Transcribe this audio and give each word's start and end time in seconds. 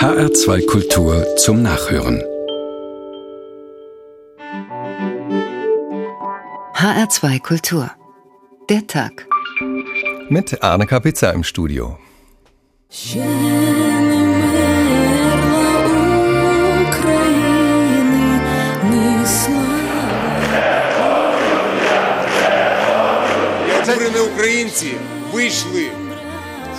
HR2 0.00 0.64
Kultur 0.64 1.26
zum 1.36 1.60
Nachhören. 1.60 2.22
HR2 6.74 7.42
Kultur. 7.42 7.90
Der 8.70 8.86
Tag. 8.86 9.26
Mit 10.30 10.62
Arne 10.62 10.86
Kapitza 10.86 11.28
im 11.32 11.44
Studio. 11.44 11.98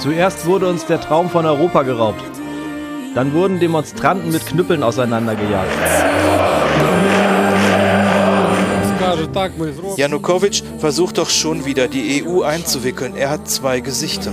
Zuerst 0.01 0.45
wurde 0.47 0.67
uns 0.67 0.85
der 0.87 0.99
Traum 0.99 1.29
von 1.29 1.45
Europa 1.45 1.83
geraubt. 1.83 2.30
Dann 3.13 3.33
wurden 3.33 3.59
Demonstranten 3.59 4.31
mit 4.31 4.45
Knüppeln 4.45 4.83
auseinandergejagt. 4.83 5.69
Janukowitsch 9.97 10.63
versucht 10.79 11.17
doch 11.17 11.29
schon 11.29 11.65
wieder, 11.65 11.87
die 11.87 12.23
EU 12.25 12.43
einzuwickeln. 12.43 13.15
Er 13.15 13.29
hat 13.29 13.49
zwei 13.49 13.81
Gesichter. 13.81 14.31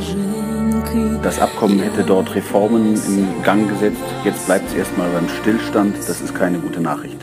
Das 1.22 1.40
Abkommen 1.40 1.80
hätte 1.80 2.04
dort 2.04 2.34
Reformen 2.34 2.94
in 2.94 3.42
Gang 3.42 3.68
gesetzt. 3.68 4.02
Jetzt 4.24 4.46
bleibt 4.46 4.68
es 4.68 4.74
erstmal 4.74 5.08
beim 5.10 5.28
Stillstand. 5.40 5.96
Das 6.06 6.20
ist 6.20 6.34
keine 6.34 6.58
gute 6.58 6.80
Nachricht. 6.80 7.16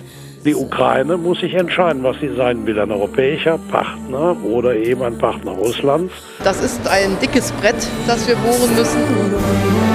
Die 0.43 0.53
Ukraine 0.53 1.17
muss 1.17 1.39
sich 1.39 1.55
entscheiden, 1.55 2.03
was 2.03 2.19
sie 2.19 2.35
sein 2.35 2.67
will, 2.67 2.79
ein 2.79 2.91
europäischer 2.91 3.57
Partner 3.57 4.35
oder 4.43 4.75
eben 4.75 5.01
ein 5.01 5.17
Partner 5.17 5.51
Russlands. 5.51 6.13
Das 6.43 6.61
ist 6.61 6.87
ein 6.87 7.17
dickes 7.19 7.51
Brett, 7.53 7.87
das 8.05 8.27
wir 8.27 8.35
bohren 8.35 8.75
müssen. 8.75 9.94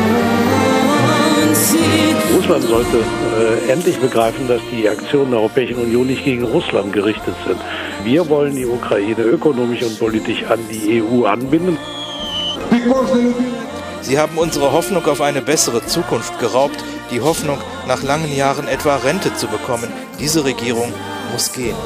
Russland 2.36 2.64
sollte 2.64 2.98
äh, 2.98 3.72
endlich 3.72 3.98
begreifen, 3.98 4.46
dass 4.48 4.60
die 4.72 4.88
Aktionen 4.88 5.30
der 5.30 5.40
Europäischen 5.40 5.76
Union 5.76 6.06
nicht 6.06 6.24
gegen 6.24 6.44
Russland 6.44 6.92
gerichtet 6.92 7.34
sind. 7.46 7.58
Wir 8.04 8.28
wollen 8.28 8.54
die 8.54 8.66
Ukraine 8.66 9.22
ökonomisch 9.22 9.82
und 9.82 9.98
politisch 9.98 10.44
an 10.44 10.58
die 10.70 11.02
EU 11.02 11.24
anbinden. 11.24 11.76
Sie 14.02 14.18
haben 14.18 14.38
unsere 14.38 14.72
Hoffnung 14.72 15.04
auf 15.06 15.20
eine 15.20 15.42
bessere 15.42 15.84
Zukunft 15.86 16.38
geraubt, 16.38 16.82
die 17.10 17.20
Hoffnung, 17.20 17.58
nach 17.86 18.02
langen 18.02 18.34
Jahren 18.34 18.68
etwa 18.68 18.96
Rente 18.96 19.34
zu 19.34 19.46
bekommen. 19.46 19.88
Diese 20.18 20.44
Regierung 20.44 20.92
muss 21.32 21.52
gehen. 21.52 21.76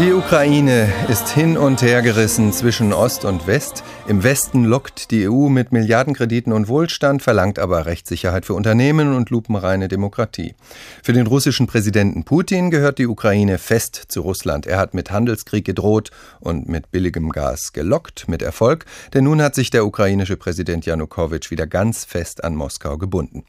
Die 0.00 0.14
Ukraine 0.14 0.90
ist 1.08 1.28
hin 1.28 1.58
und 1.58 1.82
her 1.82 2.00
gerissen 2.00 2.54
zwischen 2.54 2.94
Ost 2.94 3.26
und 3.26 3.46
West. 3.46 3.84
Im 4.08 4.24
Westen 4.24 4.64
lockt 4.64 5.10
die 5.10 5.28
EU 5.28 5.48
mit 5.48 5.72
Milliardenkrediten 5.72 6.52
und 6.52 6.68
Wohlstand, 6.68 7.22
verlangt 7.22 7.58
aber 7.58 7.86
Rechtssicherheit 7.86 8.44
für 8.44 8.54
Unternehmen 8.54 9.14
und 9.14 9.30
lupenreine 9.30 9.88
Demokratie. 9.88 10.54
Für 11.02 11.12
den 11.12 11.26
russischen 11.26 11.66
Präsidenten 11.66 12.24
Putin 12.24 12.70
gehört 12.70 12.98
die 12.98 13.06
Ukraine 13.06 13.58
fest 13.58 14.06
zu 14.08 14.22
Russland. 14.22 14.66
Er 14.66 14.78
hat 14.78 14.94
mit 14.94 15.10
Handelskrieg 15.10 15.64
gedroht 15.64 16.10
und 16.40 16.68
mit 16.68 16.90
billigem 16.90 17.30
Gas 17.30 17.72
gelockt, 17.72 18.26
mit 18.26 18.42
Erfolg, 18.42 18.84
denn 19.14 19.24
nun 19.24 19.40
hat 19.42 19.54
sich 19.54 19.70
der 19.70 19.86
ukrainische 19.86 20.36
Präsident 20.36 20.86
Janukowitsch 20.86 21.50
wieder 21.50 21.66
ganz 21.66 22.04
fest 22.04 22.42
an 22.42 22.56
Moskau 22.56 22.98
gebunden. 22.98 23.44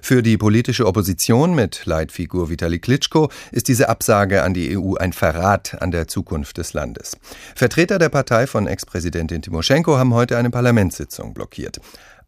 Für 0.00 0.22
die 0.22 0.36
politische 0.36 0.86
Opposition 0.86 1.54
mit 1.54 1.86
Leitfigur 1.86 2.50
Vitali 2.50 2.78
Klitschko 2.78 3.30
ist 3.52 3.68
diese 3.68 3.88
Absage 3.88 4.42
an 4.42 4.52
die 4.52 4.76
EU 4.76 4.96
ein 4.96 5.14
Verrat 5.14 5.80
an 5.80 5.90
der 5.90 6.08
Zukunft 6.08 6.58
des 6.58 6.74
Landes. 6.74 7.16
Vertreter 7.54 7.98
der 7.98 8.10
Partei 8.10 8.46
von 8.46 8.66
Ex-Präsidentin 8.66 9.40
Timoschenko 9.40 9.93
haben 9.98 10.14
heute 10.14 10.36
eine 10.36 10.50
Parlamentssitzung 10.50 11.34
blockiert. 11.34 11.80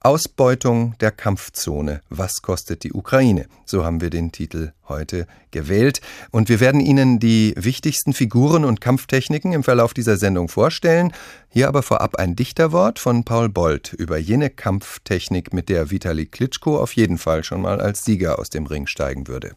Ausbeutung 0.06 0.95
der 1.00 1.11
Kampfzone. 1.11 2.00
Was 2.10 2.41
kostet 2.41 2.84
die 2.84 2.93
Ukraine? 2.93 3.47
So 3.65 3.84
haben 3.84 4.00
wir 4.00 4.09
den 4.09 4.31
Titel 4.31 4.72
heute 4.88 5.27
gewählt. 5.50 6.00
Und 6.31 6.49
wir 6.49 6.60
werden 6.60 6.81
Ihnen 6.81 7.19
die 7.19 7.54
wichtigsten 7.56 8.12
Figuren 8.12 8.65
und 8.65 8.81
Kampftechniken 8.81 9.53
im 9.53 9.65
Verlauf 9.65 9.94
dieser 9.94 10.16
Sendung 10.16 10.49
vorstellen. 10.49 11.12
Hier 11.49 11.66
aber 11.66 11.82
vorab 11.82 12.16
ein 12.16 12.37
Dichterwort 12.37 13.00
von 13.00 13.25
Paul 13.25 13.49
Bold 13.49 13.94
über 13.94 14.16
jene 14.16 14.48
Kampftechnik, 14.48 15.53
mit 15.53 15.69
der 15.69 15.91
Vitali 15.91 16.27
Klitschko 16.27 16.78
auf 16.78 16.94
jeden 16.94 17.19
Fall 17.19 17.43
schon 17.43 17.62
mal 17.62 17.81
als 17.81 18.04
Sieger 18.04 18.38
aus 18.38 18.48
dem 18.48 18.66
Ring 18.66 18.87
steigen 18.87 19.27
würde. 19.27 19.56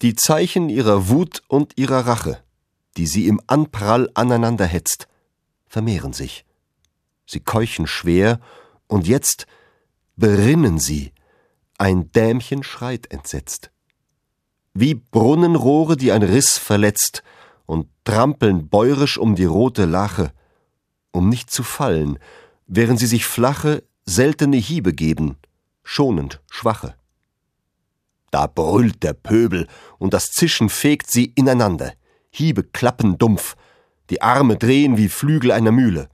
Die 0.00 0.14
Zeichen 0.14 0.70
ihrer 0.70 1.08
Wut 1.08 1.42
und 1.46 1.76
ihrer 1.76 2.06
Rache, 2.06 2.38
die 2.96 3.06
sie 3.06 3.26
im 3.28 3.38
Anprall 3.48 4.08
aneinander 4.14 4.64
hetzt, 4.64 5.08
vermehren 5.66 6.14
sich. 6.14 6.46
Sie 7.26 7.40
keuchen 7.40 7.86
schwer, 7.86 8.40
und 8.86 9.06
jetzt 9.06 9.46
berinnen 10.16 10.78
sie, 10.78 11.12
ein 11.78 12.12
Dämchen 12.12 12.62
schreit 12.62 13.10
entsetzt. 13.10 13.70
Wie 14.74 14.94
Brunnenrohre, 14.94 15.96
die 15.96 16.12
ein 16.12 16.22
Riss 16.22 16.58
verletzt, 16.58 17.22
und 17.66 17.88
trampeln 18.04 18.68
bäurisch 18.68 19.16
um 19.16 19.34
die 19.34 19.46
rote 19.46 19.86
Lache, 19.86 20.32
um 21.12 21.28
nicht 21.28 21.50
zu 21.50 21.62
fallen, 21.62 22.18
während 22.66 22.98
sie 22.98 23.06
sich 23.06 23.24
flache, 23.24 23.82
seltene 24.04 24.56
Hiebe 24.56 24.92
geben, 24.92 25.36
schonend 25.82 26.42
schwache. 26.50 26.94
Da 28.30 28.46
brüllt 28.46 29.02
der 29.02 29.14
Pöbel, 29.14 29.66
und 29.98 30.12
das 30.12 30.26
Zischen 30.26 30.68
fegt 30.68 31.10
sie 31.10 31.26
ineinander, 31.34 31.94
Hiebe 32.30 32.64
klappen 32.64 33.16
dumpf, 33.16 33.56
die 34.10 34.20
Arme 34.20 34.56
drehen 34.56 34.98
wie 34.98 35.08
Flügel 35.08 35.52
einer 35.52 35.72
Mühle 35.72 36.10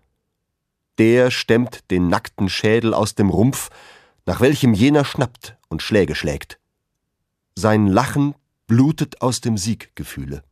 der 1.00 1.30
stemmt 1.30 1.90
den 1.90 2.08
nackten 2.08 2.50
Schädel 2.50 2.92
aus 2.92 3.14
dem 3.14 3.30
Rumpf, 3.30 3.70
nach 4.26 4.42
welchem 4.42 4.74
jener 4.74 5.06
schnappt 5.06 5.56
und 5.70 5.80
Schläge 5.80 6.14
schlägt. 6.14 6.60
Sein 7.54 7.86
Lachen 7.86 8.34
blutet 8.66 9.22
aus 9.22 9.40
dem 9.40 9.56
Sieggefühle. 9.56 10.44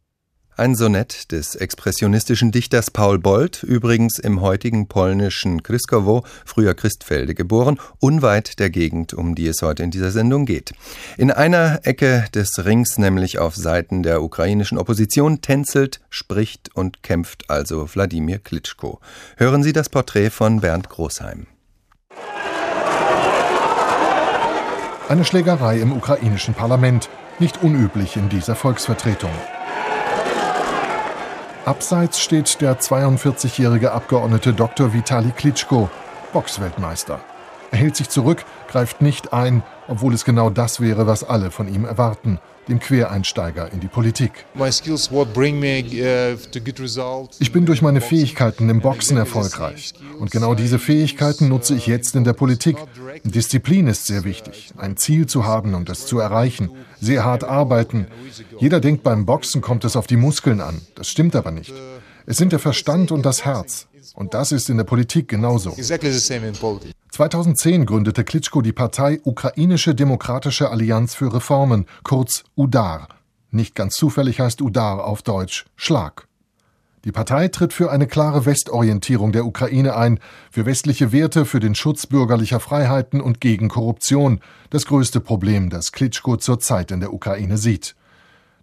Ein 0.58 0.74
Sonett 0.74 1.30
des 1.30 1.54
expressionistischen 1.54 2.50
Dichters 2.50 2.90
Paul 2.90 3.20
Bold, 3.20 3.62
übrigens 3.62 4.18
im 4.18 4.40
heutigen 4.40 4.88
polnischen 4.88 5.62
Kryskowo, 5.62 6.24
früher 6.44 6.74
Christfelde 6.74 7.36
geboren, 7.36 7.78
unweit 8.00 8.58
der 8.58 8.68
Gegend, 8.68 9.14
um 9.14 9.36
die 9.36 9.46
es 9.46 9.62
heute 9.62 9.84
in 9.84 9.92
dieser 9.92 10.10
Sendung 10.10 10.46
geht. 10.46 10.72
In 11.16 11.30
einer 11.30 11.78
Ecke 11.84 12.24
des 12.34 12.64
Rings, 12.64 12.98
nämlich 12.98 13.38
auf 13.38 13.54
Seiten 13.54 14.02
der 14.02 14.20
ukrainischen 14.20 14.78
Opposition, 14.78 15.42
tänzelt, 15.42 16.00
spricht 16.10 16.74
und 16.74 17.04
kämpft 17.04 17.48
also 17.48 17.88
Wladimir 17.94 18.40
Klitschko. 18.40 18.98
Hören 19.36 19.62
Sie 19.62 19.72
das 19.72 19.88
Porträt 19.88 20.30
von 20.30 20.60
Bernd 20.60 20.88
Großheim. 20.88 21.46
Eine 25.08 25.24
Schlägerei 25.24 25.78
im 25.78 25.92
ukrainischen 25.92 26.54
Parlament, 26.54 27.08
nicht 27.38 27.62
unüblich 27.62 28.16
in 28.16 28.28
dieser 28.28 28.56
Volksvertretung. 28.56 29.30
Abseits 31.68 32.18
steht 32.18 32.62
der 32.62 32.80
42-jährige 32.80 33.92
Abgeordnete 33.92 34.54
Dr. 34.54 34.94
Vitali 34.94 35.32
Klitschko, 35.32 35.90
Boxweltmeister. 36.32 37.20
Er 37.70 37.78
hält 37.78 37.94
sich 37.94 38.08
zurück, 38.08 38.46
greift 38.68 39.02
nicht 39.02 39.34
ein, 39.34 39.62
obwohl 39.86 40.14
es 40.14 40.24
genau 40.24 40.48
das 40.48 40.80
wäre, 40.80 41.06
was 41.06 41.24
alle 41.24 41.50
von 41.50 41.68
ihm 41.68 41.84
erwarten 41.84 42.40
dem 42.68 42.78
Quereinsteiger 42.78 43.72
in 43.72 43.80
die 43.80 43.88
Politik. 43.88 44.46
Uh, 44.58 44.66
ich 47.38 47.52
bin 47.52 47.66
durch 47.66 47.82
meine 47.82 48.00
Fähigkeiten 48.00 48.68
im 48.68 48.80
Boxen 48.80 49.16
erfolgreich. 49.16 49.94
Und 50.18 50.30
genau 50.30 50.54
diese 50.54 50.78
Fähigkeiten 50.78 51.48
nutze 51.48 51.74
ich 51.74 51.86
jetzt 51.86 52.14
in 52.14 52.24
der 52.24 52.32
Politik. 52.34 52.76
Disziplin 53.24 53.86
ist 53.86 54.06
sehr 54.06 54.24
wichtig. 54.24 54.72
Ein 54.76 54.96
Ziel 54.96 55.26
zu 55.26 55.44
haben 55.44 55.74
und 55.74 55.88
es 55.88 56.06
zu 56.06 56.18
erreichen. 56.18 56.70
Sehr 57.00 57.24
hart 57.24 57.44
arbeiten. 57.44 58.06
Jeder 58.58 58.80
denkt, 58.80 59.02
beim 59.02 59.26
Boxen 59.26 59.60
kommt 59.60 59.84
es 59.84 59.96
auf 59.96 60.06
die 60.06 60.16
Muskeln 60.16 60.60
an. 60.60 60.80
Das 60.94 61.08
stimmt 61.08 61.34
aber 61.34 61.50
nicht. 61.50 61.72
Es 62.26 62.36
sind 62.36 62.52
der 62.52 62.58
Verstand 62.58 63.10
und 63.10 63.24
das 63.24 63.44
Herz. 63.44 63.87
Und 64.14 64.34
das 64.34 64.52
ist 64.52 64.70
in 64.70 64.76
der 64.76 64.84
Politik 64.84 65.28
genauso. 65.28 65.70
2010 67.10 67.86
gründete 67.86 68.24
Klitschko 68.24 68.62
die 68.62 68.72
Partei 68.72 69.20
Ukrainische 69.24 69.94
Demokratische 69.94 70.70
Allianz 70.70 71.14
für 71.14 71.32
Reformen, 71.32 71.86
kurz 72.02 72.44
UDAR. 72.56 73.08
Nicht 73.50 73.74
ganz 73.74 73.94
zufällig 73.94 74.40
heißt 74.40 74.60
UDAR 74.60 75.04
auf 75.04 75.22
Deutsch 75.22 75.64
Schlag. 75.76 76.28
Die 77.04 77.12
Partei 77.12 77.48
tritt 77.48 77.72
für 77.72 77.90
eine 77.90 78.06
klare 78.06 78.44
Westorientierung 78.44 79.32
der 79.32 79.46
Ukraine 79.46 79.96
ein, 79.96 80.18
für 80.50 80.66
westliche 80.66 81.12
Werte, 81.12 81.46
für 81.46 81.60
den 81.60 81.74
Schutz 81.74 82.06
bürgerlicher 82.06 82.60
Freiheiten 82.60 83.20
und 83.20 83.40
gegen 83.40 83.68
Korruption, 83.68 84.40
das 84.70 84.84
größte 84.84 85.20
Problem, 85.20 85.70
das 85.70 85.92
Klitschko 85.92 86.36
zurzeit 86.36 86.90
in 86.90 87.00
der 87.00 87.12
Ukraine 87.14 87.56
sieht. 87.56 87.94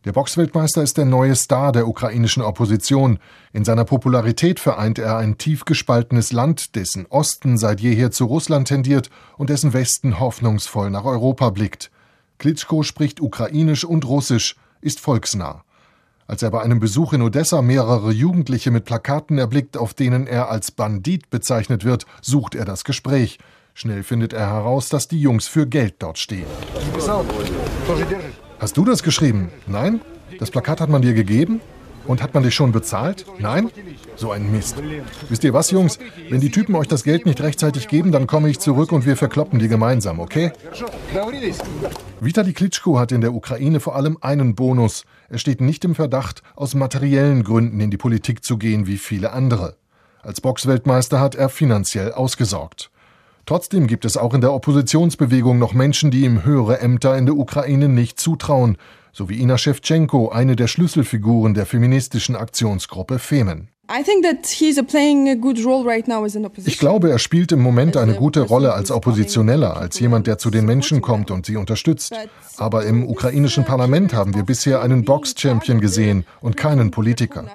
Der 0.05 0.11
Boxweltmeister 0.11 0.83
ist 0.83 0.97
der 0.97 1.05
neue 1.05 1.35
Star 1.35 1.71
der 1.71 1.87
ukrainischen 1.87 2.43
Opposition. 2.43 3.17
In 3.53 3.65
seiner 3.65 3.85
Popularität 3.85 4.59
vereint 4.59 4.99
er 4.99 5.17
ein 5.17 5.39
tief 5.39 5.65
gespaltenes 5.65 6.31
Land, 6.31 6.75
dessen 6.75 7.07
Osten 7.07 7.57
seit 7.57 7.81
jeher 7.81 8.11
zu 8.11 8.25
Russland 8.25 8.67
tendiert 8.67 9.09
und 9.35 9.49
dessen 9.49 9.73
Westen 9.73 10.19
hoffnungsvoll 10.19 10.91
nach 10.91 11.05
Europa 11.05 11.49
blickt. 11.49 11.89
Klitschko 12.37 12.83
spricht 12.83 13.19
ukrainisch 13.19 13.83
und 13.83 14.05
russisch, 14.05 14.57
ist 14.79 14.99
volksnah. 14.99 15.63
Als 16.27 16.43
er 16.43 16.51
bei 16.51 16.61
einem 16.61 16.79
Besuch 16.79 17.13
in 17.13 17.23
Odessa 17.23 17.63
mehrere 17.63 18.11
Jugendliche 18.11 18.69
mit 18.69 18.85
Plakaten 18.85 19.39
erblickt, 19.39 19.75
auf 19.75 19.95
denen 19.95 20.27
er 20.27 20.49
als 20.49 20.69
Bandit 20.69 21.31
bezeichnet 21.31 21.83
wird, 21.83 22.05
sucht 22.21 22.53
er 22.53 22.65
das 22.65 22.83
Gespräch. 22.83 23.39
Schnell 23.73 24.03
findet 24.03 24.33
er 24.33 24.51
heraus, 24.51 24.87
dass 24.89 25.07
die 25.07 25.19
Jungs 25.19 25.47
für 25.47 25.65
Geld 25.65 25.95
dort 25.99 26.19
stehen. 26.19 26.45
Hast 28.59 28.77
du 28.77 28.85
das 28.85 29.03
geschrieben? 29.03 29.49
Nein? 29.67 30.01
Das 30.39 30.49
Plakat 30.49 30.81
hat 30.81 30.89
man 30.89 31.01
dir 31.01 31.13
gegeben? 31.13 31.61
Und 32.07 32.21
hat 32.21 32.35
man 32.35 32.43
dich 32.43 32.53
schon 32.53 32.71
bezahlt? 32.71 33.25
Nein? 33.39 33.71
So 34.15 34.31
ein 34.31 34.51
Mist. 34.51 34.75
Wisst 35.27 35.43
ihr 35.43 35.53
was, 35.53 35.71
Jungs? 35.71 35.97
Wenn 36.29 36.39
die 36.39 36.51
Typen 36.51 36.75
euch 36.75 36.87
das 36.87 37.03
Geld 37.03 37.25
nicht 37.25 37.41
rechtzeitig 37.41 37.87
geben, 37.87 38.11
dann 38.11 38.27
komme 38.27 38.49
ich 38.49 38.59
zurück 38.59 38.91
und 38.91 39.07
wir 39.07 39.17
verkloppen 39.17 39.57
die 39.57 39.67
gemeinsam, 39.67 40.19
okay? 40.19 40.51
Vitali 42.21 42.53
Klitschko 42.53 42.99
hat 42.99 43.11
in 43.11 43.21
der 43.21 43.33
Ukraine 43.33 43.79
vor 43.79 43.95
allem 43.95 44.19
einen 44.21 44.53
Bonus. 44.53 45.03
Er 45.29 45.39
steht 45.39 45.61
nicht 45.61 45.83
im 45.83 45.95
Verdacht, 45.95 46.43
aus 46.55 46.75
materiellen 46.75 47.43
Gründen 47.43 47.79
in 47.79 47.89
die 47.89 47.97
Politik 47.97 48.43
zu 48.43 48.57
gehen 48.57 48.85
wie 48.85 48.97
viele 48.97 49.31
andere. 49.31 49.75
Als 50.21 50.41
Boxweltmeister 50.41 51.19
hat 51.19 51.35
er 51.35 51.49
finanziell 51.49 52.11
ausgesorgt. 52.11 52.91
Trotzdem 53.45 53.86
gibt 53.86 54.06
es 54.06 54.18
auch 54.18 54.33
in 54.33 54.42
der 54.42 54.53
Oppositionsbewegung 54.53 55.59
noch 55.59 55.74
Menschen, 55.74 56.09
die 56.09 56.24
ihm 56.25 56.44
höhere 56.44 56.80
Ämter 56.80 57.15
in 57.15 57.27
der 57.27 57.38
Ukraine 57.38 57.89
nicht 57.89 58.19
zutrauen, 58.19 58.77
so 59.13 59.30
wie 59.30 59.39
Ina 59.39 59.57
Shevchenko, 59.57 60.30
eine 60.30 60.56
der 60.56 60.68
Schlüsselfiguren 60.68 61.53
der 61.53 61.68
feministischen 61.68 62.36
Aktionsgruppe 62.36 63.19
Femen. 63.19 63.69
Ich 66.65 66.79
glaube, 66.79 67.11
er 67.11 67.19
spielt 67.19 67.51
im 67.51 67.61
Moment 67.61 67.97
eine 67.97 68.15
gute 68.15 68.41
Rolle 68.41 68.73
als 68.73 68.89
Oppositioneller, 68.89 69.77
als 69.77 69.99
jemand, 69.99 70.27
der 70.27 70.37
zu 70.37 70.49
den 70.49 70.65
Menschen 70.65 71.01
kommt 71.01 71.29
und 71.29 71.45
sie 71.45 71.55
unterstützt. 71.55 72.13
Aber 72.57 72.85
im 72.85 73.07
ukrainischen 73.07 73.63
Parlament 73.63 74.13
haben 74.13 74.33
wir 74.33 74.43
bisher 74.43 74.81
einen 74.81 75.05
Box-Champion 75.05 75.81
gesehen 75.81 76.25
und 76.41 76.57
keinen 76.57 76.89
Politiker. 76.89 77.45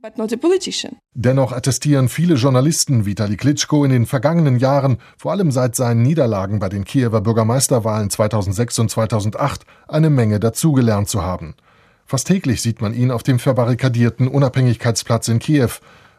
Dennoch 1.15 1.53
attestieren 1.53 2.09
viele 2.09 2.35
Journalisten 2.35 3.07
Vitali 3.07 3.37
Klitschko 3.37 3.85
in 3.85 3.91
den 3.91 4.07
vergangenen 4.07 4.59
Jahren, 4.59 4.99
vor 5.17 5.33
allem 5.33 5.51
seit 5.51 5.75
seinen 5.75 6.03
Niederlagen 6.03 6.61
bei 6.61 6.69
den 6.69 6.85
Kiewer 6.85 7.21
Bürgermeisterwahlen 7.21 8.11
2006 8.11 8.79
und 8.79 8.91
2008, 8.91 9.63
eine 9.89 10.11
Menge 10.11 10.39
dazugelernt 10.39 11.09
zu 11.09 11.23
haben. 11.23 11.55
Fast 12.11 12.27
täglich 12.27 12.61
sieht 12.61 12.81
man 12.81 12.93
ihn 12.93 13.13
auf 13.13 13.23
dem 13.23 13.39
verbarrikadierten 13.39 14.27
Unabhängigkeitsplatz 14.27 15.29
in 15.29 15.39
Kiew, 15.39 15.71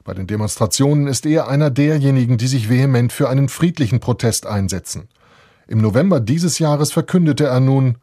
bei 0.04 0.14
den 0.14 0.28
Demonstrationen 0.28 1.08
ist 1.08 1.26
er 1.26 1.48
einer 1.48 1.70
derjenigen, 1.70 2.38
die 2.38 2.48
sich 2.48 2.70
vehement 2.70 3.14
für 3.14 3.30
einen 3.30 3.50
friedlichen 3.50 4.00
Protest 4.00 4.48
einsetzen. 4.48 5.08
Im 5.68 5.80
November 5.80 6.20
dieses 6.20 6.60
Jahres 6.60 6.92
verkündete 6.92 7.46
er 7.46 7.60
nun, 7.60 7.98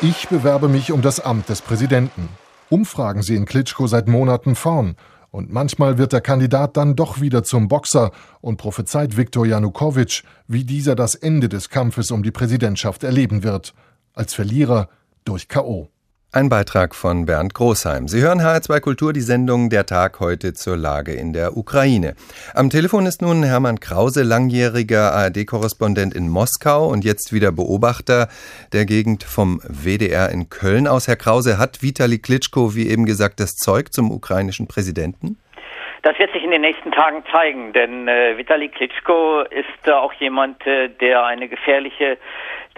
ich 0.00 0.28
bewerbe 0.28 0.68
mich 0.68 0.92
um 0.92 1.02
das 1.02 1.20
Amt 1.20 1.48
des 1.48 1.60
Präsidenten. 1.60 2.28
Umfragen 2.68 3.22
sehen 3.22 3.46
Klitschko 3.46 3.86
seit 3.86 4.08
Monaten 4.08 4.54
vorn. 4.54 4.96
Und 5.30 5.52
manchmal 5.52 5.98
wird 5.98 6.12
der 6.12 6.20
Kandidat 6.20 6.76
dann 6.76 6.96
doch 6.96 7.20
wieder 7.20 7.44
zum 7.44 7.68
Boxer 7.68 8.12
und 8.40 8.56
prophezeit 8.56 9.16
Viktor 9.16 9.44
Janukowitsch, 9.44 10.22
wie 10.46 10.64
dieser 10.64 10.94
das 10.94 11.14
Ende 11.14 11.48
des 11.48 11.68
Kampfes 11.68 12.10
um 12.10 12.22
die 12.22 12.30
Präsidentschaft 12.30 13.04
erleben 13.04 13.42
wird. 13.42 13.74
Als 14.14 14.34
Verlierer 14.34 14.88
durch 15.24 15.48
K.O. 15.48 15.90
Ein 16.30 16.50
Beitrag 16.50 16.94
von 16.94 17.24
Bernd 17.24 17.54
Großheim. 17.54 18.06
Sie 18.06 18.20
hören 18.20 18.42
HR2 18.42 18.80
Kultur, 18.80 19.14
die 19.14 19.22
Sendung 19.22 19.70
Der 19.70 19.86
Tag 19.86 20.20
heute 20.20 20.52
zur 20.52 20.76
Lage 20.76 21.12
in 21.12 21.32
der 21.32 21.56
Ukraine. 21.56 22.16
Am 22.54 22.68
Telefon 22.68 23.06
ist 23.06 23.22
nun 23.22 23.42
Hermann 23.44 23.80
Krause, 23.80 24.24
langjähriger 24.24 25.14
ARD-Korrespondent 25.14 26.14
in 26.14 26.28
Moskau 26.28 26.86
und 26.86 27.02
jetzt 27.06 27.32
wieder 27.32 27.50
Beobachter 27.50 28.28
der 28.74 28.84
Gegend 28.84 29.24
vom 29.24 29.62
WDR 29.66 30.28
in 30.28 30.50
Köln 30.50 30.86
aus. 30.86 31.08
Herr 31.08 31.16
Krause, 31.16 31.56
hat 31.56 31.82
Vitali 31.82 32.18
Klitschko, 32.18 32.74
wie 32.76 32.90
eben 32.90 33.06
gesagt, 33.06 33.40
das 33.40 33.54
Zeug 33.56 33.94
zum 33.94 34.10
ukrainischen 34.10 34.68
Präsidenten? 34.68 35.38
Das 36.02 36.18
wird 36.18 36.32
sich 36.32 36.44
in 36.44 36.50
den 36.50 36.60
nächsten 36.60 36.92
Tagen 36.92 37.24
zeigen, 37.32 37.72
denn 37.72 38.06
äh, 38.06 38.36
Vitali 38.36 38.68
Klitschko 38.68 39.44
ist 39.50 39.86
äh, 39.86 39.92
auch 39.92 40.12
jemand, 40.12 40.64
äh, 40.66 40.88
der 40.88 41.24
eine 41.24 41.48
gefährliche 41.48 42.18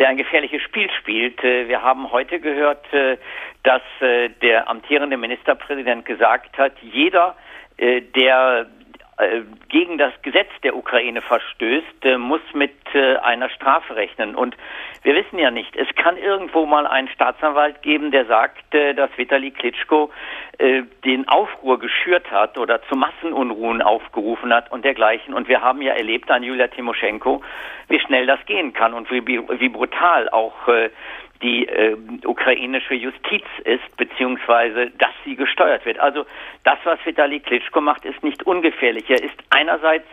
der 0.00 0.08
ein 0.08 0.16
gefährliches 0.16 0.62
Spiel 0.62 0.90
spielt. 0.98 1.44
Äh, 1.44 1.68
wir 1.68 1.82
haben 1.82 2.10
heute 2.10 2.40
gehört, 2.40 2.90
äh, 2.92 3.18
dass 3.62 3.82
äh, 4.00 4.30
der 4.42 4.68
amtierende 4.68 5.16
Ministerpräsident 5.16 6.06
gesagt 6.06 6.58
hat, 6.58 6.72
jeder, 6.80 7.36
der 7.78 8.66
gegen 9.68 9.98
das 9.98 10.12
Gesetz 10.22 10.48
der 10.62 10.76
Ukraine 10.76 11.20
verstößt, 11.20 12.18
muss 12.18 12.40
mit 12.54 12.72
einer 13.22 13.48
Strafe 13.50 13.96
rechnen. 13.96 14.34
Und 14.34 14.56
wir 15.02 15.14
wissen 15.14 15.38
ja 15.38 15.50
nicht, 15.50 15.76
es 15.76 15.88
kann 15.94 16.16
irgendwo 16.16 16.66
mal 16.66 16.86
einen 16.86 17.08
Staatsanwalt 17.08 17.82
geben, 17.82 18.10
der 18.10 18.26
sagt, 18.26 18.62
dass 18.72 19.10
Vitali 19.16 19.50
Klitschko 19.50 20.10
den 21.04 21.28
Aufruhr 21.28 21.78
geschürt 21.78 22.30
hat 22.30 22.58
oder 22.58 22.82
zu 22.82 22.96
Massenunruhen 22.96 23.82
aufgerufen 23.82 24.52
hat 24.52 24.70
und 24.72 24.84
dergleichen. 24.84 25.34
Und 25.34 25.48
wir 25.48 25.60
haben 25.60 25.82
ja 25.82 25.94
erlebt 25.94 26.30
an 26.30 26.42
Julia 26.42 26.68
Timoschenko, 26.68 27.42
wie 27.88 28.00
schnell 28.00 28.26
das 28.26 28.44
gehen 28.46 28.72
kann 28.72 28.94
und 28.94 29.10
wie, 29.10 29.26
wie 29.26 29.68
brutal 29.68 30.28
auch 30.30 30.68
äh, 30.68 30.90
die 31.42 31.66
äh, 31.66 31.96
ukrainische 32.24 32.94
Justiz 32.94 33.44
ist, 33.64 33.96
beziehungsweise 33.96 34.90
dass 34.98 35.10
sie 35.24 35.36
gesteuert 35.36 35.84
wird. 35.86 35.98
Also 35.98 36.26
das, 36.64 36.78
was 36.84 36.98
Vitali 37.04 37.40
Klitschko 37.40 37.80
macht, 37.80 38.04
ist 38.04 38.22
nicht 38.22 38.42
ungefährlich. 38.44 39.08
Er 39.08 39.22
ist 39.22 39.36
einerseits 39.50 40.06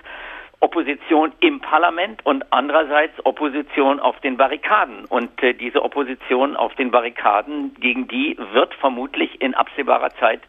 Opposition 0.60 1.34
im 1.40 1.60
Parlament 1.60 2.26
und 2.26 2.46
andererseits 2.52 3.14
Opposition 3.26 4.00
auf 4.00 4.20
den 4.22 4.38
Barrikaden. 4.38 5.06
Und 5.06 5.42
äh, 5.44 5.54
diese 5.54 5.84
Opposition 5.84 6.56
auf 6.56 6.74
den 6.76 6.90
Barrikaden, 6.90 7.76
gegen 7.80 8.08
die 8.08 8.38
wird 8.54 8.74
vermutlich 8.76 9.40
in 9.42 9.54
absehbarer 9.54 10.10
Zeit 10.20 10.42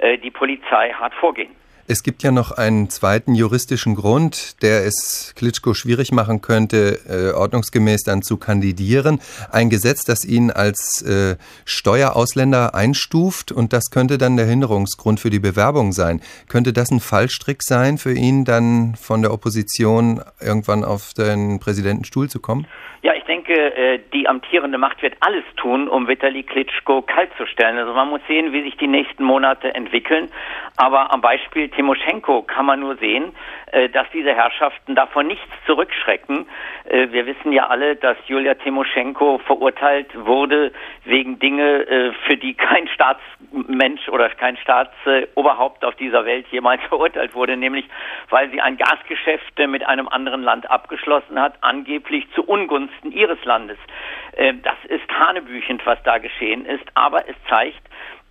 äh, 0.00 0.18
die 0.18 0.30
Polizei 0.30 0.92
hart 0.92 1.14
vorgehen. 1.14 1.54
Es 1.92 2.02
gibt 2.02 2.22
ja 2.22 2.30
noch 2.30 2.52
einen 2.52 2.88
zweiten 2.88 3.34
juristischen 3.34 3.96
Grund, 3.96 4.62
der 4.62 4.86
es 4.86 5.34
Klitschko 5.36 5.74
schwierig 5.74 6.10
machen 6.10 6.40
könnte, 6.40 7.00
äh, 7.06 7.36
ordnungsgemäß 7.36 8.04
dann 8.04 8.22
zu 8.22 8.38
kandidieren. 8.38 9.20
Ein 9.52 9.68
Gesetz, 9.68 10.06
das 10.06 10.24
ihn 10.24 10.50
als 10.50 11.02
äh, 11.02 11.36
Steuerausländer 11.66 12.74
einstuft 12.74 13.52
und 13.52 13.74
das 13.74 13.90
könnte 13.90 14.16
dann 14.16 14.38
der 14.38 14.46
Hinderungsgrund 14.46 15.20
für 15.20 15.28
die 15.28 15.38
Bewerbung 15.38 15.92
sein. 15.92 16.22
Könnte 16.48 16.72
das 16.72 16.90
ein 16.90 17.00
Fallstrick 17.00 17.62
sein 17.62 17.98
für 17.98 18.14
ihn, 18.14 18.46
dann 18.46 18.94
von 18.94 19.20
der 19.20 19.30
Opposition 19.30 20.22
irgendwann 20.40 20.84
auf 20.84 21.12
den 21.12 21.60
Präsidentenstuhl 21.60 22.30
zu 22.30 22.40
kommen? 22.40 22.66
Ja, 23.02 23.14
ich 23.14 23.24
denke, 23.24 23.52
äh, 23.52 23.98
die 24.12 24.28
amtierende 24.28 24.78
Macht 24.78 25.02
wird 25.02 25.14
alles 25.18 25.42
tun, 25.56 25.88
um 25.88 26.06
Vitali 26.06 26.44
Klitschko 26.44 27.02
kaltzustellen. 27.02 27.76
Also 27.76 27.92
man 27.94 28.08
muss 28.08 28.20
sehen, 28.28 28.52
wie 28.52 28.62
sich 28.62 28.76
die 28.76 28.86
nächsten 28.86 29.24
Monate 29.24 29.74
entwickeln. 29.74 30.30
Aber 30.76 31.12
am 31.12 31.20
Beispiel 31.20 31.68
Timoschenko 31.82 32.42
kann 32.42 32.66
man 32.66 32.78
nur 32.78 32.96
sehen, 32.96 33.34
äh, 33.72 33.88
dass 33.88 34.06
diese 34.12 34.32
Herrschaften 34.32 34.94
davon 34.94 35.26
nichts 35.26 35.48
zurückschrecken. 35.66 36.46
Äh, 36.84 37.08
wir 37.10 37.26
wissen 37.26 37.50
ja 37.50 37.66
alle, 37.66 37.96
dass 37.96 38.16
Julia 38.28 38.54
Timoschenko 38.54 39.38
verurteilt 39.38 40.10
wurde 40.14 40.70
wegen 41.04 41.40
Dinge, 41.40 41.80
äh, 41.88 42.12
für 42.24 42.36
die 42.36 42.54
kein 42.54 42.86
Staatsmensch 42.86 44.08
oder 44.08 44.28
kein 44.30 44.56
Staatsoberhaupt 44.58 45.84
auf 45.84 45.96
dieser 45.96 46.24
Welt 46.24 46.46
jemals 46.52 46.80
verurteilt 46.88 47.34
wurde, 47.34 47.56
nämlich 47.56 47.86
weil 48.30 48.48
sie 48.50 48.60
ein 48.60 48.76
Gasgeschäft 48.76 49.58
mit 49.66 49.84
einem 49.84 50.06
anderen 50.06 50.42
Land 50.42 50.70
abgeschlossen 50.70 51.40
hat, 51.40 51.54
angeblich 51.62 52.30
zu 52.34 52.44
Ungunsten 52.44 53.10
ihres 53.10 53.44
Landes. 53.44 53.78
Das 54.62 54.76
ist 54.88 55.08
hanebüchend, 55.10 55.84
was 55.84 56.02
da 56.04 56.18
geschehen 56.18 56.64
ist, 56.64 56.84
aber 56.94 57.28
es 57.28 57.36
zeigt, 57.48 57.82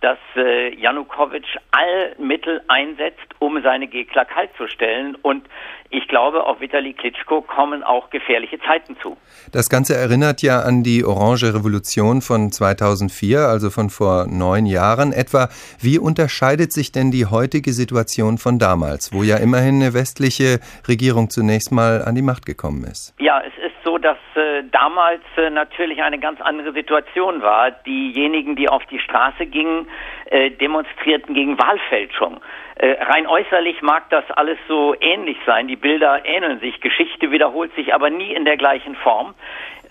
dass 0.02 0.18
äh, 0.36 0.74
Janukowitsch 0.74 1.56
all 1.70 2.14
Mittel 2.18 2.60
einsetzt, 2.68 3.26
um 3.38 3.62
seine 3.62 3.86
Gegner 3.86 4.24
kaltzustellen. 4.24 5.14
Und 5.14 5.48
ich 5.92 6.08
glaube, 6.08 6.44
auf 6.44 6.60
Vitali 6.60 6.94
Klitschko 6.94 7.42
kommen 7.42 7.82
auch 7.82 8.08
gefährliche 8.10 8.58
Zeiten 8.60 8.96
zu. 9.00 9.16
Das 9.52 9.68
Ganze 9.68 9.94
erinnert 9.94 10.42
ja 10.42 10.60
an 10.60 10.82
die 10.82 11.04
Orange 11.04 11.54
Revolution 11.54 12.22
von 12.22 12.50
2004, 12.50 13.40
also 13.40 13.70
von 13.70 13.90
vor 13.90 14.26
neun 14.26 14.64
Jahren 14.64 15.12
etwa. 15.12 15.48
Wie 15.80 15.98
unterscheidet 15.98 16.72
sich 16.72 16.92
denn 16.92 17.10
die 17.10 17.26
heutige 17.26 17.72
Situation 17.72 18.38
von 18.38 18.58
damals, 18.58 19.12
wo 19.12 19.22
ja 19.22 19.36
immerhin 19.36 19.82
eine 19.82 19.92
westliche 19.92 20.60
Regierung 20.88 21.28
zunächst 21.28 21.70
mal 21.72 22.02
an 22.02 22.14
die 22.14 22.22
Macht 22.22 22.46
gekommen 22.46 22.84
ist? 22.84 23.14
Ja, 23.18 23.40
es 23.40 23.52
ist 23.62 23.76
so, 23.84 23.98
dass 23.98 24.16
äh, 24.34 24.62
damals 24.70 25.22
äh, 25.36 25.50
natürlich 25.50 26.02
eine 26.02 26.18
ganz 26.18 26.40
andere 26.40 26.72
Situation 26.72 27.42
war. 27.42 27.70
Diejenigen, 27.70 28.56
die 28.56 28.68
auf 28.68 28.84
die 28.86 28.98
Straße 28.98 29.44
gingen, 29.46 29.86
äh, 30.32 30.50
demonstrierten 30.50 31.34
gegen 31.34 31.58
Wahlfälschung. 31.58 32.40
Äh, 32.76 32.92
rein 33.02 33.26
äußerlich 33.26 33.82
mag 33.82 34.08
das 34.08 34.24
alles 34.30 34.58
so 34.66 34.94
ähnlich 34.98 35.36
sein. 35.44 35.68
Die 35.68 35.76
Bilder 35.76 36.24
ähneln 36.24 36.58
sich. 36.58 36.80
Geschichte 36.80 37.30
wiederholt 37.30 37.74
sich 37.74 37.92
aber 37.92 38.08
nie 38.08 38.32
in 38.32 38.46
der 38.46 38.56
gleichen 38.56 38.94
Form. 38.96 39.34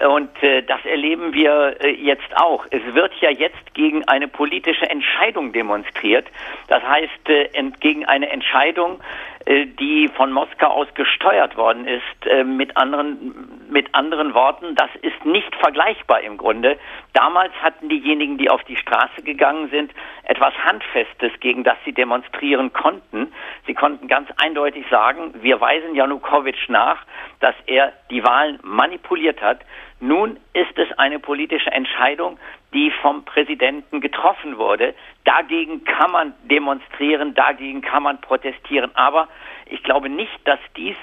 Und 0.07 0.41
äh, 0.41 0.63
das 0.63 0.83
erleben 0.85 1.33
wir 1.33 1.75
äh, 1.79 1.91
jetzt 1.91 2.35
auch. 2.35 2.65
Es 2.71 2.81
wird 2.93 3.13
ja 3.19 3.29
jetzt 3.29 3.73
gegen 3.73 4.07
eine 4.07 4.27
politische 4.27 4.89
Entscheidung 4.89 5.51
demonstriert. 5.53 6.27
Das 6.67 6.81
heißt, 6.83 7.29
äh, 7.29 7.49
gegen 7.79 8.05
eine 8.05 8.29
Entscheidung, 8.29 8.99
äh, 9.45 9.65
die 9.65 10.07
von 10.07 10.31
Moskau 10.31 10.67
aus 10.67 10.87
gesteuert 10.93 11.57
worden 11.57 11.87
ist. 11.87 12.25
Äh, 12.25 12.43
mit 12.43 12.77
anderen, 12.77 13.59
mit 13.69 13.93
anderen 13.93 14.33
Worten, 14.33 14.75
das 14.75 14.89
ist 15.01 15.25
nicht 15.25 15.55
vergleichbar 15.55 16.21
im 16.21 16.37
Grunde. 16.37 16.77
Damals 17.13 17.53
hatten 17.61 17.89
diejenigen, 17.89 18.37
die 18.37 18.49
auf 18.49 18.63
die 18.63 18.75
Straße 18.75 19.23
gegangen 19.23 19.69
sind, 19.69 19.91
etwas 20.23 20.53
Handfestes, 20.63 21.31
gegen 21.39 21.63
das 21.63 21.77
sie 21.85 21.93
demonstrieren 21.93 22.71
konnten. 22.73 23.31
Sie 23.65 23.73
konnten 23.73 24.07
ganz 24.07 24.29
eindeutig 24.37 24.85
sagen, 24.89 25.33
wir 25.41 25.59
weisen 25.59 25.95
Janukowitsch 25.95 26.69
nach, 26.69 27.03
dass 27.39 27.55
er 27.65 27.93
die 28.09 28.23
Wahlen 28.23 28.59
manipuliert 28.63 29.41
hat. 29.41 29.59
Nun 30.01 30.37
ist 30.53 30.77
es 30.77 30.97
eine 30.97 31.19
politische 31.19 31.71
Entscheidung, 31.71 32.39
die 32.73 32.91
vom 33.03 33.23
Präsidenten 33.23 34.01
getroffen 34.01 34.57
wurde. 34.57 34.95
Dagegen 35.25 35.83
kann 35.83 36.11
man 36.11 36.33
demonstrieren, 36.49 37.35
dagegen 37.35 37.81
kann 37.81 38.01
man 38.01 38.19
protestieren. 38.19 38.89
Aber 38.95 39.27
ich 39.67 39.83
glaube 39.83 40.09
nicht, 40.09 40.39
dass 40.45 40.59
dies 40.75 40.95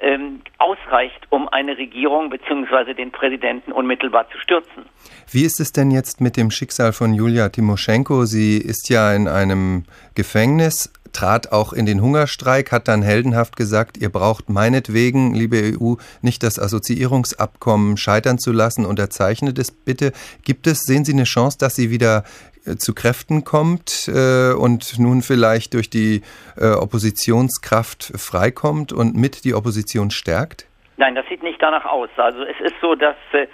ähm, 0.00 0.40
ausreicht, 0.58 1.26
um 1.30 1.48
eine 1.48 1.78
Regierung 1.78 2.30
bzw. 2.30 2.94
den 2.94 3.12
Präsidenten 3.12 3.70
unmittelbar 3.70 4.28
zu 4.30 4.38
stürzen. 4.38 4.86
Wie 5.30 5.44
ist 5.44 5.60
es 5.60 5.72
denn 5.72 5.92
jetzt 5.92 6.20
mit 6.20 6.36
dem 6.36 6.50
Schicksal 6.50 6.92
von 6.92 7.14
Julia 7.14 7.50
Timoschenko? 7.50 8.24
Sie 8.24 8.56
ist 8.56 8.90
ja 8.90 9.14
in 9.14 9.28
einem 9.28 9.84
Gefängnis 10.16 10.92
trat 11.12 11.52
auch 11.52 11.72
in 11.72 11.86
den 11.86 12.00
Hungerstreik, 12.00 12.72
hat 12.72 12.88
dann 12.88 13.02
heldenhaft 13.02 13.56
gesagt, 13.56 13.96
ihr 13.98 14.10
braucht 14.10 14.48
meinetwegen, 14.48 15.34
liebe 15.34 15.74
EU, 15.78 15.94
nicht 16.22 16.42
das 16.42 16.58
Assoziierungsabkommen 16.58 17.96
scheitern 17.96 18.38
zu 18.38 18.52
lassen, 18.52 18.86
unterzeichnet 18.86 19.58
es 19.58 19.70
bitte. 19.70 20.12
Gibt 20.44 20.66
es, 20.66 20.80
sehen 20.80 21.04
Sie 21.04 21.12
eine 21.12 21.24
Chance, 21.24 21.58
dass 21.58 21.74
sie 21.74 21.90
wieder 21.90 22.24
äh, 22.66 22.76
zu 22.76 22.94
Kräften 22.94 23.44
kommt 23.44 24.08
äh, 24.08 24.52
und 24.52 24.98
nun 24.98 25.22
vielleicht 25.22 25.74
durch 25.74 25.90
die 25.90 26.22
äh, 26.56 26.72
Oppositionskraft 26.72 28.12
freikommt 28.16 28.92
und 28.92 29.16
mit 29.16 29.44
die 29.44 29.54
Opposition 29.54 30.10
stärkt? 30.10 30.66
Nein, 30.96 31.14
das 31.14 31.26
sieht 31.28 31.42
nicht 31.42 31.62
danach 31.62 31.86
aus. 31.86 32.10
Also 32.16 32.42
es 32.42 32.60
ist 32.60 32.74
so, 32.82 32.94
dass 32.94 33.16
äh, 33.32 33.46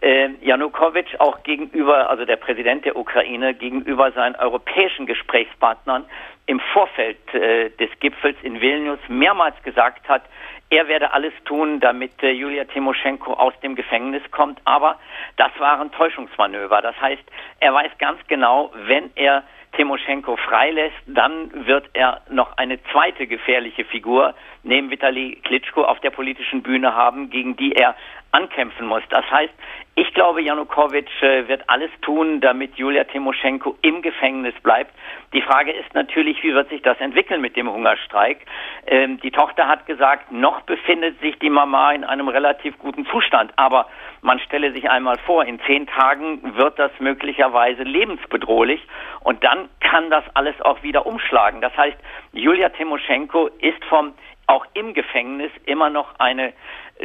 äh 0.00 0.30
Janukowitsch 0.40 1.14
auch 1.18 1.42
gegenüber, 1.42 2.08
also 2.08 2.24
der 2.24 2.36
Präsident 2.36 2.86
der 2.86 2.96
Ukraine, 2.96 3.54
gegenüber 3.54 4.10
seinen 4.12 4.36
europäischen 4.36 5.04
Gesprächspartnern 5.06 6.06
im 6.46 6.60
Vorfeld 6.72 7.34
äh, 7.34 7.70
des 7.70 7.90
Gipfels 8.00 8.36
in 8.42 8.60
Vilnius 8.60 8.98
mehrmals 9.08 9.60
gesagt 9.62 10.08
hat, 10.08 10.22
er 10.70 10.88
werde 10.88 11.12
alles 11.12 11.32
tun, 11.44 11.80
damit 11.80 12.22
äh, 12.22 12.30
Julia 12.30 12.64
Timoschenko 12.64 13.32
aus 13.34 13.54
dem 13.60 13.74
Gefängnis 13.76 14.22
kommt. 14.30 14.60
Aber 14.64 14.98
das 15.36 15.52
waren 15.58 15.90
Täuschungsmanöver. 15.92 16.82
Das 16.82 17.00
heißt, 17.00 17.22
er 17.60 17.72
weiß 17.72 17.92
ganz 17.98 18.18
genau, 18.28 18.72
wenn 18.74 19.10
er 19.14 19.44
Timoschenko 19.76 20.36
freilässt, 20.36 20.96
dann 21.06 21.66
wird 21.66 21.88
er 21.94 22.22
noch 22.30 22.56
eine 22.56 22.82
zweite 22.92 23.26
gefährliche 23.26 23.84
Figur 23.84 24.34
neben 24.62 24.90
Vitali 24.90 25.40
Klitschko 25.44 25.82
auf 25.84 26.00
der 26.00 26.10
politischen 26.10 26.62
Bühne 26.62 26.94
haben, 26.94 27.30
gegen 27.30 27.56
die 27.56 27.72
er 27.72 27.96
ankämpfen 28.34 28.86
muss. 28.86 29.02
Das 29.08 29.24
heißt, 29.30 29.52
ich 29.96 30.12
glaube, 30.12 30.42
Janukowitsch 30.42 31.22
äh, 31.22 31.46
wird 31.46 31.62
alles 31.68 31.90
tun, 32.02 32.40
damit 32.40 32.74
Julia 32.76 33.04
Timoschenko 33.04 33.76
im 33.82 34.02
Gefängnis 34.02 34.54
bleibt. 34.62 34.92
Die 35.32 35.40
Frage 35.40 35.70
ist 35.70 35.94
natürlich, 35.94 36.42
wie 36.42 36.52
wird 36.52 36.68
sich 36.68 36.82
das 36.82 36.98
entwickeln 36.98 37.40
mit 37.40 37.54
dem 37.56 37.70
Hungerstreik? 37.70 38.38
Ähm, 38.86 39.20
die 39.20 39.30
Tochter 39.30 39.68
hat 39.68 39.86
gesagt, 39.86 40.32
noch 40.32 40.62
befindet 40.62 41.20
sich 41.20 41.38
die 41.38 41.50
Mama 41.50 41.92
in 41.92 42.02
einem 42.02 42.26
relativ 42.26 42.76
guten 42.80 43.06
Zustand. 43.06 43.52
Aber 43.54 43.86
man 44.20 44.40
stelle 44.40 44.72
sich 44.72 44.90
einmal 44.90 45.16
vor, 45.18 45.44
in 45.44 45.60
zehn 45.60 45.86
Tagen 45.86 46.56
wird 46.56 46.76
das 46.78 46.90
möglicherweise 46.98 47.84
lebensbedrohlich 47.84 48.80
und 49.20 49.44
dann 49.44 49.68
kann 49.78 50.10
das 50.10 50.24
alles 50.34 50.60
auch 50.60 50.82
wieder 50.82 51.06
umschlagen. 51.06 51.60
Das 51.60 51.76
heißt, 51.76 51.96
Julia 52.32 52.70
Timoschenko 52.70 53.48
ist 53.60 53.84
vom 53.84 54.14
auch 54.46 54.66
im 54.74 54.92
Gefängnis 54.92 55.50
immer 55.64 55.88
noch 55.88 56.18
eine 56.18 56.52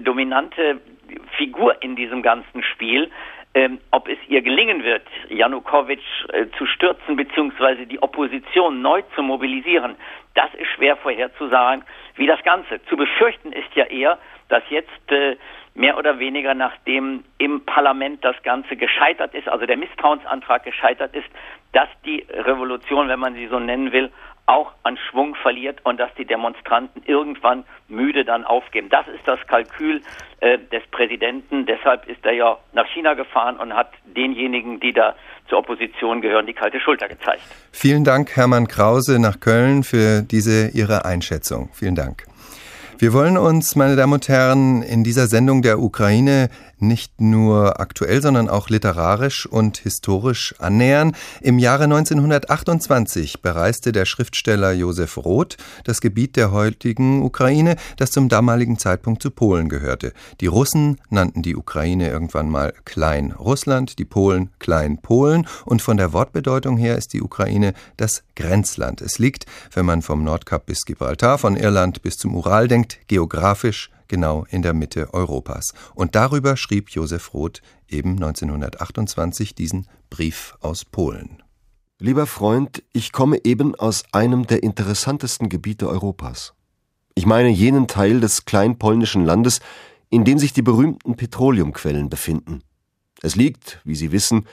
dominante 0.02 0.82
Figur 1.38 1.82
in 1.82 1.96
diesem 1.96 2.22
ganzen 2.22 2.63
Spiel. 2.63 3.10
Ähm, 3.56 3.80
ob 3.89 4.08
es 4.08 4.20
ihr 4.28 4.44
gelingen 4.44 4.84
wird, 4.84 5.08
Janukowitsch 5.30 6.25
äh, 6.32 6.46
zu 6.58 6.68
stürzen 6.68 7.16
bzw. 7.16 7.86
die 7.86 8.00
Opposition 8.00 8.84
neu 8.84 9.01
zu 9.16 9.24
mobilisieren, 9.24 9.96
das 10.36 10.54
ist 10.54 10.68
schwer 10.75 10.96
vorherzusagen. 10.98 11.84
Wie 12.16 12.28
das 12.28 12.44
Ganze 12.44 12.80
zu 12.86 12.96
befürchten 12.96 13.51
ist 13.51 13.74
ja 13.74 13.86
eher, 13.86 14.20
dass 14.50 14.62
jetzt 14.70 15.12
äh, 15.12 15.36
mehr 15.74 15.98
oder 15.98 16.20
weniger 16.20 16.54
nachdem 16.54 17.24
im 17.38 17.66
Parlament 17.66 18.24
das 18.24 18.36
Ganze 18.44 18.75
gescheitert 18.75 19.34
ist, 19.34 19.48
also 19.48 19.66
der 19.66 19.78
Misstrauensantrag 19.78 20.63
gescheitert 20.63 21.16
ist, 21.16 21.28
dass 21.72 21.88
die 22.06 22.25
Revolution, 22.30 23.08
wenn 23.08 23.20
man 23.20 23.34
sie 23.34 23.48
so 23.48 23.60
nennen 23.60 23.92
will, 23.92 24.12
auch 24.50 24.72
an 24.84 24.98
Schwung 24.98 25.36
verliert 25.36 25.79
und 25.86 26.00
dass 26.00 26.10
die 26.18 26.25
Demonstranten 26.25 27.03
irgendwann 27.06 27.63
müde 27.88 28.25
dann 28.25 28.44
aufgeben. 28.44 28.89
Das 28.89 29.08
ist 29.08 29.25
das 29.25 29.39
Kalkül 29.48 30.01
äh, 30.39 30.58
des 30.58 30.82
Präsidenten. 30.91 31.68
Deshalb 31.68 32.08
ist 32.08 32.25
er 32.25 32.34
ja 32.34 32.58
nach 32.74 32.88
China 32.88 33.13
gefahren 33.13 33.58
und 33.58 33.74
hat 33.74 33.91
denjenigen, 34.06 34.79
die 34.79 34.91
da 34.91 35.15
zur 35.48 35.60
Opposition 35.60 36.22
gehören, 36.22 36.48
die 36.48 36.53
kalte 36.53 36.79
Schulter 36.79 37.08
gezeigt. 37.08 37.41
Vielen 37.72 38.03
Dank, 38.03 38.36
Hermann 38.36 38.68
Krause 38.68 39.22
nach 39.22 39.39
Köln, 39.39 39.84
für 39.84 40.22
diese 40.24 40.70
Ihre 40.70 41.06
Einschätzung. 41.06 41.70
Vielen 41.74 41.96
Dank. 41.96 42.24
Wir 42.98 43.13
wollen 43.13 43.38
uns, 43.38 43.77
meine 43.77 43.96
Damen 43.96 44.13
und 44.13 44.27
Herren, 44.27 44.82
in 44.82 45.06
dieser 45.06 45.27
Sendung 45.27 45.62
der 45.62 45.79
Ukraine 45.79 46.50
nicht 46.82 47.22
nur 47.22 47.80
aktuell, 47.80 48.22
sondern 48.22 48.50
auch 48.50 48.70
literarisch 48.70 49.46
und 49.46 49.78
historisch 49.78 50.56
annähern. 50.60 51.16
Im 51.42 51.60
Jahre 51.60 51.86
1928 51.86 53.42
bereiste 53.42 53.92
der 53.92 54.06
Schriftsteller 54.06 54.72
Josef 54.72 55.18
Roth 55.18 55.58
das 55.84 56.02
Gebiet 56.02 56.36
der 56.36 56.52
heutigen 56.52 57.24
Ukraine, 57.24 57.76
das 57.98 58.12
zum 58.12 58.30
damaligen 58.30 58.78
Zeitpunkt 58.78 59.22
zu 59.22 59.32
Polen 59.32 59.70
gehörte. 59.70 60.14
Die 60.42 60.48
Russen 60.48 61.00
nannten 61.10 61.42
die 61.42 61.56
Ukraine 61.56 62.10
irgendwann 62.10 62.50
mal 62.50 62.74
Klein 62.86 63.32
Russland, 63.32 64.00
die 64.00 64.06
Polen 64.06 64.50
Klein 64.60 64.98
Polen 65.02 65.48
und 65.66 65.82
von 65.82 65.98
der 65.98 66.14
Wortbedeutung 66.14 66.78
her 66.78 66.98
ist 66.98 67.14
die 67.14 67.22
Ukraine 67.22 67.74
das 67.98 68.24
Grenzland. 68.36 69.02
Es 69.02 69.20
liegt, 69.20 69.46
wenn 69.74 69.86
man 69.86 70.02
vom 70.02 70.24
Nordkap 70.24 70.66
bis 70.66 70.86
Gibraltar, 70.86 71.38
von 71.38 71.56
Irland 71.56 72.02
bis 72.02 72.16
zum 72.16 72.36
Ural 72.36 72.68
denkt, 72.68 73.00
geografisch 73.08 73.90
genau 74.10 74.46
in 74.50 74.62
der 74.62 74.74
Mitte 74.74 75.13
Europas. 75.13 75.74
Und 75.96 76.16
darüber 76.16 76.58
schrieb 76.58 76.89
Josef 76.89 77.34
Roth 77.34 77.62
eben 77.88 78.12
1928 78.12 79.56
diesen 79.56 79.88
Brief 80.10 80.56
aus 80.60 80.84
Polen. 80.84 81.42
Lieber 82.00 82.28
Freund, 82.28 82.84
ich 82.92 83.12
komme 83.12 83.39
eben 83.46 83.75
aus 83.75 84.04
einem 84.12 84.48
der 84.48 84.63
interessantesten 84.63 85.48
Gebiete 85.50 85.88
Europas. 85.88 86.54
Ich 87.16 87.25
meine 87.25 87.50
jenen 87.50 87.88
Teil 87.88 88.20
des 88.20 88.46
kleinpolnischen 88.46 89.25
Landes, 89.25 89.60
in 90.10 90.24
dem 90.24 90.39
sich 90.39 90.54
die 90.54 90.62
berühmten 90.62 91.16
Petroleumquellen 91.16 92.10
befinden. 92.10 92.63
Es 93.22 93.36
liegt, 93.36 93.82
wie 93.84 93.96
Sie 93.96 94.12
wissen, 94.12 94.46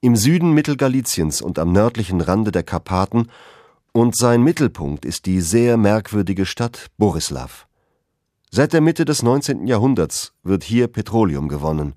im 0.00 0.16
Süden 0.16 0.52
Mittelgaliciens 0.52 1.42
und 1.42 1.58
am 1.58 1.72
nördlichen 1.72 2.20
Rande 2.20 2.52
der 2.52 2.62
Karpaten, 2.62 3.28
und 3.92 4.16
sein 4.16 4.42
Mittelpunkt 4.42 5.04
ist 5.04 5.26
die 5.26 5.40
sehr 5.40 5.76
merkwürdige 5.76 6.46
Stadt 6.46 6.88
Borislav. 6.98 7.68
Seit 8.56 8.72
der 8.72 8.80
Mitte 8.80 9.04
des 9.04 9.24
19. 9.24 9.66
Jahrhunderts 9.66 10.32
wird 10.44 10.62
hier 10.62 10.86
Petroleum 10.86 11.48
gewonnen. 11.48 11.94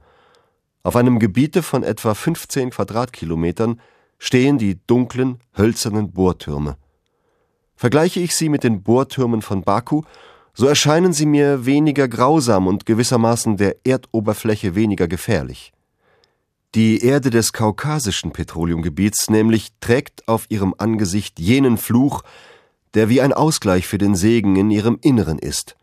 Auf 0.81 0.95
einem 0.95 1.19
Gebiete 1.19 1.61
von 1.61 1.83
etwa 1.83 2.15
15 2.15 2.71
Quadratkilometern 2.71 3.79
stehen 4.17 4.57
die 4.57 4.79
dunklen, 4.87 5.37
hölzernen 5.55 6.13
Bohrtürme. 6.13 6.75
Vergleiche 7.75 8.21
ich 8.21 8.33
sie 8.33 8.49
mit 8.49 8.63
den 8.63 8.81
Bohrtürmen 8.81 9.43
von 9.43 9.61
Baku, 9.61 10.01
so 10.55 10.65
erscheinen 10.65 11.13
sie 11.13 11.27
mir 11.27 11.67
weniger 11.67 12.07
grausam 12.07 12.65
und 12.65 12.87
gewissermaßen 12.87 13.57
der 13.57 13.75
Erdoberfläche 13.83 14.73
weniger 14.73 15.07
gefährlich. 15.07 15.73
Die 16.73 17.05
Erde 17.05 17.29
des 17.29 17.53
kaukasischen 17.53 18.31
Petroleumgebiets 18.31 19.29
nämlich 19.29 19.73
trägt 19.79 20.27
auf 20.27 20.47
ihrem 20.49 20.73
Angesicht 20.79 21.39
jenen 21.39 21.77
Fluch, 21.77 22.23
der 22.95 23.09
wie 23.09 23.21
ein 23.21 23.31
Ausgleich 23.31 23.85
für 23.85 23.99
den 23.99 24.15
Segen 24.15 24.55
in 24.55 24.71
ihrem 24.71 24.97
Inneren 25.03 25.37
ist. 25.37 25.76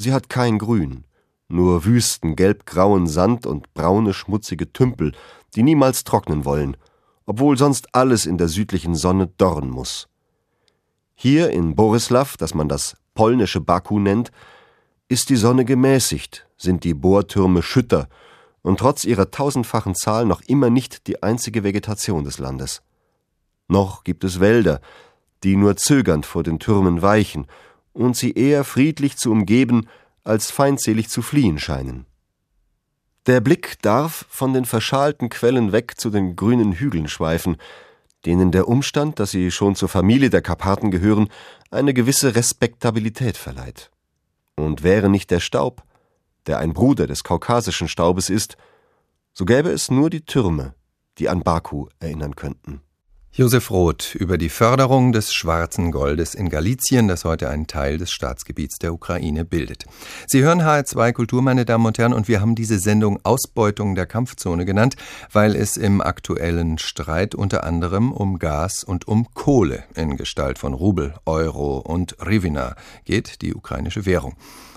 Sie 0.00 0.12
hat 0.12 0.28
kein 0.28 0.60
Grün, 0.60 1.02
nur 1.48 1.84
wüsten 1.84 2.36
gelbgrauen 2.36 3.08
Sand 3.08 3.46
und 3.46 3.74
braune 3.74 4.14
schmutzige 4.14 4.72
Tümpel, 4.72 5.10
die 5.56 5.64
niemals 5.64 6.04
trocknen 6.04 6.44
wollen, 6.44 6.76
obwohl 7.26 7.58
sonst 7.58 7.96
alles 7.96 8.24
in 8.24 8.38
der 8.38 8.46
südlichen 8.46 8.94
Sonne 8.94 9.26
dorren 9.26 9.68
muss. 9.68 10.06
Hier 11.16 11.50
in 11.50 11.74
Borislav, 11.74 12.36
das 12.36 12.54
man 12.54 12.68
das 12.68 12.96
polnische 13.14 13.60
Baku 13.60 13.98
nennt, 13.98 14.30
ist 15.08 15.30
die 15.30 15.36
Sonne 15.36 15.64
gemäßigt, 15.64 16.46
sind 16.56 16.84
die 16.84 16.94
Bohrtürme 16.94 17.60
Schütter 17.60 18.08
und 18.62 18.78
trotz 18.78 19.02
ihrer 19.02 19.32
tausendfachen 19.32 19.96
Zahl 19.96 20.26
noch 20.26 20.42
immer 20.42 20.70
nicht 20.70 21.08
die 21.08 21.24
einzige 21.24 21.64
Vegetation 21.64 22.22
des 22.22 22.38
Landes. 22.38 22.82
Noch 23.66 24.04
gibt 24.04 24.22
es 24.22 24.38
Wälder, 24.38 24.80
die 25.42 25.56
nur 25.56 25.74
zögernd 25.74 26.24
vor 26.24 26.44
den 26.44 26.60
Türmen 26.60 27.02
weichen 27.02 27.48
und 27.98 28.16
sie 28.16 28.32
eher 28.32 28.62
friedlich 28.62 29.16
zu 29.16 29.32
umgeben 29.32 29.88
als 30.22 30.50
feindselig 30.50 31.08
zu 31.08 31.20
fliehen 31.20 31.58
scheinen. 31.58 32.06
Der 33.26 33.40
Blick 33.40 33.82
darf 33.82 34.24
von 34.30 34.52
den 34.52 34.64
verschalten 34.64 35.28
Quellen 35.28 35.72
weg 35.72 35.94
zu 35.98 36.08
den 36.08 36.36
grünen 36.36 36.72
Hügeln 36.72 37.08
schweifen, 37.08 37.56
denen 38.24 38.52
der 38.52 38.68
Umstand, 38.68 39.18
dass 39.18 39.32
sie 39.32 39.50
schon 39.50 39.74
zur 39.74 39.88
Familie 39.88 40.30
der 40.30 40.42
Karpaten 40.42 40.90
gehören, 40.90 41.28
eine 41.70 41.92
gewisse 41.92 42.36
Respektabilität 42.36 43.36
verleiht. 43.36 43.90
Und 44.56 44.82
wäre 44.82 45.08
nicht 45.08 45.30
der 45.30 45.40
Staub, 45.40 45.82
der 46.46 46.58
ein 46.58 46.72
Bruder 46.72 47.06
des 47.06 47.24
kaukasischen 47.24 47.88
Staubes 47.88 48.30
ist, 48.30 48.56
so 49.32 49.44
gäbe 49.44 49.70
es 49.70 49.90
nur 49.90 50.08
die 50.08 50.24
Türme, 50.24 50.74
die 51.18 51.28
an 51.28 51.42
Baku 51.42 51.88
erinnern 51.98 52.36
könnten. 52.36 52.80
Josef 53.38 53.70
Roth 53.70 54.16
über 54.16 54.36
die 54.36 54.48
Förderung 54.48 55.12
des 55.12 55.32
schwarzen 55.32 55.92
Goldes 55.92 56.34
in 56.34 56.48
Galizien, 56.48 57.06
das 57.06 57.24
heute 57.24 57.48
einen 57.48 57.68
Teil 57.68 57.96
des 57.96 58.10
Staatsgebiets 58.10 58.78
der 58.80 58.92
Ukraine 58.92 59.44
bildet. 59.44 59.84
Sie 60.26 60.42
hören 60.42 60.60
HR2 60.60 61.12
Kultur, 61.12 61.40
meine 61.40 61.64
Damen 61.64 61.86
und 61.86 61.98
Herren, 61.98 62.14
und 62.14 62.26
wir 62.26 62.40
haben 62.40 62.56
diese 62.56 62.80
Sendung 62.80 63.20
Ausbeutung 63.22 63.94
der 63.94 64.06
Kampfzone 64.06 64.64
genannt, 64.64 64.96
weil 65.30 65.54
es 65.54 65.76
im 65.76 66.00
aktuellen 66.00 66.78
Streit 66.78 67.36
unter 67.36 67.62
anderem 67.62 68.10
um 68.10 68.40
Gas 68.40 68.82
und 68.82 69.06
um 69.06 69.32
Kohle 69.34 69.84
in 69.94 70.16
Gestalt 70.16 70.58
von 70.58 70.74
Rubel, 70.74 71.14
Euro 71.24 71.78
und 71.78 72.16
Rivina 72.26 72.74
geht, 73.04 73.40
die 73.42 73.54
ukrainische 73.54 74.04
Währung. 74.04 74.34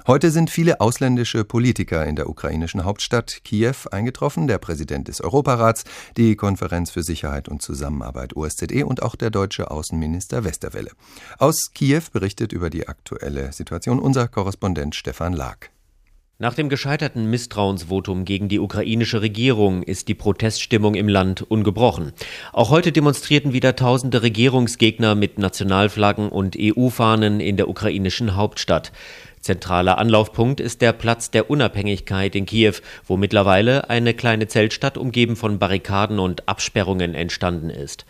Heute 0.07 0.31
sind 0.31 0.49
viele 0.49 0.81
ausländische 0.81 1.43
Politiker 1.43 2.07
in 2.07 2.15
der 2.15 2.27
ukrainischen 2.27 2.83
Hauptstadt 2.83 3.43
Kiew 3.43 3.75
eingetroffen, 3.91 4.47
der 4.47 4.57
Präsident 4.57 5.07
des 5.07 5.21
Europarats, 5.21 5.83
die 6.17 6.35
Konferenz 6.35 6.89
für 6.89 7.03
Sicherheit 7.03 7.47
und 7.47 7.61
Zusammenarbeit 7.61 8.35
OSZE 8.35 8.83
und 8.85 9.03
auch 9.03 9.15
der 9.15 9.29
deutsche 9.29 9.69
Außenminister 9.69 10.43
Westerwelle. 10.43 10.91
Aus 11.37 11.71
Kiew 11.73 12.01
berichtet 12.11 12.51
über 12.51 12.71
die 12.71 12.87
aktuelle 12.87 13.53
Situation 13.53 13.99
unser 13.99 14.27
Korrespondent 14.27 14.95
Stefan 14.95 15.33
Lag. 15.33 15.69
Nach 16.41 16.55
dem 16.55 16.69
gescheiterten 16.69 17.29
Misstrauensvotum 17.29 18.25
gegen 18.25 18.49
die 18.49 18.57
ukrainische 18.57 19.21
Regierung 19.21 19.83
ist 19.83 20.07
die 20.07 20.15
Proteststimmung 20.15 20.95
im 20.95 21.07
Land 21.07 21.43
ungebrochen. 21.43 22.13
Auch 22.51 22.71
heute 22.71 22.91
demonstrierten 22.91 23.53
wieder 23.53 23.75
tausende 23.75 24.23
Regierungsgegner 24.23 25.13
mit 25.13 25.37
Nationalflaggen 25.37 26.29
und 26.29 26.57
EU-Fahnen 26.59 27.41
in 27.41 27.57
der 27.57 27.69
ukrainischen 27.69 28.35
Hauptstadt. 28.35 28.91
Zentraler 29.41 29.97
Anlaufpunkt 29.97 30.59
ist 30.59 30.81
der 30.81 30.93
Platz 30.93 31.31
der 31.31 31.49
Unabhängigkeit 31.49 32.35
in 32.35 32.45
Kiew, 32.45 32.75
wo 33.05 33.17
mittlerweile 33.17 33.89
eine 33.89 34.13
kleine 34.13 34.47
Zeltstadt 34.47 34.97
umgeben 34.97 35.35
von 35.35 35.57
Barrikaden 35.57 36.19
und 36.19 36.47
Absperrungen 36.47 37.15
entstanden 37.15 37.71
ist. 37.71 38.05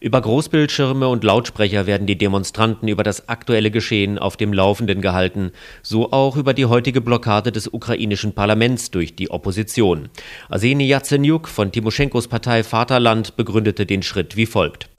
Über 0.00 0.20
Großbildschirme 0.20 1.08
und 1.08 1.24
Lautsprecher 1.24 1.86
werden 1.86 2.06
die 2.06 2.18
Demonstranten 2.18 2.88
über 2.88 3.02
das 3.02 3.30
aktuelle 3.30 3.70
Geschehen 3.70 4.18
auf 4.18 4.36
dem 4.36 4.52
Laufenden 4.52 5.00
gehalten, 5.00 5.52
so 5.82 6.12
auch 6.12 6.36
über 6.36 6.52
die 6.52 6.66
heutige 6.66 7.00
Blockade 7.00 7.50
des 7.50 7.68
ukrainischen 7.68 8.34
Parlaments 8.34 8.90
durch 8.90 9.16
die 9.16 9.30
Opposition. 9.30 10.10
Arseni 10.50 10.86
Yatsenyuk 10.86 11.48
von 11.48 11.72
Timoschenkos 11.72 12.28
Partei 12.28 12.62
Vaterland 12.62 13.36
begründete 13.36 13.86
den 13.86 14.02
Schritt 14.02 14.36
wie 14.36 14.44
folgt. 14.44 14.90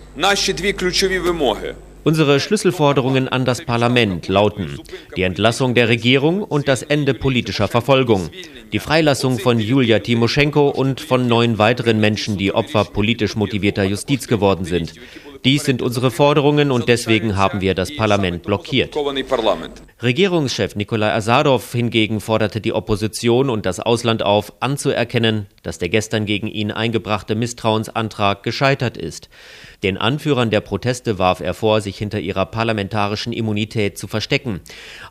Unsere 2.05 2.39
Schlüsselforderungen 2.39 3.27
an 3.27 3.45
das 3.45 3.65
Parlament 3.65 4.27
lauten 4.27 4.77
die 5.17 5.23
Entlassung 5.23 5.73
der 5.73 5.89
Regierung 5.89 6.43
und 6.43 6.67
das 6.67 6.83
Ende 6.83 7.15
politischer 7.15 7.67
Verfolgung, 7.67 8.29
die 8.71 8.77
Freilassung 8.77 9.39
von 9.39 9.59
Julia 9.59 9.97
Timoschenko 9.97 10.69
und 10.69 11.01
von 11.01 11.27
neun 11.27 11.57
weiteren 11.57 11.99
Menschen, 11.99 12.37
die 12.37 12.53
Opfer 12.53 12.85
politisch 12.85 13.35
motivierter 13.35 13.85
Justiz 13.85 14.27
geworden 14.27 14.65
sind. 14.65 14.93
Dies 15.45 15.63
sind 15.63 15.83
unsere 15.83 16.09
Forderungen 16.09 16.71
und 16.71 16.89
deswegen 16.89 17.37
haben 17.37 17.61
wir 17.61 17.75
das 17.75 17.95
Parlament 17.95 18.41
blockiert. 18.41 18.95
Regierungschef 20.01 20.75
Nikolai 20.75 21.13
Azarov 21.13 21.71
hingegen 21.71 22.19
forderte 22.19 22.59
die 22.59 22.73
Opposition 22.73 23.51
und 23.51 23.67
das 23.67 23.79
Ausland 23.79 24.23
auf, 24.23 24.53
anzuerkennen, 24.59 25.45
dass 25.61 25.77
der 25.77 25.89
gestern 25.89 26.25
gegen 26.25 26.47
ihn 26.47 26.71
eingebrachte 26.71 27.35
Misstrauensantrag 27.35 28.41
gescheitert 28.41 28.97
ist. 28.97 29.29
Den 29.83 29.97
Anführern 29.97 30.49
der 30.49 30.61
Proteste 30.61 31.19
warf 31.19 31.41
er 31.41 31.53
vor, 31.53 31.79
sich 31.79 31.95
hinter 31.95 32.19
ihrer 32.19 32.47
parlamentarischen 32.47 33.31
Immunität 33.31 33.99
zu 33.99 34.07
verstecken. 34.07 34.61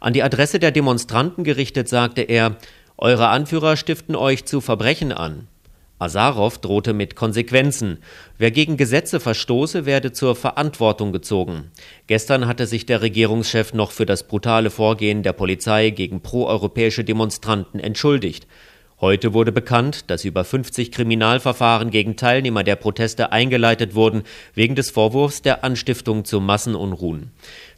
An 0.01 0.15
die 0.15 0.25
Adresse 0.25 0.59
der 0.59 0.73
Demonstranten 0.73 1.45
gerichtet 1.45 1.89
sagte 1.89 2.23
er, 2.23 2.57
Eure 2.97 3.29
Anführer 3.29 3.77
stiften 3.77 4.17
euch 4.17 4.45
zu 4.47 4.61
Verbrechen 4.61 5.13
an. 5.13 5.47
Azarov 5.99 6.59
drohte 6.59 6.93
mit 6.93 7.15
Konsequenzen. 7.15 7.99
Wer 8.37 8.51
gegen 8.51 8.77
Gesetze 8.77 9.21
verstoße, 9.21 9.87
werde 9.87 10.13
zur 10.13 10.35
Verantwortung 10.35 11.13
gezogen. 11.13 11.71
Gestern 12.07 12.47
hatte 12.47 12.67
sich 12.67 12.85
der 12.85 13.01
Regierungschef 13.01 13.75
noch 13.75 13.93
für 13.93 14.07
das 14.07 14.27
brutale 14.27 14.71
Vorgehen 14.71 15.23
der 15.23 15.33
Polizei 15.33 15.91
gegen 15.91 16.21
proeuropäische 16.21 17.05
Demonstranten 17.05 17.79
entschuldigt. 17.79 18.47
Heute 19.01 19.35
wurde 19.35 19.53
bekannt, 19.53 20.09
dass 20.09 20.25
über 20.25 20.45
50 20.45 20.91
Kriminalverfahren 20.91 21.91
gegen 21.91 22.17
Teilnehmer 22.17 22.65
der 22.65 22.77
Proteste 22.77 23.33
eingeleitet 23.33 23.95
wurden, 23.95 24.23
wegen 24.55 24.77
des 24.77 24.91
Vorwurfs 24.91 25.43
der 25.43 25.63
Anstiftung 25.63 26.25
zu 26.25 26.41
Massenunruhen. 26.41 27.31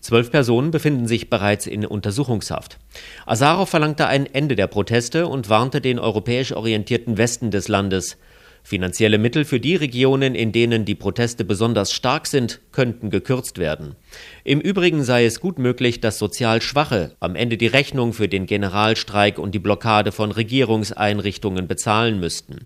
Zwölf 0.07 0.31
Personen 0.31 0.71
befinden 0.71 1.09
sich 1.09 1.31
bereits 1.31 1.67
in 1.67 1.85
Untersuchungshaft. 1.85 2.79
Azarov 3.27 3.69
verlangte 3.69 4.07
ein 4.07 4.33
Ende 4.33 4.55
der 4.55 4.69
Proteste 4.69 5.27
und 5.27 5.49
warnte 5.49 5.81
den 5.81 5.99
europäisch 5.99 6.53
orientierten 6.53 7.19
Westen 7.19 7.51
des 7.51 7.67
Landes. 7.67 8.17
Finanzielle 8.63 9.19
Mittel 9.19 9.45
für 9.45 9.59
die 9.59 9.75
Regionen, 9.75 10.37
in 10.37 10.53
denen 10.53 10.85
die 10.85 10.95
Proteste 10.95 11.45
besonders 11.45 11.91
stark 11.91 12.29
sind, 12.29 12.61
könnten 12.71 13.11
gekürzt 13.11 13.59
werden. 13.59 13.97
Im 14.45 14.61
Übrigen 14.61 15.03
sei 15.03 15.25
es 15.25 15.41
gut 15.41 15.59
möglich, 15.59 16.01
dass 16.01 16.19
sozial 16.19 16.63
Schwache 16.63 17.17
am 17.21 17.35
Ende 17.35 17.57
die 17.57 17.67
Rechnung 17.67 18.13
für 18.13 18.29
den 18.29 18.47
Generalstreik 18.47 19.39
und 19.39 19.55
die 19.55 19.59
Blockade 19.59 20.13
von 20.13 20.31
Regierungseinrichtungen 20.31 21.67
bezahlen 21.67 22.21
müssten. 22.21 22.61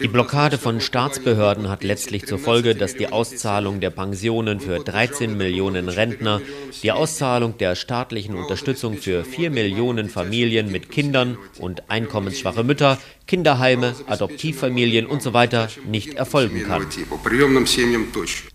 Die 0.00 0.08
Blockade 0.08 0.58
von 0.58 0.80
Staatsbehörden 0.80 1.68
hat 1.68 1.84
letztlich 1.84 2.26
zur 2.26 2.38
Folge, 2.38 2.74
dass 2.74 2.96
die 2.96 3.06
Auszahlung 3.06 3.80
der 3.80 3.90
Pensionen 3.90 4.60
für 4.60 4.78
13 4.80 5.36
Millionen 5.36 5.88
Rentner, 5.88 6.40
die 6.82 6.92
Auszahlung 6.92 7.56
der 7.58 7.76
staatlichen 7.76 8.34
Unterstützung 8.34 8.96
für 8.96 9.24
4 9.24 9.50
Millionen 9.50 10.08
Familien 10.08 10.72
mit 10.72 10.90
Kindern 10.90 11.38
und 11.58 11.88
einkommensschwache 11.88 12.64
Mütter, 12.64 12.98
Kinderheime, 13.28 13.94
Adoptivfamilien 14.06 15.06
usw. 15.06 15.48
So 15.50 15.80
nicht 15.88 16.14
erfolgen 16.14 16.64
kann. 16.64 16.86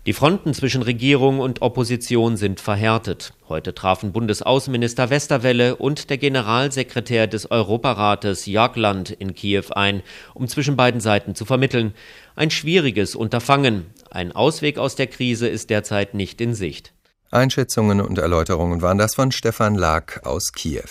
Die 0.06 0.12
Fronten 0.12 0.52
zwischen 0.52 0.82
Regierung 0.86 1.40
und 1.40 1.60
Opposition 1.60 2.38
sind 2.38 2.60
verhärtet. 2.60 3.34
Heute 3.48 3.74
trafen 3.74 4.12
Bundesaußenminister 4.12 5.10
Westerwelle 5.10 5.76
und 5.76 6.08
der 6.08 6.16
Generalsekretär 6.16 7.26
des 7.26 7.50
Europarates 7.50 8.46
Jagland 8.46 9.10
in 9.10 9.34
Kiew 9.34 9.64
ein, 9.74 10.02
um 10.32 10.48
zwischen 10.48 10.76
beiden 10.76 11.00
Seiten 11.00 11.34
zu 11.34 11.44
vermitteln. 11.44 11.92
Ein 12.36 12.50
schwieriges 12.50 13.14
Unterfangen. 13.14 13.86
Ein 14.10 14.32
Ausweg 14.32 14.78
aus 14.78 14.96
der 14.96 15.08
Krise 15.08 15.48
ist 15.48 15.68
derzeit 15.68 16.14
nicht 16.14 16.40
in 16.40 16.54
Sicht. 16.54 16.93
Einschätzungen 17.30 18.00
und 18.00 18.18
Erläuterungen 18.18 18.80
waren 18.80 18.98
das 18.98 19.14
von 19.14 19.32
Stefan 19.32 19.74
Lag 19.74 20.24
aus 20.24 20.52
Kiew. 20.52 20.82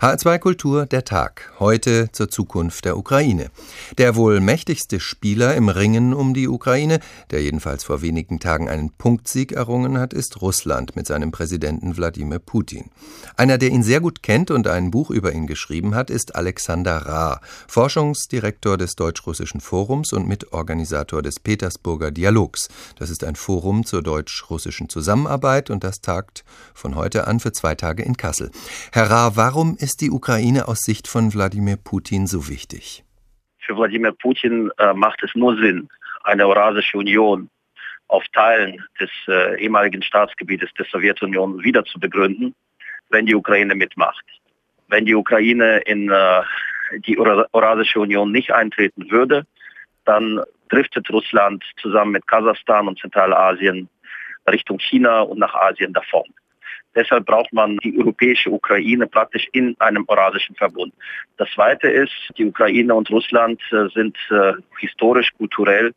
HR2 0.00 0.38
Kultur, 0.38 0.86
der 0.86 1.04
Tag. 1.04 1.52
Heute 1.58 2.10
zur 2.12 2.30
Zukunft 2.30 2.86
der 2.86 2.96
Ukraine. 2.96 3.50
Der 3.98 4.16
wohl 4.16 4.40
mächtigste 4.40 5.00
Spieler 5.00 5.54
im 5.54 5.68
Ringen 5.68 6.14
um 6.14 6.32
die 6.32 6.48
Ukraine, 6.48 7.00
der 7.30 7.42
jedenfalls 7.42 7.84
vor 7.84 8.00
wenigen 8.00 8.40
Tagen 8.40 8.70
einen 8.70 8.90
Punktsieg 8.90 9.52
errungen 9.52 9.98
hat, 9.98 10.14
ist 10.14 10.40
Russland 10.40 10.96
mit 10.96 11.06
seinem 11.06 11.30
Präsidenten 11.30 11.96
Wladimir 11.96 12.38
Putin. 12.38 12.90
Einer, 13.36 13.58
der 13.58 13.70
ihn 13.70 13.82
sehr 13.82 14.00
gut 14.00 14.22
kennt 14.22 14.50
und 14.50 14.68
ein 14.68 14.90
Buch 14.90 15.10
über 15.10 15.32
ihn 15.32 15.46
geschrieben 15.46 15.94
hat, 15.94 16.10
ist 16.10 16.36
Alexander 16.36 16.96
Ra, 16.96 17.40
Forschungsdirektor 17.68 18.78
des 18.78 18.94
Deutsch-Russischen 18.94 19.60
Forums 19.60 20.12
und 20.12 20.26
Mitorganisator 20.26 21.22
des 21.22 21.38
Petersburger 21.38 22.10
Dialogs. 22.10 22.68
Das 22.98 23.10
ist 23.10 23.24
ein 23.24 23.36
Forum 23.36 23.84
zur 23.84 24.02
deutsch-russischen 24.02 24.88
Zusammenarbeit 24.88 25.68
und 25.72 25.82
das 25.82 26.00
tagt 26.00 26.44
von 26.74 26.94
heute 26.94 27.26
an 27.26 27.40
für 27.40 27.52
zwei 27.52 27.74
Tage 27.74 28.02
in 28.02 28.16
Kassel. 28.16 28.50
Herr 28.92 29.10
Ra, 29.10 29.32
warum 29.34 29.76
ist 29.78 30.00
die 30.00 30.10
Ukraine 30.10 30.68
aus 30.68 30.80
Sicht 30.80 31.08
von 31.08 31.34
Wladimir 31.34 31.76
Putin 31.82 32.26
so 32.26 32.48
wichtig? 32.48 33.04
Für 33.58 33.76
Wladimir 33.76 34.12
Putin 34.12 34.70
äh, 34.78 34.92
macht 34.92 35.22
es 35.22 35.34
nur 35.34 35.56
Sinn, 35.56 35.88
eine 36.24 36.46
Eurasische 36.46 36.98
Union 36.98 37.48
auf 38.08 38.24
Teilen 38.34 38.84
des 39.00 39.10
äh, 39.26 39.60
ehemaligen 39.60 40.02
Staatsgebietes 40.02 40.70
der 40.78 40.86
Sowjetunion 40.86 41.62
wieder 41.64 41.84
zu 41.84 41.98
begründen, 41.98 42.54
wenn 43.08 43.26
die 43.26 43.34
Ukraine 43.34 43.74
mitmacht. 43.74 44.24
Wenn 44.88 45.06
die 45.06 45.14
Ukraine 45.14 45.78
in 45.86 46.10
äh, 46.10 46.42
die 47.06 47.18
Eurasische 47.18 48.00
Union 48.00 48.30
nicht 48.30 48.52
eintreten 48.52 49.10
würde, 49.10 49.46
dann 50.04 50.42
driftet 50.68 51.08
Russland 51.10 51.64
zusammen 51.80 52.12
mit 52.12 52.26
Kasachstan 52.26 52.88
und 52.88 52.98
Zentralasien 52.98 53.88
Richtung 54.50 54.78
China 54.78 55.22
und 55.22 55.38
nach 55.38 55.54
Asien 55.54 55.92
davon. 55.92 56.24
Deshalb 56.94 57.24
braucht 57.24 57.52
man 57.52 57.78
die 57.78 57.98
europäische 57.98 58.50
Ukraine 58.50 59.06
praktisch 59.06 59.48
in 59.52 59.74
einem 59.80 60.04
Eurasischen 60.08 60.54
Verbund. 60.56 60.92
Das 61.38 61.48
Zweite 61.50 61.88
ist, 61.88 62.12
die 62.36 62.44
Ukraine 62.44 62.94
und 62.94 63.10
Russland 63.10 63.60
äh, 63.72 63.88
sind 63.94 64.16
äh, 64.30 64.52
historisch, 64.78 65.32
kulturell 65.38 65.94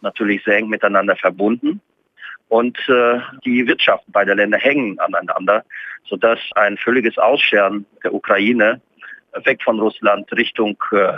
natürlich 0.00 0.42
sehr 0.44 0.56
eng 0.56 0.68
miteinander 0.68 1.16
verbunden. 1.16 1.80
Und 2.48 2.78
äh, 2.88 3.20
die 3.44 3.66
Wirtschaften 3.66 4.10
beider 4.10 4.34
Länder 4.34 4.56
hängen 4.56 4.98
aneinander, 5.00 5.64
sodass 6.04 6.38
ein 6.54 6.78
völliges 6.78 7.18
Ausscheren 7.18 7.84
der 8.02 8.14
Ukraine 8.14 8.80
weg 9.44 9.62
von 9.62 9.78
Russland 9.78 10.32
Richtung 10.32 10.76
äh, 10.92 11.12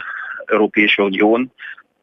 Europäische 0.49 1.05
Union 1.05 1.51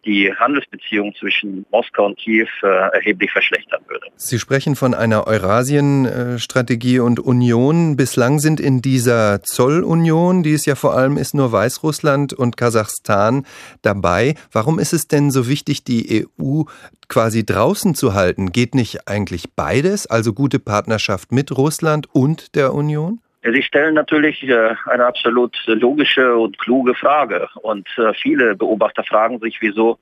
die 0.08 0.34
Handelsbeziehungen 0.34 1.13
zwischen 1.15 1.65
Moskau 1.70 2.06
und 2.06 2.17
Kiew 2.17 2.48
äh, 2.63 2.67
erheblich 2.67 3.30
verschlechtern 3.32 3.82
würde. 3.88 4.08
Sie 4.15 4.39
sprechen 4.39 4.76
von 4.76 4.93
einer 4.93 5.28
Eurasien-Strategie 5.28 7.00
und 7.00 7.20
Union. 7.20 7.98
Bislang 7.98 8.39
sind 8.39 8.60
in 8.60 8.82
dieser 8.82 9.43
Zollunion, 9.43 10.43
die 10.43 10.54
es 10.54 10.65
ja 10.65 10.76
vor 10.76 10.96
allem 10.96 11.17
ist, 11.17 11.36
nur 11.36 11.52
Weißrussland 11.52 12.34
und 12.34 12.56
Kasachstan 12.56 13.46
dabei. 13.82 14.36
Warum 14.52 14.80
ist 14.80 14.93
es 14.93 15.08
denn 15.08 15.30
so 15.30 15.48
wichtig, 15.50 15.84
die 15.84 16.26
EU 16.39 16.63
quasi 17.10 17.46
draußen 17.46 17.93
zu 17.93 18.13
halten? 18.13 18.54
Geht 18.54 18.76
nicht 18.76 19.08
eigentlich 19.08 19.54
beides, 19.56 20.08
also 20.08 20.34
gute 20.34 20.60
Partnerschaft 20.60 21.34
mit 21.34 21.56
Russland 21.56 22.08
und 22.13 22.56
der 22.56 22.74
Union? 22.74 23.20
Sie 23.43 23.63
stellen 23.63 23.93
natürlich 23.93 24.43
äh, 24.43 24.76
eine 24.88 25.06
absolut 25.06 25.56
logische 25.67 26.36
und 26.36 26.58
kluge 26.58 26.95
Frage. 26.95 27.47
Und 27.62 27.88
äh, 27.97 28.13
viele 28.13 28.56
Beobachter 28.56 29.04
fragen 29.04 29.39
sich, 29.39 29.62
wieso 29.62 30.00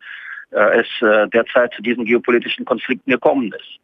äh, 0.52 0.82
es 0.82 0.88
derzeit 1.32 1.74
zu 1.74 1.82
diesen 1.82 2.06
geopolitischen 2.06 2.66
Konflikten 2.66 3.12
gekommen 3.12 3.54
ist. 3.54 3.80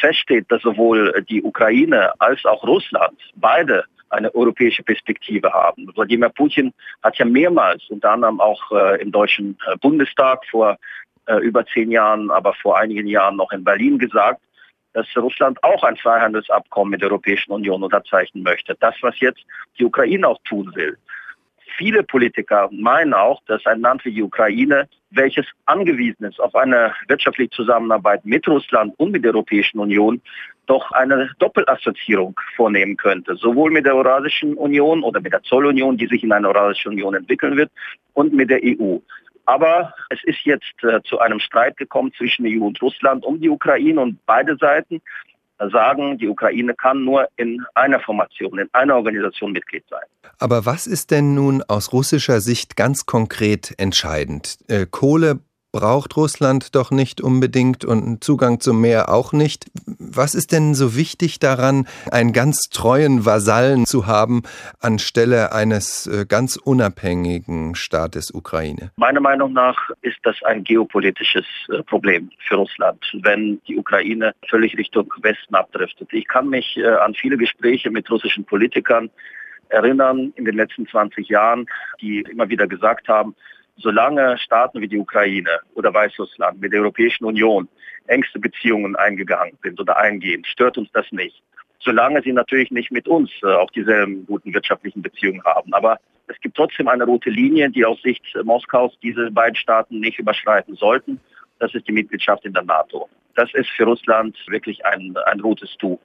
Fest 0.00 0.18
steht, 0.18 0.50
dass 0.50 0.62
sowohl 0.62 1.24
die 1.28 1.42
Ukraine 1.42 2.12
als 2.20 2.44
auch 2.44 2.62
Russland 2.64 3.18
beide 3.36 3.84
eine 4.10 4.34
europäische 4.34 4.82
Perspektive 4.82 5.52
haben. 5.52 5.90
Wladimir 5.94 6.30
Putin 6.30 6.72
hat 7.02 7.16
ja 7.16 7.24
mehrmals, 7.24 7.82
unter 7.88 8.10
anderem 8.10 8.40
auch 8.40 8.70
im 9.00 9.12
Deutschen 9.12 9.56
Bundestag 9.80 10.44
vor 10.50 10.76
über 11.40 11.64
zehn 11.66 11.90
Jahren, 11.90 12.30
aber 12.30 12.54
vor 12.54 12.78
einigen 12.78 13.06
Jahren 13.06 13.36
noch 13.36 13.50
in 13.52 13.64
Berlin 13.64 13.98
gesagt, 13.98 14.40
dass 14.98 15.06
Russland 15.16 15.62
auch 15.62 15.84
ein 15.84 15.96
Freihandelsabkommen 15.96 16.90
mit 16.90 17.02
der 17.02 17.10
Europäischen 17.10 17.52
Union 17.52 17.84
unterzeichnen 17.84 18.42
möchte. 18.42 18.76
Das, 18.80 18.96
was 19.00 19.18
jetzt 19.20 19.40
die 19.78 19.84
Ukraine 19.84 20.26
auch 20.26 20.40
tun 20.42 20.72
will. 20.74 20.98
Viele 21.76 22.02
Politiker 22.02 22.68
meinen 22.72 23.14
auch, 23.14 23.40
dass 23.46 23.64
ein 23.66 23.80
Land 23.80 24.04
wie 24.04 24.12
die 24.12 24.22
Ukraine, 24.22 24.88
welches 25.10 25.46
angewiesen 25.66 26.24
ist 26.24 26.40
auf 26.40 26.56
eine 26.56 26.92
wirtschaftliche 27.06 27.50
Zusammenarbeit 27.50 28.24
mit 28.24 28.48
Russland 28.48 28.92
und 28.96 29.12
mit 29.12 29.22
der 29.22 29.34
Europäischen 29.34 29.78
Union, 29.78 30.20
doch 30.66 30.90
eine 30.90 31.30
Doppelassoziierung 31.38 32.34
vornehmen 32.56 32.96
könnte, 32.96 33.36
sowohl 33.36 33.70
mit 33.70 33.86
der 33.86 33.94
Eurasischen 33.94 34.54
Union 34.54 35.04
oder 35.04 35.20
mit 35.20 35.32
der 35.32 35.42
Zollunion, 35.44 35.96
die 35.96 36.08
sich 36.08 36.24
in 36.24 36.32
eine 36.32 36.48
Eurasische 36.48 36.88
Union 36.88 37.14
entwickeln 37.14 37.56
wird, 37.56 37.70
und 38.14 38.32
mit 38.32 38.50
der 38.50 38.60
EU. 38.64 38.98
Aber 39.48 39.94
es 40.10 40.22
ist 40.24 40.44
jetzt 40.44 40.74
äh, 40.82 41.00
zu 41.04 41.20
einem 41.20 41.40
Streit 41.40 41.78
gekommen 41.78 42.12
zwischen 42.18 42.44
EU 42.46 42.66
und 42.66 42.82
Russland 42.82 43.24
um 43.24 43.40
die 43.40 43.48
Ukraine 43.48 43.98
und 43.98 44.18
beide 44.26 44.58
Seiten 44.58 45.00
sagen, 45.72 46.18
die 46.18 46.28
Ukraine 46.28 46.74
kann 46.74 47.02
nur 47.02 47.28
in 47.36 47.64
einer 47.74 47.98
Formation, 47.98 48.58
in 48.58 48.68
einer 48.74 48.96
Organisation 48.96 49.52
Mitglied 49.52 49.84
sein. 49.88 50.04
Aber 50.38 50.66
was 50.66 50.86
ist 50.86 51.10
denn 51.10 51.34
nun 51.34 51.62
aus 51.66 51.94
russischer 51.94 52.42
Sicht 52.42 52.76
ganz 52.76 53.06
konkret 53.06 53.74
entscheidend? 53.78 54.58
Äh, 54.68 54.84
Kohle 54.84 55.40
braucht 55.72 56.16
Russland 56.16 56.74
doch 56.74 56.90
nicht 56.90 57.20
unbedingt 57.20 57.84
und 57.84 58.24
Zugang 58.24 58.60
zum 58.60 58.80
Meer 58.80 59.10
auch 59.10 59.32
nicht. 59.32 59.66
Was 59.98 60.34
ist 60.34 60.52
denn 60.52 60.74
so 60.74 60.96
wichtig 60.96 61.38
daran, 61.38 61.86
einen 62.10 62.32
ganz 62.32 62.68
treuen 62.70 63.26
Vasallen 63.26 63.84
zu 63.84 64.06
haben, 64.06 64.42
anstelle 64.80 65.52
eines 65.52 66.06
äh, 66.06 66.24
ganz 66.26 66.56
unabhängigen 66.56 67.74
Staates 67.74 68.30
Ukraine? 68.32 68.90
Meiner 68.96 69.20
Meinung 69.20 69.52
nach 69.52 69.90
ist 70.02 70.18
das 70.22 70.42
ein 70.44 70.64
geopolitisches 70.64 71.44
äh, 71.70 71.82
Problem 71.82 72.30
für 72.38 72.56
Russland, 72.56 73.04
wenn 73.22 73.60
die 73.68 73.76
Ukraine 73.76 74.34
völlig 74.48 74.76
Richtung 74.78 75.12
Westen 75.20 75.54
abdriftet. 75.54 76.08
Ich 76.12 76.26
kann 76.26 76.48
mich 76.48 76.76
äh, 76.78 76.86
an 76.86 77.14
viele 77.14 77.36
Gespräche 77.36 77.90
mit 77.90 78.10
russischen 78.10 78.44
Politikern 78.44 79.10
erinnern 79.68 80.32
in 80.36 80.46
den 80.46 80.56
letzten 80.56 80.86
20 80.86 81.28
Jahren, 81.28 81.66
die 82.00 82.20
immer 82.20 82.48
wieder 82.48 82.66
gesagt 82.66 83.08
haben, 83.08 83.34
solange 83.78 84.38
Staaten 84.38 84.80
wie 84.80 84.88
die 84.88 84.98
Ukraine 84.98 85.60
oder 85.74 85.92
Weißrussland 85.94 86.60
mit 86.60 86.72
der 86.72 86.80
Europäischen 86.80 87.24
Union 87.24 87.68
engste 88.06 88.38
Beziehungen 88.38 88.96
eingegangen 88.96 89.56
sind 89.62 89.80
oder 89.80 89.96
eingehen, 89.96 90.44
stört 90.44 90.78
uns 90.78 90.90
das 90.92 91.06
nicht. 91.12 91.42
Solange 91.80 92.22
sie 92.22 92.32
natürlich 92.32 92.70
nicht 92.70 92.90
mit 92.90 93.06
uns 93.06 93.30
äh, 93.42 93.46
auch 93.46 93.70
dieselben 93.70 94.26
guten 94.26 94.52
wirtschaftlichen 94.52 95.00
Beziehungen 95.00 95.42
haben. 95.44 95.72
Aber 95.72 95.98
es 96.26 96.38
gibt 96.40 96.56
trotzdem 96.56 96.88
eine 96.88 97.04
rote 97.04 97.30
Linie, 97.30 97.70
die 97.70 97.84
aus 97.84 98.00
Sicht 98.02 98.22
Moskaus 98.42 98.98
diese 99.02 99.30
beiden 99.30 99.54
Staaten 99.54 100.00
nicht 100.00 100.18
überschreiten 100.18 100.74
sollten. 100.74 101.20
Das 101.60 101.74
ist 101.74 101.86
die 101.86 101.92
Mitgliedschaft 101.92 102.44
in 102.44 102.52
der 102.52 102.64
NATO. 102.64 103.08
Das 103.36 103.52
ist 103.54 103.70
für 103.70 103.84
Russland 103.84 104.36
wirklich 104.48 104.84
ein, 104.84 105.16
ein 105.26 105.40
rotes 105.40 105.76
Tuch. 105.78 106.00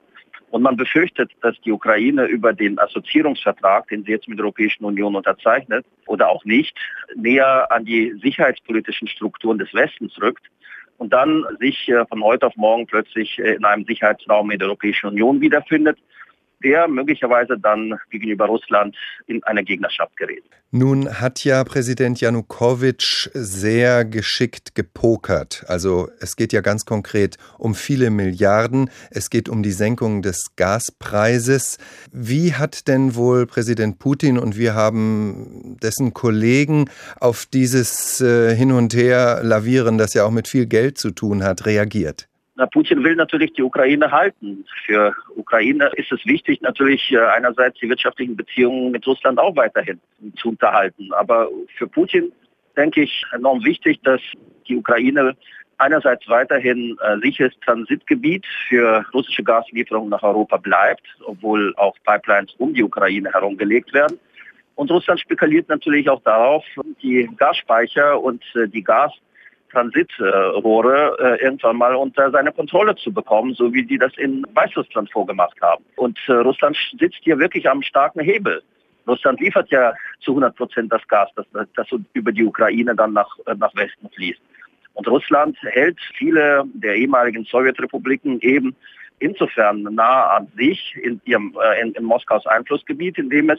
Und 0.54 0.62
man 0.62 0.76
befürchtet, 0.76 1.32
dass 1.40 1.60
die 1.62 1.72
Ukraine 1.72 2.26
über 2.26 2.52
den 2.52 2.78
Assoziierungsvertrag, 2.78 3.88
den 3.88 4.04
sie 4.04 4.12
jetzt 4.12 4.28
mit 4.28 4.38
der 4.38 4.44
Europäischen 4.44 4.84
Union 4.84 5.16
unterzeichnet, 5.16 5.84
oder 6.06 6.28
auch 6.28 6.44
nicht, 6.44 6.78
näher 7.16 7.72
an 7.72 7.84
die 7.84 8.14
sicherheitspolitischen 8.22 9.08
Strukturen 9.08 9.58
des 9.58 9.74
Westens 9.74 10.16
rückt 10.22 10.46
und 10.96 11.12
dann 11.12 11.44
sich 11.58 11.88
äh, 11.88 12.06
von 12.06 12.22
heute 12.22 12.46
auf 12.46 12.54
morgen 12.54 12.86
plötzlich 12.86 13.36
äh, 13.40 13.54
in 13.54 13.64
einem 13.64 13.84
Sicherheitsraum 13.84 14.48
in 14.52 14.60
der 14.60 14.68
Europäischen 14.68 15.08
Union 15.08 15.40
wiederfindet 15.40 15.98
der 16.64 16.88
möglicherweise 16.88 17.58
dann 17.58 17.98
gegenüber 18.10 18.46
Russland 18.46 18.96
in 19.26 19.44
eine 19.44 19.62
Gegnerschaft 19.62 20.16
gerät. 20.16 20.42
Nun 20.76 21.20
hat 21.20 21.44
ja 21.44 21.62
Präsident 21.62 22.20
Janukowitsch 22.20 23.28
sehr 23.32 24.04
geschickt 24.04 24.74
gepokert. 24.74 25.64
Also 25.68 26.08
es 26.18 26.34
geht 26.34 26.52
ja 26.52 26.62
ganz 26.62 26.84
konkret 26.84 27.36
um 27.58 27.76
viele 27.76 28.10
Milliarden. 28.10 28.90
Es 29.12 29.30
geht 29.30 29.48
um 29.48 29.62
die 29.62 29.70
Senkung 29.70 30.20
des 30.22 30.56
Gaspreises. 30.56 31.78
Wie 32.10 32.54
hat 32.54 32.88
denn 32.88 33.14
wohl 33.14 33.46
Präsident 33.46 34.00
Putin 34.00 34.36
und 34.36 34.58
wir 34.58 34.74
haben 34.74 35.76
dessen 35.80 36.12
Kollegen 36.12 36.90
auf 37.20 37.46
dieses 37.46 38.20
äh, 38.20 38.56
Hin 38.56 38.72
und 38.72 38.94
Her 38.94 39.42
lavieren, 39.44 39.96
das 39.96 40.14
ja 40.14 40.24
auch 40.24 40.32
mit 40.32 40.48
viel 40.48 40.66
Geld 40.66 40.98
zu 40.98 41.12
tun 41.12 41.44
hat, 41.44 41.66
reagiert? 41.66 42.26
Na, 42.56 42.66
Putin 42.66 43.02
will 43.02 43.16
natürlich 43.16 43.52
die 43.54 43.62
Ukraine 43.62 44.12
halten. 44.12 44.64
Für 44.86 45.14
Ukraine 45.34 45.90
ist 45.96 46.12
es 46.12 46.24
wichtig, 46.24 46.60
natürlich 46.60 47.10
äh, 47.10 47.18
einerseits 47.18 47.80
die 47.80 47.88
wirtschaftlichen 47.88 48.36
Beziehungen 48.36 48.92
mit 48.92 49.06
Russland 49.06 49.40
auch 49.40 49.56
weiterhin 49.56 50.00
zu 50.36 50.50
unterhalten. 50.50 51.12
Aber 51.12 51.48
für 51.76 51.88
Putin 51.88 52.32
denke 52.76 53.02
ich 53.02 53.24
enorm 53.32 53.64
wichtig, 53.64 54.00
dass 54.04 54.20
die 54.68 54.76
Ukraine 54.76 55.36
einerseits 55.78 56.28
weiterhin 56.28 56.96
äh, 57.02 57.18
sicheres 57.18 57.52
Transitgebiet 57.64 58.46
für 58.68 59.04
russische 59.12 59.42
Gaslieferungen 59.42 60.10
nach 60.10 60.22
Europa 60.22 60.56
bleibt, 60.56 61.06
obwohl 61.24 61.74
auch 61.76 61.96
Pipelines 62.04 62.54
um 62.58 62.72
die 62.72 62.84
Ukraine 62.84 63.32
herum 63.32 63.56
gelegt 63.56 63.92
werden. 63.92 64.18
Und 64.76 64.90
Russland 64.92 65.20
spekuliert 65.20 65.68
natürlich 65.68 66.08
auch 66.08 66.22
darauf, 66.22 66.64
die 67.02 67.28
Gasspeicher 67.36 68.20
und 68.20 68.44
äh, 68.54 68.68
die 68.68 68.82
Gas 68.82 69.12
Transitrohre 69.74 71.16
äh, 71.18 71.44
irgendwann 71.44 71.76
mal 71.76 71.94
unter 71.94 72.30
seine 72.30 72.52
Kontrolle 72.52 72.94
zu 72.96 73.12
bekommen, 73.12 73.54
so 73.54 73.72
wie 73.72 73.84
die 73.84 73.98
das 73.98 74.16
in 74.16 74.46
Weißrussland 74.54 75.10
vorgemacht 75.10 75.60
haben. 75.60 75.84
Und 75.96 76.18
äh, 76.28 76.32
Russland 76.32 76.76
sitzt 76.98 77.18
hier 77.22 77.38
wirklich 77.38 77.68
am 77.68 77.82
starken 77.82 78.20
Hebel. 78.20 78.62
Russland 79.06 79.40
liefert 79.40 79.70
ja 79.70 79.92
zu 80.20 80.30
100 80.30 80.56
Prozent 80.56 80.92
das 80.92 81.06
Gas, 81.08 81.28
das, 81.36 81.46
das 81.76 81.86
über 82.14 82.32
die 82.32 82.44
Ukraine 82.44 82.94
dann 82.94 83.12
nach, 83.12 83.36
äh, 83.46 83.54
nach 83.54 83.74
Westen 83.74 84.08
fließt. 84.14 84.40
Und 84.94 85.08
Russland 85.08 85.58
hält 85.62 85.98
viele 86.16 86.64
der 86.72 86.94
ehemaligen 86.94 87.44
Sowjetrepubliken 87.44 88.40
eben 88.40 88.76
insofern 89.18 89.82
nah 89.82 90.28
an 90.28 90.48
sich 90.56 90.94
in, 91.02 91.20
ihrem, 91.24 91.56
in, 91.82 91.92
in 91.92 92.04
Moskaus 92.04 92.46
Einflussgebiet, 92.46 93.18
indem 93.18 93.50
es 93.50 93.58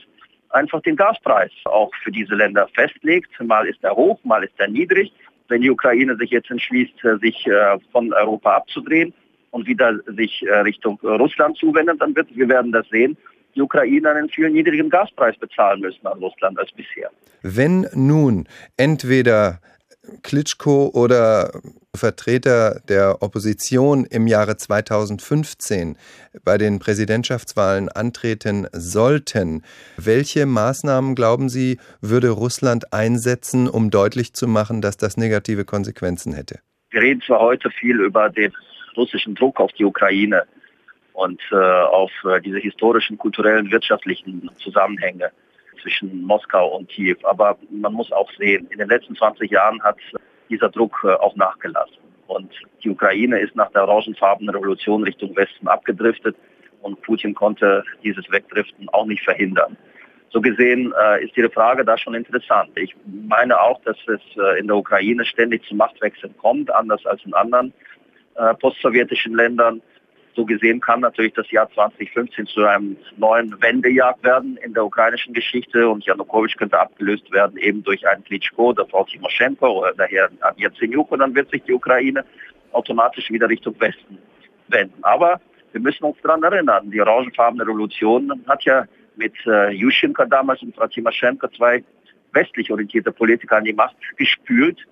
einfach 0.51 0.81
den 0.81 0.95
Gaspreis 0.95 1.51
auch 1.65 1.91
für 2.03 2.11
diese 2.11 2.35
Länder 2.35 2.69
festlegt. 2.73 3.29
Mal 3.41 3.67
ist 3.67 3.83
er 3.83 3.95
hoch, 3.95 4.17
mal 4.23 4.43
ist 4.43 4.57
er 4.57 4.69
niedrig 4.69 5.11
wenn 5.47 5.61
die 5.61 5.69
Ukraine 5.69 6.15
sich 6.17 6.31
jetzt 6.31 6.49
entschließt, 6.49 7.03
äh, 7.03 7.17
sich 7.17 7.45
äh, 7.47 7.77
von 7.91 8.13
Europa 8.13 8.55
abzudrehen 8.55 9.13
und 9.51 9.67
wieder 9.67 9.99
sich 10.07 10.43
äh, 10.43 10.53
Richtung 10.59 10.99
Russland 11.01 11.57
zuwendet, 11.57 12.01
dann 12.01 12.15
wird, 12.15 12.35
wir 12.35 12.49
werden 12.49 12.71
das 12.71 12.87
sehen, 12.89 13.17
die 13.55 13.61
Ukraine 13.61 14.09
einen 14.09 14.29
viel 14.29 14.49
niedrigen 14.49 14.89
Gaspreis 14.89 15.37
bezahlen 15.37 15.79
müssen 15.79 16.05
an 16.05 16.19
Russland 16.19 16.59
als 16.59 16.71
bisher. 16.71 17.09
Wenn 17.41 17.87
nun 17.93 18.47
entweder 18.75 19.61
Klitschko 20.23 20.91
oder 20.93 21.51
Vertreter 21.97 22.81
der 22.87 23.21
Opposition 23.21 24.05
im 24.05 24.27
Jahre 24.27 24.57
2015 24.57 25.97
bei 26.43 26.57
den 26.57 26.79
Präsidentschaftswahlen 26.79 27.89
antreten 27.89 28.67
sollten, 28.71 29.63
welche 29.97 30.45
Maßnahmen, 30.45 31.15
glauben 31.15 31.49
Sie, 31.49 31.79
würde 32.01 32.29
Russland 32.29 32.93
einsetzen, 32.93 33.67
um 33.67 33.89
deutlich 33.89 34.33
zu 34.33 34.47
machen, 34.47 34.81
dass 34.81 34.97
das 34.97 35.17
negative 35.17 35.65
Konsequenzen 35.65 36.33
hätte? 36.33 36.59
Wir 36.91 37.01
reden 37.01 37.21
zwar 37.21 37.39
heute 37.39 37.69
viel 37.71 37.99
über 37.99 38.29
den 38.29 38.53
russischen 38.95 39.35
Druck 39.35 39.59
auf 39.59 39.71
die 39.73 39.85
Ukraine 39.85 40.43
und 41.13 41.41
äh, 41.51 41.55
auf 41.55 42.11
äh, 42.25 42.41
diese 42.41 42.59
historischen, 42.59 43.17
kulturellen, 43.17 43.71
wirtschaftlichen 43.71 44.49
Zusammenhänge 44.57 45.31
zwischen 45.81 46.23
Moskau 46.23 46.75
und 46.75 46.89
Kiew. 46.89 47.17
Aber 47.23 47.57
man 47.69 47.93
muss 47.93 48.11
auch 48.11 48.31
sehen, 48.37 48.67
in 48.71 48.79
den 48.79 48.89
letzten 48.89 49.15
20 49.15 49.49
Jahren 49.51 49.81
hat 49.83 49.97
dieser 50.49 50.69
Druck 50.69 51.01
äh, 51.03 51.13
auch 51.13 51.35
nachgelassen. 51.35 51.97
Und 52.27 52.51
die 52.83 52.89
Ukraine 52.89 53.39
ist 53.39 53.55
nach 53.55 53.71
der 53.71 53.87
orangenfarbenen 53.87 54.55
Revolution 54.55 55.03
Richtung 55.03 55.35
Westen 55.35 55.67
abgedriftet 55.67 56.35
und 56.81 57.01
Putin 57.01 57.33
konnte 57.33 57.83
dieses 58.03 58.29
Wegdriften 58.31 58.89
auch 58.89 59.05
nicht 59.05 59.23
verhindern. 59.23 59.77
So 60.31 60.41
gesehen 60.41 60.93
äh, 61.01 61.23
ist 61.23 61.37
Ihre 61.37 61.49
Frage 61.49 61.85
da 61.85 61.97
schon 61.97 62.13
interessant. 62.13 62.71
Ich 62.75 62.95
meine 63.05 63.59
auch, 63.59 63.79
dass 63.83 63.97
es 64.07 64.19
äh, 64.37 64.59
in 64.59 64.67
der 64.67 64.75
Ukraine 64.75 65.23
ständig 65.25 65.63
zu 65.65 65.75
Machtwechseln 65.75 66.35
kommt, 66.37 66.69
anders 66.71 67.05
als 67.05 67.23
in 67.25 67.33
anderen 67.33 67.73
äh, 68.35 68.53
postsowjetischen 68.55 69.33
Ländern. 69.33 69.81
So 70.35 70.45
gesehen 70.45 70.81
kann 70.81 70.99
natürlich 70.99 71.33
das 71.33 71.49
Jahr 71.49 71.71
2015 71.71 72.47
zu 72.47 72.65
einem 72.65 72.97
neuen 73.15 73.55
Wendejahr 73.61 74.17
werden 74.21 74.57
in 74.57 74.73
der 74.73 74.85
ukrainischen 74.85 75.33
Geschichte 75.33 75.87
und 75.87 76.05
Janukowitsch 76.05 76.57
könnte 76.57 76.77
abgelöst 76.77 77.31
werden 77.31 77.57
eben 77.57 77.83
durch 77.83 78.05
einen 78.05 78.23
Klitschko 78.25 78.69
oder 78.69 78.85
Frau 78.85 79.05
Timoschenko 79.05 79.79
oder 79.79 79.93
daher 79.93 80.29
Yatsenyuk 80.57 81.09
und 81.11 81.19
dann 81.19 81.33
wird 81.35 81.49
sich 81.51 81.63
die 81.63 81.73
Ukraine 81.73 82.25
automatisch 82.73 83.31
wieder 83.31 83.47
Richtung 83.47 83.79
Westen 83.79 84.17
wenden. 84.67 85.01
Aber 85.03 85.39
wir 85.71 85.79
müssen 85.79 86.03
uns 86.03 86.17
daran 86.21 86.43
erinnern, 86.43 86.91
die 86.91 86.99
orangenfarbene 86.99 87.63
Revolution 87.63 88.43
hat 88.45 88.63
ja 88.65 88.85
mit 89.15 89.33
äh, 89.45 89.71
Yushchenko 89.71 90.25
damals 90.25 90.61
und 90.61 90.75
Frau 90.75 90.87
Timoschenko 90.87 91.47
zwei 91.49 91.81
westlich 92.33 92.69
orientierte 92.69 93.13
Politiker 93.13 93.55
an 93.55 93.63
die 93.63 93.73
Macht 93.73 93.95
gespült. 94.17 94.85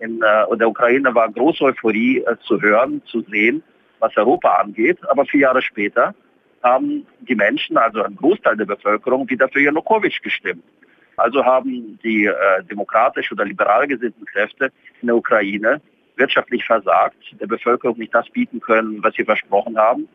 In 0.00 0.20
äh, 0.20 0.56
der 0.58 0.68
Ukraine 0.68 1.14
war 1.14 1.30
große 1.30 1.64
Euphorie 1.64 2.18
äh, 2.18 2.36
zu 2.46 2.60
hören, 2.60 3.00
zu 3.06 3.22
sehen 3.22 3.62
was 4.02 4.16
Europa 4.16 4.56
angeht. 4.56 4.98
Aber 5.08 5.24
vier 5.24 5.40
Jahre 5.40 5.62
später 5.62 6.14
haben 6.62 7.06
die 7.20 7.34
Menschen, 7.34 7.76
also 7.78 8.02
ein 8.02 8.16
Großteil 8.16 8.56
der 8.56 8.66
Bevölkerung, 8.66 9.28
wieder 9.30 9.48
für 9.48 9.60
Janukowitsch 9.60 10.22
gestimmt. 10.22 10.64
Also 11.16 11.44
haben 11.44 11.98
die 12.02 12.26
äh, 12.26 12.64
demokratisch 12.70 13.30
oder 13.32 13.44
liberal 13.44 13.86
gesinnten 13.86 14.24
Kräfte 14.24 14.72
in 15.00 15.06
der 15.06 15.16
Ukraine 15.16 15.80
wirtschaftlich 16.16 16.64
versagt, 16.64 17.16
der 17.40 17.46
Bevölkerung 17.46 17.98
nicht 17.98 18.14
das 18.14 18.28
bieten 18.30 18.60
können, 18.60 19.02
was 19.02 19.14
sie 19.14 19.24
versprochen 19.24 19.78
haben. 19.78 20.08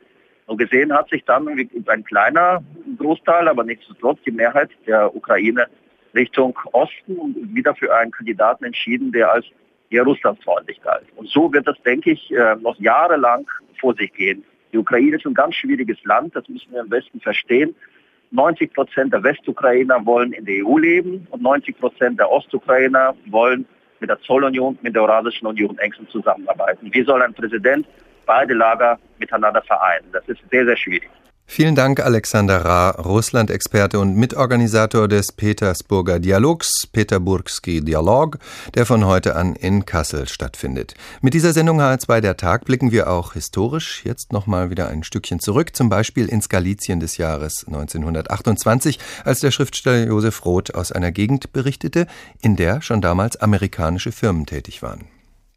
Und 0.45 0.57
gesehen 0.57 0.93
hat 0.93 1.09
sich 1.09 1.25
dann 1.25 1.47
ein 1.47 2.03
kleiner 2.03 2.63
Großteil, 2.97 3.47
aber 3.47 3.63
nichtsdestotrotz 3.63 4.19
die 4.25 4.31
Mehrheit 4.31 4.69
der 4.85 5.13
Ukraine 5.15 5.67
Richtung 6.13 6.57
Osten 6.71 7.17
und 7.17 7.55
wieder 7.55 7.75
für 7.75 7.93
einen 7.93 8.11
Kandidaten 8.11 8.63
entschieden, 8.63 9.11
der 9.11 9.31
als 9.31 9.45
eher 9.89 10.03
russlandfreundlich 10.03 10.81
galt. 10.81 11.05
Und 11.15 11.29
so 11.29 11.51
wird 11.51 11.67
das, 11.67 11.77
denke 11.83 12.11
ich, 12.11 12.31
äh, 12.31 12.55
noch 12.55 12.77
jahrelang 12.79 13.47
vor 13.79 13.95
sich 13.95 14.13
gehen. 14.13 14.43
Die 14.73 14.77
Ukraine 14.77 15.17
ist 15.17 15.25
ein 15.25 15.33
ganz 15.33 15.55
schwieriges 15.55 15.97
Land, 16.03 16.35
das 16.35 16.47
müssen 16.49 16.71
wir 16.71 16.81
im 16.81 16.91
Westen 16.91 17.19
verstehen. 17.21 17.75
90 18.31 18.73
Prozent 18.73 19.13
der 19.13 19.23
Westukrainer 19.23 20.05
wollen 20.05 20.33
in 20.33 20.45
der 20.45 20.65
EU 20.65 20.77
leben 20.77 21.27
und 21.29 21.41
90 21.41 21.79
Prozent 21.79 22.19
der 22.19 22.29
Ostukrainer 22.29 23.15
wollen 23.27 23.65
mit 23.99 24.09
der 24.09 24.19
Zollunion, 24.21 24.77
mit 24.81 24.95
der 24.95 25.03
Eurasischen 25.03 25.47
Union 25.47 25.77
engstens 25.77 26.09
zusammenarbeiten. 26.09 26.89
Wie 26.91 27.03
soll 27.03 27.21
ein 27.21 27.33
Präsident 27.33 27.87
beide 28.25 28.53
Lager 28.53 28.99
miteinander 29.17 29.61
vereinen? 29.61 30.07
Das 30.11 30.27
ist 30.27 30.41
sehr, 30.51 30.65
sehr 30.65 30.77
schwierig. 30.77 31.09
Vielen 31.49 31.75
Dank, 31.75 32.01
Alexander 32.01 32.63
Ra, 32.63 32.89
Russland-Experte 32.89 33.99
und 33.99 34.15
Mitorganisator 34.15 35.07
des 35.07 35.31
Petersburger 35.31 36.19
Dialogs, 36.19 36.85
Peterburgski 36.91 37.79
Dialog, 37.81 38.37
der 38.75 38.85
von 38.85 39.05
heute 39.05 39.35
an 39.37 39.55
in 39.55 39.85
Kassel 39.85 40.27
stattfindet. 40.27 40.93
Mit 41.21 41.33
dieser 41.33 41.53
Sendung 41.53 41.81
HR2 41.81 42.19
der 42.19 42.35
Tag 42.35 42.65
blicken 42.65 42.91
wir 42.91 43.09
auch 43.09 43.33
historisch 43.33 44.03
jetzt 44.03 44.33
nochmal 44.33 44.69
wieder 44.69 44.89
ein 44.89 45.03
Stückchen 45.03 45.39
zurück, 45.39 45.73
zum 45.73 45.87
Beispiel 45.87 46.27
ins 46.27 46.49
Galizien 46.49 46.99
des 46.99 47.15
Jahres 47.15 47.63
1928, 47.65 48.99
als 49.23 49.39
der 49.39 49.51
Schriftsteller 49.51 50.05
Josef 50.05 50.43
Roth 50.45 50.75
aus 50.75 50.91
einer 50.91 51.13
Gegend 51.13 51.53
berichtete, 51.53 52.07
in 52.41 52.57
der 52.57 52.81
schon 52.81 52.99
damals 52.99 53.37
amerikanische 53.37 54.11
Firmen 54.11 54.45
tätig 54.45 54.83
waren. 54.83 55.05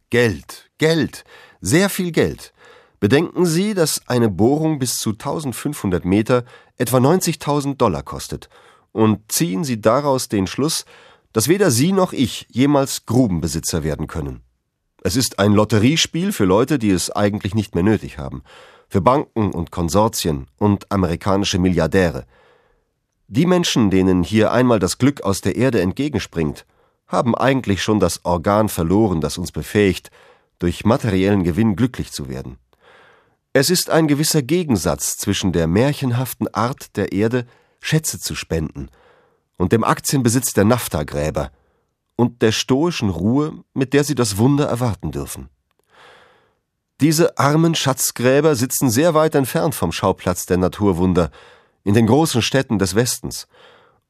Geld, 0.09 0.70
Geld, 0.79 1.24
sehr 1.61 1.90
viel 1.90 2.12
Geld. 2.12 2.53
Bedenken 3.00 3.46
Sie, 3.46 3.72
dass 3.72 4.06
eine 4.08 4.28
Bohrung 4.28 4.78
bis 4.78 4.98
zu 4.98 5.10
1500 5.10 6.04
Meter 6.04 6.44
etwa 6.76 6.98
90.000 6.98 7.76
Dollar 7.76 8.02
kostet 8.02 8.50
und 8.92 9.32
ziehen 9.32 9.64
Sie 9.64 9.80
daraus 9.80 10.28
den 10.28 10.46
Schluss, 10.46 10.84
dass 11.32 11.48
weder 11.48 11.70
Sie 11.70 11.92
noch 11.92 12.12
ich 12.12 12.46
jemals 12.50 13.06
Grubenbesitzer 13.06 13.82
werden 13.84 14.06
können. 14.06 14.42
Es 15.02 15.16
ist 15.16 15.38
ein 15.38 15.52
Lotteriespiel 15.52 16.30
für 16.30 16.44
Leute, 16.44 16.78
die 16.78 16.90
es 16.90 17.10
eigentlich 17.10 17.54
nicht 17.54 17.74
mehr 17.74 17.84
nötig 17.84 18.18
haben, 18.18 18.42
für 18.86 19.00
Banken 19.00 19.52
und 19.52 19.70
Konsortien 19.70 20.46
und 20.58 20.92
amerikanische 20.92 21.58
Milliardäre. 21.58 22.26
Die 23.28 23.46
Menschen, 23.46 23.90
denen 23.90 24.22
hier 24.22 24.52
einmal 24.52 24.78
das 24.78 24.98
Glück 24.98 25.22
aus 25.22 25.40
der 25.40 25.56
Erde 25.56 25.80
entgegenspringt, 25.80 26.66
haben 27.06 27.34
eigentlich 27.34 27.82
schon 27.82 27.98
das 27.98 28.24
Organ 28.26 28.68
verloren, 28.68 29.22
das 29.22 29.38
uns 29.38 29.52
befähigt, 29.52 30.10
durch 30.58 30.84
materiellen 30.84 31.44
Gewinn 31.44 31.76
glücklich 31.76 32.12
zu 32.12 32.28
werden. 32.28 32.58
Es 33.52 33.68
ist 33.68 33.90
ein 33.90 34.06
gewisser 34.06 34.42
Gegensatz 34.42 35.16
zwischen 35.16 35.50
der 35.52 35.66
märchenhaften 35.66 36.46
Art 36.54 36.96
der 36.96 37.12
Erde, 37.12 37.46
Schätze 37.80 38.20
zu 38.20 38.36
spenden, 38.36 38.90
und 39.56 39.72
dem 39.72 39.82
Aktienbesitz 39.82 40.52
der 40.52 40.64
Naftagräber 40.64 41.50
und 42.14 42.42
der 42.42 42.52
stoischen 42.52 43.10
Ruhe, 43.10 43.64
mit 43.74 43.92
der 43.92 44.04
sie 44.04 44.14
das 44.14 44.38
Wunder 44.38 44.66
erwarten 44.66 45.10
dürfen. 45.10 45.48
Diese 47.00 47.38
armen 47.38 47.74
Schatzgräber 47.74 48.54
sitzen 48.54 48.88
sehr 48.88 49.14
weit 49.14 49.34
entfernt 49.34 49.74
vom 49.74 49.90
Schauplatz 49.90 50.46
der 50.46 50.58
Naturwunder, 50.58 51.32
in 51.82 51.94
den 51.94 52.06
großen 52.06 52.42
Städten 52.42 52.78
des 52.78 52.94
Westens, 52.94 53.48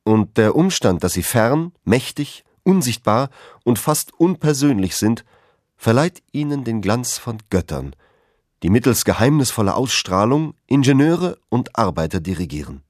und 0.03 0.37
der 0.37 0.55
Umstand, 0.55 1.03
dass 1.03 1.15
sie 1.15 1.23
fern, 1.23 1.73
mächtig, 1.85 2.45
unsichtbar 2.63 3.31
und 3.65 3.79
fast 3.79 4.13
unpersönlich 4.13 4.97
sind, 4.97 5.25
verleiht 5.77 6.23
ihnen 6.31 6.65
den 6.65 6.83
Glanz 6.83 7.17
von 7.17 7.39
Göttern, 7.49 7.95
die 8.63 8.71
mittels 8.71 9.05
geheimnisvoller 9.05 9.77
Ausstrahlung 9.77 10.55
Ingenieure 10.67 11.39
und 11.49 11.77
Arbeiter 11.77 12.21
dirigieren. 12.21 12.83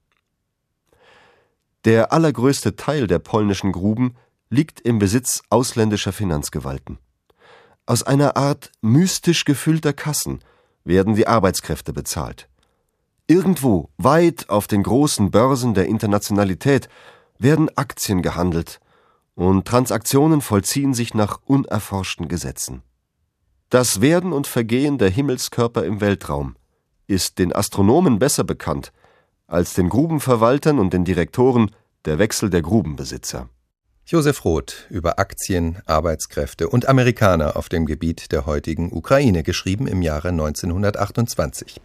Der 1.84 2.12
allergrößte 2.12 2.76
Teil 2.76 3.06
der 3.06 3.18
polnischen 3.18 3.72
Gruben 3.72 4.14
liegt 4.50 4.80
im 4.80 4.98
Besitz 4.98 5.42
ausländischer 5.48 6.12
Finanzgewalten. 6.12 6.98
Aus 7.86 8.02
einer 8.02 8.36
Art 8.36 8.70
mystisch 8.82 9.44
gefüllter 9.44 9.92
Kassen 9.92 10.40
werden 10.84 11.14
die 11.14 11.26
Arbeitskräfte 11.26 11.92
bezahlt. 11.92 12.48
Irgendwo, 13.26 13.88
weit 13.96 14.50
auf 14.50 14.66
den 14.66 14.82
großen 14.82 15.30
Börsen 15.30 15.74
der 15.74 15.86
Internationalität, 15.86 16.88
werden 17.38 17.70
Aktien 17.76 18.22
gehandelt 18.22 18.80
und 19.34 19.66
Transaktionen 19.66 20.40
vollziehen 20.40 20.94
sich 20.94 21.14
nach 21.14 21.40
unerforschten 21.46 22.28
Gesetzen. 22.28 22.82
Das 23.70 24.00
Werden 24.00 24.32
und 24.32 24.48
Vergehen 24.48 24.98
der 24.98 25.10
Himmelskörper 25.10 25.84
im 25.84 26.00
Weltraum 26.00 26.56
ist 27.06 27.38
den 27.38 27.54
Astronomen 27.54 28.18
besser 28.18 28.42
bekannt 28.42 28.90
als 29.46 29.74
den 29.74 29.88
Grubenverwaltern 29.88 30.80
und 30.80 30.92
den 30.92 31.04
Direktoren 31.04 31.70
der 32.04 32.18
Wechsel 32.18 32.50
der 32.50 32.62
Grubenbesitzer. 32.62 33.48
Josef 34.04 34.44
Roth 34.44 34.86
über 34.90 35.20
Aktien, 35.20 35.78
Arbeitskräfte 35.86 36.68
und 36.68 36.88
Amerikaner 36.88 37.56
auf 37.56 37.68
dem 37.68 37.86
Gebiet 37.86 38.32
der 38.32 38.44
heutigen 38.44 38.92
Ukraine, 38.92 39.44
geschrieben 39.44 39.86
im 39.86 40.02
Jahre 40.02 40.30
1928. 40.30 41.80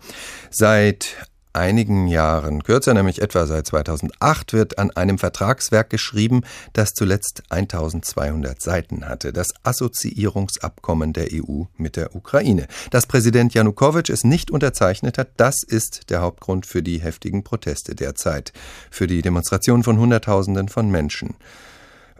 Seit 0.49 1.27
einigen 1.55 2.07
Jahren, 2.07 2.63
kürzer 2.63 2.93
nämlich 2.93 3.21
etwa 3.21 3.45
seit 3.45 3.65
2008, 3.67 4.53
wird 4.53 4.77
an 4.77 4.91
einem 4.91 5.17
Vertragswerk 5.17 5.89
geschrieben, 5.89 6.41
das 6.73 6.91
zuletzt 6.93 7.43
1200 7.49 8.61
Seiten 8.61 9.07
hatte, 9.07 9.33
das 9.33 9.49
Assoziierungsabkommen 9.63 11.13
der 11.13 11.29
EU 11.33 11.63
mit 11.77 11.95
der 11.95 12.15
Ukraine. 12.15 12.67
Dass 12.91 13.07
Präsident 13.07 13.53
Janukowitsch 13.53 14.09
es 14.09 14.23
nicht 14.23 14.51
unterzeichnet 14.51 15.17
hat, 15.17 15.29
das 15.37 15.63
ist 15.63 16.09
der 16.09 16.21
Hauptgrund 16.21 16.65
für 16.65 16.83
die 16.83 16.99
heftigen 16.99 17.43
Proteste 17.43 17.95
derzeit, 17.95 18.51
für 18.91 19.07
die 19.07 19.21
Demonstration 19.21 19.83
von 19.83 19.97
Hunderttausenden 19.97 20.67
von 20.67 20.89
Menschen. 20.89 21.35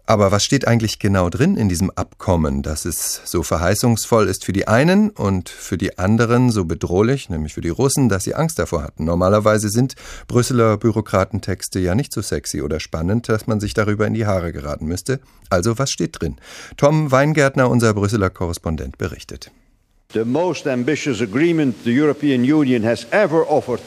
Aber 0.08 0.32
was 0.32 0.44
steht 0.44 0.68
eigentlich 0.68 1.00
genau 1.00 1.30
drin 1.30 1.58
in 1.58 1.68
diesem 1.68 1.90
Abkommen, 1.90 2.62
dass 2.62 2.86
es 2.86 3.22
so 3.26 3.42
verheißungsvoll 3.42 4.28
ist 4.28 4.46
für 4.46 4.54
die 4.54 4.68
einen 4.68 5.10
und 5.10 5.50
für 5.50 5.78
die 5.78 5.98
anderen 5.98 6.52
so 6.52 6.66
bedrohlich, 6.66 7.30
nämlich 7.30 7.56
für 7.56 7.62
die 7.62 7.70
Russen, 7.70 8.08
dass 8.08 8.24
sie 8.24 8.36
Angst 8.36 8.60
davor 8.60 8.84
hatten? 8.84 9.06
Normalerweise 9.06 9.70
sind 9.70 9.96
Brüsseler 10.28 10.78
Bürokratentexte 10.78 11.80
ja 11.80 11.96
nicht 11.96 12.14
so 12.14 12.22
sexy 12.22 12.62
oder 12.62 12.80
spannend, 12.80 13.30
dass 13.30 13.48
man 13.48 13.60
sich 13.60 13.74
darüber 13.74 14.06
in 14.06 14.14
die 14.14 14.28
Haare 14.28 14.54
geraten 14.54 14.86
müsste. 14.86 15.20
Also 15.50 15.80
was 15.80 15.90
steht 15.90 16.22
drin? 16.22 16.36
Tom 16.78 17.12
Weingärtner, 17.12 17.68
unser 17.70 17.96
Brüsseler 17.96 18.30
Korrespondent, 18.30 19.00
berichtet. 19.00 19.50
The 20.14 20.24
most 20.24 20.68
ambitious 20.68 21.20
agreement 21.20 21.84
the 21.84 22.00
European 22.00 22.42
Union 22.44 22.84
has 22.86 23.08
ever 23.12 23.44
offered 23.50 23.82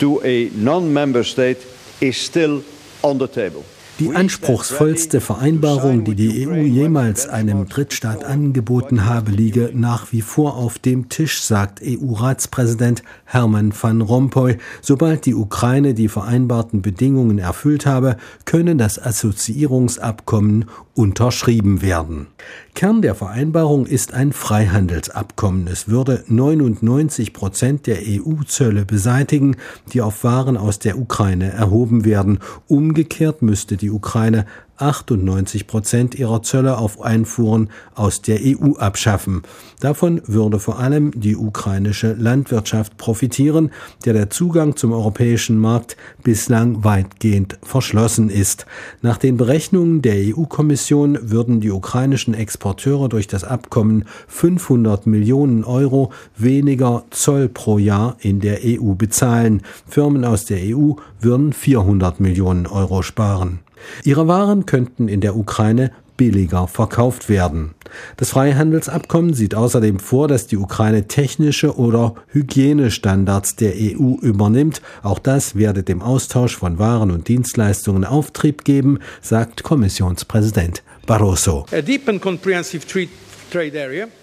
to 0.00 0.20
a 0.24 0.50
non-member 0.54 1.22
state 1.24 1.58
is 2.00 2.16
still 2.16 2.62
on 3.02 3.18
the 3.18 3.28
table. 3.28 3.64
Die 3.98 4.14
anspruchsvollste 4.14 5.20
Vereinbarung, 5.20 6.04
die 6.04 6.14
die 6.14 6.46
EU 6.46 6.54
jemals 6.54 7.28
einem 7.28 7.68
Drittstaat 7.68 8.22
angeboten 8.22 9.06
habe, 9.06 9.32
liege 9.32 9.72
nach 9.74 10.12
wie 10.12 10.22
vor 10.22 10.54
auf 10.54 10.78
dem 10.78 11.08
Tisch, 11.08 11.42
sagt 11.42 11.82
EU-Ratspräsident 11.82 13.02
Hermann 13.24 13.72
van 13.72 14.00
Rompuy. 14.00 14.58
Sobald 14.82 15.26
die 15.26 15.34
Ukraine 15.34 15.94
die 15.94 16.06
vereinbarten 16.06 16.80
Bedingungen 16.80 17.40
erfüllt 17.40 17.86
habe, 17.86 18.18
könne 18.44 18.76
das 18.76 19.02
Assoziierungsabkommen 19.02 20.66
unterschrieben 20.94 21.82
werden. 21.82 22.26
Kern 22.74 23.02
der 23.02 23.14
Vereinbarung 23.14 23.86
ist 23.86 24.14
ein 24.14 24.32
Freihandelsabkommen. 24.32 25.68
Es 25.68 25.88
würde 25.88 26.24
99 26.26 27.32
Prozent 27.32 27.86
der 27.86 27.98
EU-Zölle 28.04 28.84
beseitigen, 28.84 29.56
die 29.92 30.00
auf 30.00 30.24
Waren 30.24 30.56
aus 30.56 30.80
der 30.80 30.98
Ukraine 30.98 31.52
erhoben 31.52 32.04
werden. 32.04 32.38
Umgekehrt 32.66 33.42
müsste 33.42 33.76
die 33.76 33.87
Ukraine 33.90 34.44
98 34.78 35.66
Prozent 35.66 36.14
ihrer 36.14 36.42
Zölle 36.42 36.78
auf 36.78 37.00
Einfuhren 37.00 37.70
aus 37.94 38.22
der 38.22 38.40
EU 38.42 38.74
abschaffen. 38.76 39.42
Davon 39.80 40.20
würde 40.26 40.58
vor 40.58 40.78
allem 40.78 41.12
die 41.14 41.36
ukrainische 41.36 42.14
Landwirtschaft 42.14 42.96
profitieren, 42.96 43.70
der 44.04 44.12
der 44.12 44.30
Zugang 44.30 44.76
zum 44.76 44.92
europäischen 44.92 45.58
Markt 45.58 45.96
bislang 46.24 46.82
weitgehend 46.84 47.58
verschlossen 47.62 48.30
ist. 48.30 48.66
Nach 49.02 49.18
den 49.18 49.36
Berechnungen 49.36 50.02
der 50.02 50.14
EU-Kommission 50.16 51.18
würden 51.22 51.60
die 51.60 51.70
ukrainischen 51.70 52.34
Exporteure 52.34 53.08
durch 53.08 53.28
das 53.28 53.44
Abkommen 53.44 54.04
500 54.26 55.06
Millionen 55.06 55.64
Euro 55.64 56.12
weniger 56.36 57.04
Zoll 57.10 57.48
pro 57.48 57.78
Jahr 57.78 58.16
in 58.20 58.40
der 58.40 58.60
EU 58.64 58.94
bezahlen. 58.94 59.62
Firmen 59.86 60.24
aus 60.24 60.44
der 60.44 60.58
EU 60.62 60.92
würden 61.20 61.52
400 61.52 62.20
Millionen 62.20 62.66
Euro 62.66 63.02
sparen. 63.02 63.60
Ihre 64.04 64.28
Waren 64.28 64.66
könnten 64.68 65.08
in 65.08 65.22
der 65.22 65.34
Ukraine 65.34 65.92
billiger 66.18 66.68
verkauft 66.68 67.30
werden. 67.30 67.74
Das 68.18 68.30
Freihandelsabkommen 68.30 69.32
sieht 69.32 69.54
außerdem 69.54 69.98
vor, 69.98 70.28
dass 70.28 70.46
die 70.46 70.58
Ukraine 70.58 71.08
technische 71.08 71.78
oder 71.78 72.16
Hygienestandards 72.26 73.56
der 73.56 73.72
EU 73.72 74.16
übernimmt. 74.20 74.82
Auch 75.02 75.18
das 75.18 75.56
werde 75.56 75.84
dem 75.84 76.02
Austausch 76.02 76.54
von 76.54 76.78
Waren 76.78 77.10
und 77.10 77.28
Dienstleistungen 77.28 78.04
Auftrieb 78.04 78.64
geben, 78.64 78.98
sagt 79.22 79.62
Kommissionspräsident 79.62 80.82
Barroso. 81.06 81.64
A 81.72 81.80
deep 81.80 82.06
and 82.06 82.20
comprehensive 82.20 82.86
treat 82.86 83.08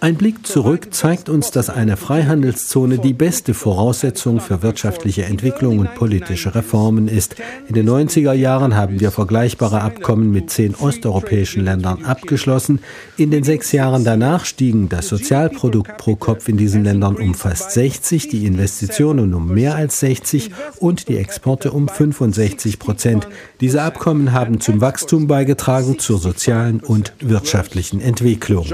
ein 0.00 0.14
Blick 0.16 0.46
zurück 0.46 0.88
zeigt 0.92 1.28
uns, 1.28 1.50
dass 1.50 1.68
eine 1.68 1.96
Freihandelszone 1.96 2.98
die 2.98 3.12
beste 3.12 3.54
Voraussetzung 3.54 4.40
für 4.40 4.62
wirtschaftliche 4.62 5.24
Entwicklung 5.24 5.80
und 5.80 5.94
politische 5.94 6.54
Reformen 6.54 7.08
ist. 7.08 7.36
In 7.68 7.74
den 7.74 7.88
90er 7.88 8.32
Jahren 8.32 8.76
haben 8.76 9.00
wir 9.00 9.10
vergleichbare 9.10 9.80
Abkommen 9.80 10.30
mit 10.30 10.50
zehn 10.50 10.74
osteuropäischen 10.74 11.64
Ländern 11.64 12.04
abgeschlossen. 12.04 12.80
In 13.16 13.30
den 13.30 13.42
sechs 13.42 13.72
Jahren 13.72 14.04
danach 14.04 14.44
stiegen 14.44 14.88
das 14.88 15.08
Sozialprodukt 15.08 15.96
pro 15.96 16.14
Kopf 16.14 16.48
in 16.48 16.56
diesen 16.56 16.84
Ländern 16.84 17.16
um 17.16 17.34
fast 17.34 17.72
60, 17.72 18.28
die 18.28 18.46
Investitionen 18.46 19.34
um 19.34 19.52
mehr 19.52 19.74
als 19.74 20.00
60 20.00 20.50
und 20.78 21.08
die 21.08 21.16
Exporte 21.16 21.72
um 21.72 21.88
65 21.88 22.78
Prozent. 22.78 23.26
Diese 23.60 23.82
Abkommen 23.82 24.32
haben 24.32 24.60
zum 24.60 24.80
Wachstum 24.80 25.26
beigetragen, 25.26 25.98
zur 25.98 26.18
sozialen 26.18 26.80
und 26.80 27.12
wirtschaftlichen 27.20 28.00
Entwicklung. 28.00 28.66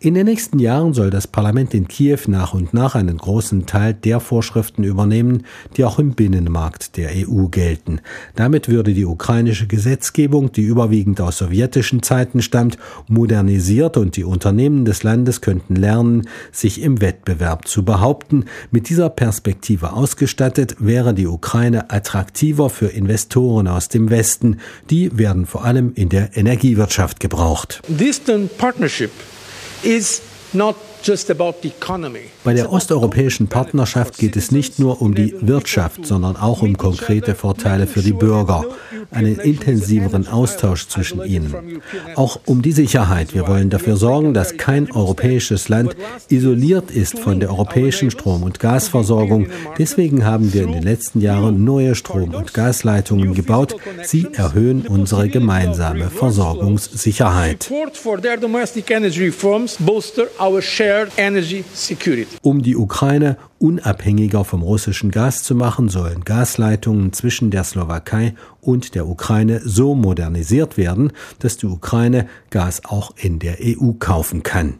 In 0.00 0.12
den 0.12 0.26
nächsten 0.26 0.58
Jahren 0.58 0.92
soll 0.92 1.08
das 1.08 1.26
Parlament 1.26 1.72
in 1.72 1.88
Kiew 1.88 2.18
nach 2.26 2.52
und 2.52 2.74
nach 2.74 2.94
einen 2.94 3.16
großen 3.16 3.64
Teil 3.64 3.94
der 3.94 4.20
Vorschriften 4.20 4.84
übernehmen, 4.84 5.44
die 5.76 5.84
auch 5.84 5.98
im 5.98 6.12
Binnenmarkt 6.12 6.98
der 6.98 7.10
EU 7.14 7.46
gelten. 7.46 8.00
Damit 8.34 8.68
würde 8.68 8.92
die 8.92 9.06
ukrainische 9.06 9.66
Gesetzgebung, 9.66 10.52
die 10.52 10.62
überwiegend 10.62 11.20
aus 11.22 11.38
sowjetischen 11.38 12.02
Zeiten 12.02 12.42
stammt, 12.42 12.76
modernisiert 13.08 13.96
und 13.96 14.16
die 14.16 14.24
Unternehmen 14.24 14.84
des 14.84 15.02
Landes 15.02 15.40
könnten 15.40 15.74
lernen, 15.74 16.28
sich 16.52 16.82
im 16.82 17.00
Wettbewerb 17.00 17.66
zu 17.66 17.84
behaupten. 17.84 18.44
Mit 18.72 18.90
dieser 18.90 19.08
Perspektive 19.08 19.94
ausgestattet 19.94 20.76
wäre 20.80 21.14
die 21.14 21.26
Ukraine 21.26 21.90
attraktiver 21.90 22.68
für 22.68 22.88
Investoren 22.88 23.68
aus 23.68 23.88
dem 23.88 24.10
Westen. 24.10 24.58
Die 24.90 25.16
werden 25.16 25.46
vor 25.46 25.64
allem 25.64 25.92
in 25.94 26.10
der 26.10 26.36
Energiewirtschaft 26.36 27.20
gebraucht 27.20 27.53
braucht. 27.54 27.80
Distant 27.88 28.56
partnership 28.58 29.10
is 29.82 30.20
not 30.52 30.76
Bei 32.44 32.54
der 32.54 32.72
osteuropäischen 32.72 33.48
Partnerschaft 33.48 34.16
geht 34.16 34.36
es 34.36 34.50
nicht 34.50 34.78
nur 34.78 35.02
um 35.02 35.14
die 35.14 35.34
Wirtschaft, 35.40 36.06
sondern 36.06 36.36
auch 36.36 36.62
um 36.62 36.78
konkrete 36.78 37.34
Vorteile 37.34 37.86
für 37.86 38.00
die 38.00 38.14
Bürger, 38.14 38.64
einen 39.10 39.38
intensiveren 39.38 40.26
Austausch 40.26 40.88
zwischen 40.88 41.22
ihnen. 41.24 41.82
Auch 42.14 42.40
um 42.46 42.62
die 42.62 42.72
Sicherheit. 42.72 43.34
Wir 43.34 43.46
wollen 43.46 43.68
dafür 43.68 43.96
sorgen, 43.96 44.32
dass 44.32 44.56
kein 44.56 44.90
europäisches 44.92 45.68
Land 45.68 45.94
isoliert 46.30 46.90
ist 46.90 47.18
von 47.18 47.38
der 47.38 47.50
europäischen 47.50 48.10
Strom- 48.10 48.42
und 48.42 48.58
Gasversorgung. 48.58 49.48
Deswegen 49.78 50.24
haben 50.24 50.54
wir 50.54 50.62
in 50.62 50.72
den 50.72 50.82
letzten 50.82 51.20
Jahren 51.20 51.64
neue 51.64 51.94
Strom- 51.94 52.34
und 52.34 52.54
Gasleitungen 52.54 53.34
gebaut. 53.34 53.76
Sie 54.04 54.26
erhöhen 54.32 54.86
unsere 54.86 55.28
gemeinsame 55.28 56.08
Versorgungssicherheit. 56.08 57.70
Um 62.42 62.62
die 62.62 62.76
Ukraine 62.76 63.36
unabhängiger 63.58 64.44
vom 64.44 64.62
russischen 64.62 65.10
Gas 65.10 65.42
zu 65.42 65.54
machen, 65.54 65.88
sollen 65.88 66.24
Gasleitungen 66.24 67.12
zwischen 67.12 67.50
der 67.50 67.64
Slowakei 67.64 68.34
und 68.60 68.94
der 68.94 69.06
Ukraine 69.08 69.60
so 69.64 69.94
modernisiert 69.94 70.76
werden, 70.76 71.12
dass 71.38 71.56
die 71.56 71.66
Ukraine 71.66 72.28
Gas 72.50 72.84
auch 72.84 73.14
in 73.16 73.38
der 73.38 73.56
EU 73.60 73.92
kaufen 73.98 74.42
kann. 74.42 74.78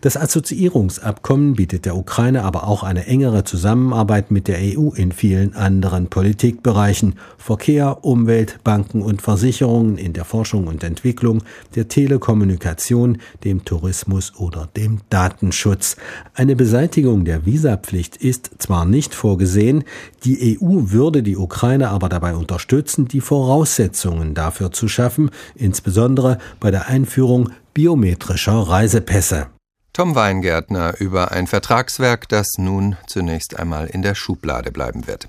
Das 0.00 0.16
Assoziierungsabkommen 0.16 1.54
bietet 1.54 1.84
der 1.84 1.96
Ukraine 1.96 2.44
aber 2.44 2.66
auch 2.66 2.82
eine 2.82 3.06
engere 3.06 3.44
Zusammenarbeit 3.44 4.30
mit 4.30 4.48
der 4.48 4.58
EU 4.60 4.90
in 4.94 5.12
vielen 5.12 5.54
anderen 5.54 6.08
Politikbereichen 6.08 7.14
Verkehr, 7.38 8.04
Umwelt, 8.04 8.60
Banken 8.64 9.02
und 9.02 9.22
Versicherungen 9.22 9.98
in 9.98 10.12
der 10.12 10.24
Forschung 10.24 10.66
und 10.66 10.84
Entwicklung, 10.84 11.42
der 11.74 11.88
Telekommunikation, 11.88 13.18
dem 13.44 13.64
Tourismus 13.64 14.34
oder 14.36 14.68
dem 14.76 15.00
Datenschutz. 15.10 15.96
Eine 16.34 16.56
Beseitigung 16.56 17.24
der 17.24 17.46
Visapflicht 17.46 18.16
ist 18.16 18.50
zwar 18.58 18.84
nicht 18.84 19.14
vorgesehen, 19.14 19.84
die 20.24 20.58
EU 20.60 20.90
würde 20.90 21.22
die 21.22 21.36
Ukraine 21.36 21.90
aber 21.90 22.08
dabei 22.08 22.34
unterstützen, 22.34 23.08
die 23.08 23.20
Voraussetzungen 23.20 24.34
dafür 24.34 24.72
zu 24.72 24.88
schaffen, 24.88 25.30
insbesondere 25.54 26.38
bei 26.60 26.70
der 26.70 26.88
Einführung 26.88 27.50
biometrischer 27.74 28.52
Reisepässe. 28.52 29.46
Tom 29.94 30.14
Weingärtner 30.14 30.98
über 31.00 31.32
ein 31.32 31.46
Vertragswerk, 31.46 32.26
das 32.26 32.46
nun 32.56 32.96
zunächst 33.06 33.58
einmal 33.58 33.88
in 33.88 34.00
der 34.00 34.14
Schublade 34.14 34.72
bleiben 34.72 35.06
wird. 35.06 35.28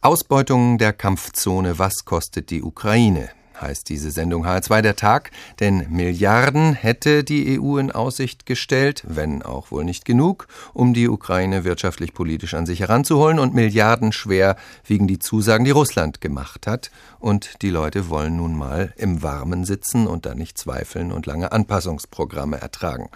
Ausbeutung 0.00 0.78
der 0.78 0.94
Kampfzone, 0.94 1.78
was 1.78 2.06
kostet 2.06 2.48
die 2.48 2.62
Ukraine? 2.62 3.28
heißt 3.60 3.90
diese 3.90 4.10
Sendung 4.10 4.46
H2 4.46 4.80
der 4.80 4.96
Tag, 4.96 5.30
denn 5.60 5.86
Milliarden 5.90 6.72
hätte 6.72 7.24
die 7.24 7.60
EU 7.60 7.76
in 7.76 7.92
Aussicht 7.92 8.46
gestellt, 8.46 9.04
wenn 9.06 9.42
auch 9.42 9.70
wohl 9.70 9.84
nicht 9.84 10.06
genug, 10.06 10.48
um 10.72 10.94
die 10.94 11.08
Ukraine 11.08 11.64
wirtschaftlich 11.64 12.14
politisch 12.14 12.54
an 12.54 12.64
sich 12.64 12.80
heranzuholen 12.80 13.38
und 13.38 13.52
Milliarden 13.52 14.12
schwer 14.12 14.56
wiegen 14.86 15.08
die 15.08 15.18
Zusagen, 15.18 15.66
die 15.66 15.72
Russland 15.72 16.22
gemacht 16.22 16.66
hat 16.66 16.90
und 17.18 17.60
die 17.60 17.68
Leute 17.68 18.08
wollen 18.08 18.36
nun 18.36 18.56
mal 18.56 18.94
im 18.96 19.22
Warmen 19.22 19.66
sitzen 19.66 20.06
und 20.06 20.24
dann 20.24 20.38
nicht 20.38 20.56
zweifeln 20.56 21.12
und 21.12 21.26
lange 21.26 21.52
Anpassungsprogramme 21.52 22.58
ertragen. 22.58 23.10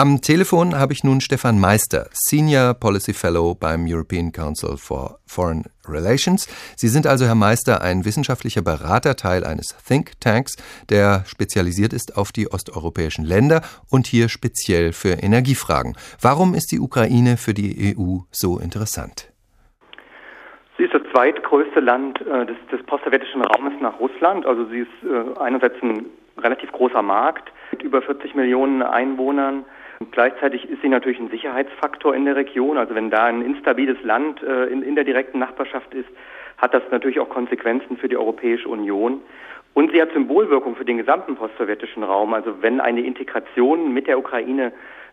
Am 0.00 0.22
Telefon 0.22 0.78
habe 0.78 0.94
ich 0.94 1.04
nun 1.04 1.20
Stefan 1.20 1.60
Meister, 1.60 2.06
Senior 2.12 2.72
Policy 2.72 3.12
Fellow 3.12 3.54
beim 3.54 3.84
European 3.86 4.32
Council 4.32 4.78
for 4.78 5.18
Foreign 5.26 5.64
Relations. 5.86 6.48
Sie 6.74 6.88
sind 6.88 7.06
also, 7.06 7.26
Herr 7.26 7.34
Meister, 7.34 7.82
ein 7.82 8.06
wissenschaftlicher 8.06 8.62
Berater, 8.62 9.14
Teil 9.14 9.44
eines 9.44 9.76
Think 9.86 10.18
Tanks, 10.18 10.56
der 10.88 11.24
spezialisiert 11.26 11.92
ist 11.92 12.16
auf 12.16 12.32
die 12.32 12.50
osteuropäischen 12.50 13.26
Länder 13.26 13.60
und 13.90 14.06
hier 14.06 14.30
speziell 14.30 14.94
für 14.94 15.22
Energiefragen. 15.22 15.92
Warum 16.22 16.54
ist 16.54 16.72
die 16.72 16.80
Ukraine 16.80 17.36
für 17.36 17.52
die 17.52 17.94
EU 17.94 18.24
so 18.30 18.58
interessant? 18.58 19.28
Sie 20.78 20.84
ist 20.84 20.94
das 20.94 21.02
zweitgrößte 21.12 21.80
Land 21.80 22.22
äh, 22.22 22.46
des, 22.46 22.56
postsowjetischen 22.86 23.42
Raumes 23.42 23.74
nach 23.82 24.00
Russland. 24.00 24.46
Also 24.46 24.64
sie 24.70 24.78
ist 24.78 24.96
äh, 25.04 25.38
einerseits 25.38 25.76
ein 25.82 26.06
relativ 26.38 26.72
großer 26.72 27.02
Markt 27.02 27.52
mit 27.70 27.82
über 27.82 28.00
40 28.00 28.34
Millionen 28.34 28.82
Einwohnern 28.82 29.66
gleichzeitig 30.20 30.68
ist 30.68 30.82
sie 30.82 30.88
natürlich 30.88 31.18
ein 31.18 31.30
Sicherheitsfaktor 31.30 32.14
in 32.14 32.26
der 32.26 32.36
Region. 32.36 32.76
Also 32.76 32.94
wenn 32.94 33.10
da 33.10 33.24
ein 33.24 33.42
instabiles 33.42 33.96
Land 34.02 34.42
äh, 34.42 34.66
in, 34.66 34.82
in 34.82 34.94
der 34.94 35.04
direkten 35.04 35.38
Nachbarschaft 35.38 35.94
ist, 35.94 36.08
hat 36.58 36.74
das 36.74 36.82
natürlich 36.90 37.20
auch 37.20 37.28
Konsequenzen 37.28 37.96
für 37.96 38.08
die 38.08 38.18
Europäische 38.18 38.68
Union. 38.68 39.22
Und 39.72 39.92
sie 39.92 40.02
hat 40.02 40.12
Symbolwirkung 40.12 40.76
für 40.76 40.84
den 40.84 40.98
gesamten 40.98 41.36
postsowjetischen 41.36 42.02
Raum. 42.02 42.34
Also 42.34 42.60
wenn 42.60 42.80
eine 42.80 43.00
Integration 43.00 43.94
mit 43.94 44.08
der 44.08 44.18
Ukraine 44.18 44.72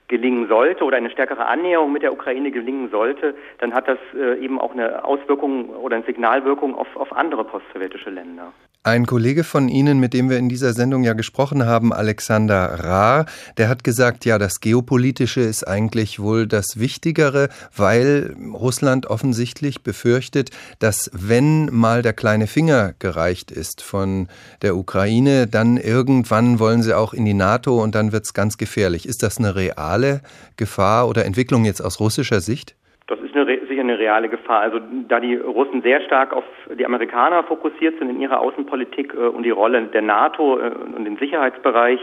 gelingen 0.10 0.48
sollte 0.48 0.84
oder 0.84 0.98
eine 0.98 1.10
stärkere 1.10 1.46
Annäherung 1.46 1.92
mit 1.92 2.02
der 2.02 2.12
Ukraine 2.12 2.52
gelingen 2.52 2.90
sollte, 2.90 3.36
dann 3.60 3.74
hat 3.74 3.88
das 3.88 4.00
äh, 4.14 4.44
eben 4.44 4.60
auch 4.60 4.74
eine 4.74 5.06
Auswirkung 5.06 5.70
oder 5.70 5.98
eine 5.98 6.06
Signalwirkung 6.06 6.76
auf, 6.76 6.88
auf 6.96 7.16
andere 7.16 7.44
postsowjetische 7.46 8.10
Länder. 8.10 8.52
Ein 8.84 9.06
Kollege 9.06 9.44
von 9.44 9.68
Ihnen, 9.68 10.00
mit 10.00 10.14
dem 10.14 10.30
wir 10.30 10.38
in 10.38 10.48
dieser 10.48 10.72
Sendung 10.72 11.04
ja 11.04 11.12
gesprochen 11.12 11.66
haben, 11.66 11.92
Alexander 11.92 12.84
Rahr, 12.84 13.26
der 13.58 13.68
hat 13.68 13.84
gesagt, 13.84 14.24
ja, 14.24 14.38
das 14.38 14.62
Geopolitische 14.62 15.42
ist 15.42 15.68
eigentlich 15.68 16.20
wohl 16.20 16.48
das 16.48 16.80
Wichtigere, 16.80 17.50
weil 17.76 18.36
Russland 18.54 19.08
offensichtlich 19.08 19.84
befürchtet, 19.84 20.52
dass 20.80 21.12
wenn 21.14 21.66
mal 21.66 22.02
der 22.02 22.14
kleine 22.14 22.48
Finger 22.48 22.94
gereicht 23.00 23.52
ist 23.52 23.82
von 23.82 24.30
der 24.62 24.78
Ukraine, 24.78 25.48
dann 25.48 25.76
irgendwann 25.76 26.60
wollen 26.60 26.82
sie 26.82 26.96
auch 26.96 27.14
in 27.14 27.26
die 27.26 27.34
NATO 27.34 27.84
und 27.84 27.94
dann 27.94 28.14
wird 28.14 28.24
es 28.24 28.34
ganz 28.34 28.58
gefährlich. 28.58 29.06
Ist 29.06 29.22
das 29.22 29.38
eine 29.38 29.56
reale 29.56 30.22
Gefahr 30.56 31.10
oder 31.10 31.26
Entwicklung 31.26 31.66
jetzt 31.66 31.82
aus 31.82 32.00
russischer 32.00 32.40
Sicht? 32.40 32.76
Das 33.08 33.20
ist 33.20 33.36
eine, 33.36 33.67
sicher 33.78 33.82
eine 33.82 34.00
reale 34.00 34.30
Gefahr. 34.30 34.62
Also 34.62 34.80
da 35.08 35.20
die 35.20 35.36
Russen 35.36 35.82
sehr 35.82 36.02
stark 36.02 36.34
auf 36.34 36.44
die 36.78 36.86
Amerikaner 36.86 37.44
fokussiert 37.44 38.00
sind 38.00 38.10
in 38.10 38.20
ihrer 38.20 38.40
Außenpolitik 38.40 39.14
äh, 39.14 39.18
und 39.18 39.44
die 39.44 39.52
Rolle 39.52 39.82
der 39.84 40.02
NATO 40.02 40.60
äh, 40.60 40.72
und 40.96 41.06
im 41.06 41.18
Sicherheitsbereich, 41.18 42.00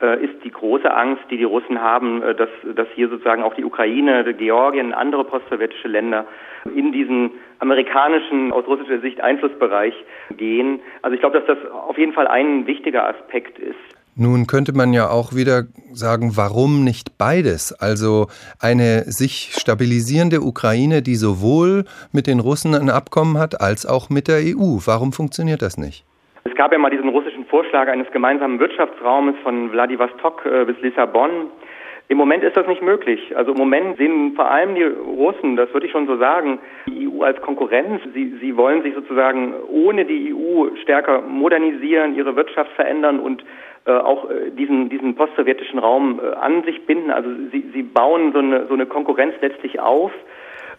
äh, 0.00 0.24
ist 0.24 0.44
die 0.44 0.50
große 0.52 0.88
Angst, 0.94 1.24
die 1.30 1.38
die 1.38 1.44
Russen 1.44 1.80
haben, 1.80 2.22
äh, 2.22 2.34
dass, 2.34 2.50
dass 2.76 2.86
hier 2.94 3.08
sozusagen 3.08 3.42
auch 3.42 3.54
die 3.54 3.64
Ukraine, 3.64 4.32
Georgien, 4.34 4.94
andere 4.94 5.24
postsowjetische 5.24 5.88
Länder 5.88 6.24
in 6.72 6.92
diesen 6.92 7.32
amerikanischen, 7.58 8.52
aus 8.52 8.66
russischer 8.66 9.00
Sicht, 9.00 9.20
Einflussbereich 9.20 9.94
gehen. 10.36 10.80
Also 11.02 11.14
ich 11.14 11.20
glaube, 11.20 11.40
dass 11.40 11.46
das 11.46 11.70
auf 11.72 11.98
jeden 11.98 12.12
Fall 12.12 12.28
ein 12.28 12.66
wichtiger 12.68 13.08
Aspekt 13.08 13.58
ist. 13.58 13.97
Nun 14.20 14.48
könnte 14.48 14.72
man 14.74 14.92
ja 14.92 15.10
auch 15.10 15.32
wieder 15.32 15.70
sagen, 15.92 16.32
warum 16.34 16.82
nicht 16.82 17.18
beides? 17.18 17.72
Also 17.78 18.26
eine 18.60 19.04
sich 19.06 19.54
stabilisierende 19.54 20.40
Ukraine, 20.40 21.02
die 21.02 21.14
sowohl 21.14 21.84
mit 22.12 22.26
den 22.26 22.40
Russen 22.40 22.74
ein 22.74 22.90
Abkommen 22.90 23.38
hat, 23.38 23.60
als 23.60 23.86
auch 23.86 24.10
mit 24.10 24.26
der 24.26 24.38
EU. 24.38 24.82
Warum 24.84 25.12
funktioniert 25.12 25.62
das 25.62 25.78
nicht? 25.78 26.04
Es 26.42 26.54
gab 26.56 26.72
ja 26.72 26.78
mal 26.78 26.90
diesen 26.90 27.10
russischen 27.10 27.46
Vorschlag 27.46 27.86
eines 27.86 28.10
gemeinsamen 28.10 28.58
Wirtschaftsraumes 28.58 29.36
von 29.44 29.70
Vladivostok 29.70 30.44
äh, 30.46 30.64
bis 30.64 30.80
Lissabon. 30.80 31.30
Im 32.08 32.18
Moment 32.18 32.42
ist 32.42 32.56
das 32.56 32.66
nicht 32.66 32.82
möglich. 32.82 33.36
Also 33.36 33.52
im 33.52 33.58
Moment 33.58 33.98
sehen 33.98 34.32
vor 34.34 34.50
allem 34.50 34.74
die 34.74 34.82
Russen, 34.82 35.54
das 35.54 35.72
würde 35.74 35.86
ich 35.86 35.92
schon 35.92 36.06
so 36.06 36.16
sagen, 36.16 36.58
die 36.86 37.06
EU 37.06 37.22
als 37.22 37.40
Konkurrenz. 37.42 38.00
Sie, 38.14 38.34
sie 38.40 38.56
wollen 38.56 38.82
sich 38.82 38.94
sozusagen 38.94 39.54
ohne 39.68 40.06
die 40.06 40.34
EU 40.34 40.74
stärker 40.82 41.20
modernisieren, 41.20 42.16
ihre 42.16 42.34
Wirtschaft 42.34 42.72
verändern 42.72 43.20
und 43.20 43.44
auch 43.92 44.30
äh, 44.30 44.50
diesen, 44.50 44.88
diesen 44.88 45.14
postsowjetischen 45.14 45.78
Raum 45.78 46.20
äh, 46.22 46.34
an 46.34 46.62
sich 46.64 46.86
binden. 46.86 47.10
Also 47.10 47.30
sie, 47.52 47.64
sie 47.72 47.82
bauen 47.82 48.32
so 48.32 48.38
eine, 48.38 48.66
so 48.66 48.74
eine 48.74 48.86
Konkurrenz 48.86 49.34
letztlich 49.40 49.80
auf. 49.80 50.12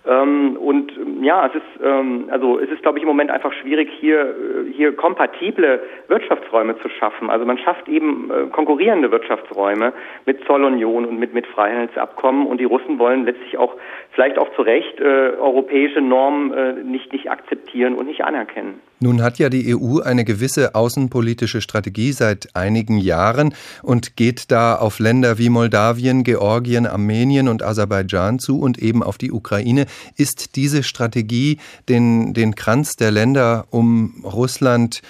Ähm, 0.08 0.56
und 0.58 0.94
ja, 1.22 1.48
es 1.48 1.56
ist 1.56 1.84
ähm, 1.84 2.30
also 2.32 2.58
es 2.60 2.70
ist 2.70 2.82
glaube 2.82 2.98
ich 2.98 3.04
im 3.04 3.10
Moment 3.10 3.32
einfach 3.32 3.52
schwierig 3.52 3.90
hier 4.00 4.22
äh, 4.22 4.72
hier 4.72 4.96
kompatible 4.96 5.84
Wirtschaftsräume 6.08 6.80
zu 6.80 6.88
schaffen. 6.88 7.30
Also 7.30 7.46
man 7.46 7.58
schafft 7.58 7.90
eben 7.90 8.32
äh, 8.32 8.50
konkurrierende 8.50 9.12
Wirtschaftsräume 9.12 9.92
mit 10.26 10.46
Zollunion 10.46 11.06
und 11.06 11.20
mit 11.20 11.34
mit 11.34 11.46
Freihandelsabkommen 11.48 12.48
und 12.48 12.62
die 12.62 12.66
Russen 12.66 12.98
wollen 12.98 13.26
letztlich 13.26 13.58
auch 13.58 13.76
vielleicht 14.12 14.40
auch 14.40 14.54
zu 14.56 14.62
Recht 14.62 15.02
äh, 15.02 15.34
europäische 15.38 16.00
Normen 16.00 16.54
äh, 16.54 16.74
nicht 16.84 17.12
nicht 17.12 17.30
akzeptieren 17.30 17.96
und 17.96 18.06
nicht 18.06 18.24
anerkennen. 18.24 18.80
Nun 19.00 19.22
hat 19.22 19.40
ja 19.40 19.50
die 19.50 19.76
EU 19.76 20.00
eine 20.00 20.26
gewisse 20.26 20.76
außenpolitische 20.76 21.62
Strategie 21.62 22.12
seit 22.12 22.56
einigen 22.56 22.98
Jahren 22.98 23.54
und 23.82 24.18
geht 24.18 24.52
da 24.52 24.76
auf 24.76 25.00
Länder 25.00 25.38
wie 25.38 25.50
Moldawien, 25.50 26.24
Georgien, 26.24 26.86
Armenien 26.86 27.48
und 27.48 27.64
Aserbaidschan 27.64 28.40
zu 28.40 28.60
und 28.60 28.78
eben 28.78 29.02
auf 29.02 29.18
die 29.18 29.32
Ukraine. 29.32 29.86
Ist 30.18 30.58
diese 30.58 30.84
Strategie 30.84 31.60
den, 31.88 32.34
den 32.34 32.56
Kranz 32.56 32.98
der 32.98 33.12
Länder 33.12 33.68
um 33.70 34.24
Russland 34.26 35.02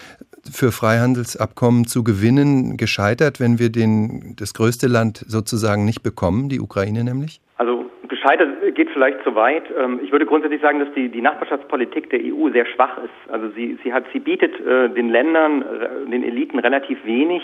für 0.52 0.72
Freihandelsabkommen 0.72 1.88
zu 1.88 2.04
gewinnen 2.04 2.78
gescheitert, 2.78 3.40
wenn 3.40 3.60
wir 3.60 3.70
den, 3.70 4.36
das 4.36 4.54
größte 4.54 4.88
Land 4.88 5.26
sozusagen 5.28 5.86
nicht 5.86 6.04
bekommen, 6.04 6.50
die 6.50 6.60
Ukraine 6.60 7.04
nämlich? 7.04 7.42
Also 7.58 7.89
gescheitert 8.20 8.76
geht 8.76 8.90
vielleicht 8.92 9.24
zu 9.24 9.36
weit. 9.36 9.64
Ähm, 9.78 10.00
ich 10.04 10.12
würde 10.12 10.26
grundsätzlich 10.26 10.62
sagen, 10.62 10.80
dass 10.80 10.92
die, 10.94 11.10
die 11.10 11.22
Nachbarschaftspolitik 11.22 12.10
der 12.10 12.20
EU 12.20 12.50
sehr 12.52 12.66
schwach 12.66 12.98
ist. 12.98 13.32
Also 13.32 13.50
sie, 13.50 13.78
sie 13.84 13.94
hat, 13.94 14.06
sie 14.12 14.20
bietet 14.20 14.60
äh, 14.60 14.90
den 14.90 15.10
Ländern, 15.10 15.62
äh, 15.62 16.10
den 16.10 16.24
Eliten 16.24 16.60
relativ 16.60 17.04
wenig. 17.06 17.42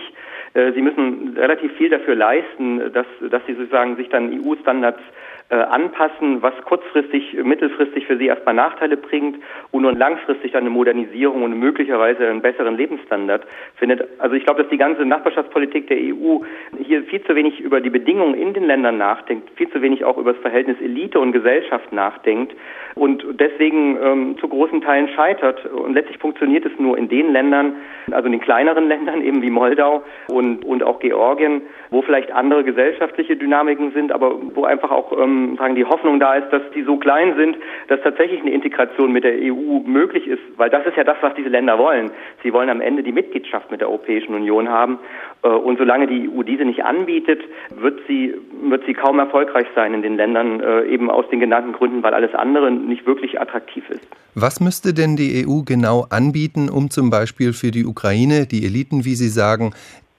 Äh, 0.53 0.73
sie 0.73 0.81
müssen 0.81 1.35
relativ 1.37 1.71
viel 1.73 1.89
dafür 1.89 2.15
leisten, 2.15 2.91
dass, 2.93 3.07
dass 3.29 3.45
sie 3.47 3.53
sozusagen 3.53 3.95
sich 3.95 4.09
dann 4.09 4.41
EU-Standards 4.45 5.01
anpassen, 5.49 6.41
was 6.41 6.53
kurzfristig, 6.65 7.33
mittelfristig 7.43 8.07
für 8.07 8.17
sie 8.17 8.25
erstmal 8.27 8.55
Nachteile 8.55 8.97
bringt 8.97 9.37
und 9.71 9.83
nur 9.83 9.93
langfristig 9.93 10.55
eine 10.55 10.71
Modernisierung 10.71 11.43
und 11.43 11.59
möglicherweise 11.59 12.27
einen 12.27 12.41
besseren 12.41 12.75
Lebensstandard 12.77 13.45
findet. 13.75 14.07
Also 14.19 14.35
ich 14.35 14.43
glaube, 14.43 14.63
dass 14.63 14.71
die 14.71 14.77
ganze 14.77 15.05
Nachbarschaftspolitik 15.05 15.87
der 15.87 15.97
EU 15.97 16.39
hier 16.79 17.03
viel 17.03 17.23
zu 17.23 17.35
wenig 17.35 17.59
über 17.59 17.79
die 17.79 17.91
Bedingungen 17.91 18.33
in 18.33 18.53
den 18.53 18.63
Ländern 18.63 18.97
nachdenkt, 18.97 19.51
viel 19.55 19.69
zu 19.69 19.83
wenig 19.83 20.03
auch 20.03 20.17
über 20.17 20.33
das 20.33 20.41
Verhältnis 20.41 20.77
Elite 20.81 21.19
und 21.19 21.31
Gesellschaft 21.31 21.93
nachdenkt 21.93 22.55
und 22.95 23.23
deswegen 23.39 23.97
ähm, 24.01 24.37
zu 24.39 24.47
großen 24.47 24.81
Teilen 24.81 25.09
scheitert. 25.09 25.63
Und 25.67 25.93
letztlich 25.93 26.17
funktioniert 26.17 26.65
es 26.65 26.71
nur 26.79 26.97
in 26.97 27.07
den 27.07 27.31
Ländern, 27.31 27.73
also 28.11 28.25
in 28.25 28.31
den 28.31 28.41
kleineren 28.41 28.87
Ländern 28.87 29.21
eben 29.21 29.43
wie 29.43 29.51
Moldau 29.51 30.03
und, 30.29 30.65
und 30.65 30.81
auch 30.81 30.99
Georgien, 30.99 31.61
wo 31.91 32.01
vielleicht 32.01 32.31
andere 32.31 32.63
gesellschaftliche 32.63 33.35
Dynamiken 33.35 33.91
sind, 33.91 34.11
aber 34.11 34.39
wo 34.55 34.63
einfach 34.63 34.89
auch 34.89 35.11
ähm, 35.11 35.34
sagen 35.57 35.75
die 35.75 35.85
Hoffnung 35.85 36.19
da 36.19 36.35
ist, 36.35 36.51
dass 36.51 36.61
die 36.73 36.83
so 36.83 36.97
klein 36.97 37.35
sind, 37.37 37.57
dass 37.87 38.01
tatsächlich 38.01 38.41
eine 38.41 38.51
Integration 38.51 39.11
mit 39.11 39.23
der 39.23 39.33
EU 39.33 39.79
möglich 39.85 40.27
ist, 40.27 40.41
weil 40.57 40.69
das 40.69 40.85
ist 40.85 40.97
ja 40.97 41.03
das, 41.03 41.17
was 41.21 41.33
diese 41.35 41.49
Länder 41.49 41.77
wollen. 41.77 42.11
Sie 42.43 42.53
wollen 42.53 42.69
am 42.69 42.81
Ende 42.81 43.03
die 43.03 43.11
Mitgliedschaft 43.11 43.71
mit 43.71 43.81
der 43.81 43.89
Europäischen 43.89 44.33
Union 44.35 44.69
haben 44.69 44.99
äh, 45.43 45.47
und 45.47 45.77
solange 45.77 46.07
die 46.07 46.29
EU 46.29 46.43
diese 46.43 46.65
nicht 46.65 46.83
anbietet, 46.83 47.41
wird 47.69 47.99
sie 48.07 48.35
wird 48.69 48.83
sie 48.85 48.93
kaum 48.93 49.19
erfolgreich 49.19 49.67
sein 49.75 49.93
in 49.93 50.01
den 50.01 50.15
Ländern 50.17 50.59
äh, 50.59 50.85
eben 50.85 51.09
aus 51.09 51.25
den 51.29 51.39
genannten 51.39 51.73
Gründen, 51.73 52.03
weil 52.03 52.13
alles 52.13 52.33
andere 52.33 52.71
nicht 52.71 53.05
wirklich 53.05 53.39
attraktiv 53.39 53.89
ist. 53.89 54.07
Was 54.33 54.59
müsste 54.59 54.93
denn 54.93 55.15
die 55.15 55.45
EU 55.47 55.61
genau 55.65 56.05
anbieten, 56.09 56.69
um 56.69 56.89
zum 56.89 57.09
Beispiel 57.09 57.53
für 57.53 57.71
die 57.71 57.85
Ukraine, 57.85 58.47
die 58.47 58.65
Eliten, 58.65 59.05
wie 59.05 59.15
Sie 59.15 59.29
sagen, 59.29 59.73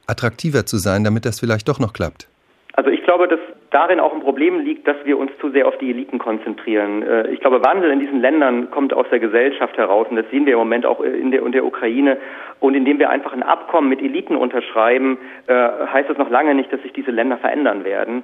attraktiver 0.06 0.66
zu 0.66 0.78
sein, 0.78 1.04
damit 1.04 1.24
das 1.24 1.40
vielleicht 1.40 1.68
doch 1.68 1.78
noch 1.78 1.92
klappt? 1.92 2.28
Also 2.74 2.90
ich 2.90 3.02
glaube, 3.04 3.28
dass 3.28 3.40
darin 3.76 4.00
auch 4.00 4.14
ein 4.14 4.20
Problem 4.20 4.60
liegt, 4.60 4.88
dass 4.88 4.96
wir 5.04 5.18
uns 5.18 5.30
zu 5.38 5.50
sehr 5.50 5.68
auf 5.68 5.76
die 5.76 5.90
Eliten 5.90 6.18
konzentrieren. 6.18 7.02
Äh, 7.02 7.28
ich 7.28 7.40
glaube, 7.40 7.62
Wandel 7.62 7.90
in 7.90 8.00
diesen 8.00 8.22
Ländern 8.22 8.70
kommt 8.70 8.94
aus 8.94 9.06
der 9.10 9.20
Gesellschaft 9.20 9.76
heraus 9.76 10.06
und 10.08 10.16
das 10.16 10.24
sehen 10.30 10.46
wir 10.46 10.54
im 10.54 10.60
Moment 10.60 10.86
auch 10.86 11.00
in 11.02 11.30
der, 11.30 11.44
in 11.44 11.52
der 11.52 11.64
Ukraine. 11.64 12.16
Und 12.58 12.74
indem 12.74 12.98
wir 12.98 13.10
einfach 13.10 13.34
ein 13.34 13.42
Abkommen 13.42 13.90
mit 13.90 14.00
Eliten 14.00 14.34
unterschreiben, 14.34 15.18
äh, 15.46 15.52
heißt 15.52 16.08
das 16.08 16.16
noch 16.16 16.30
lange 16.30 16.54
nicht, 16.54 16.72
dass 16.72 16.80
sich 16.80 16.94
diese 16.94 17.10
Länder 17.10 17.36
verändern 17.36 17.84
werden. 17.84 18.22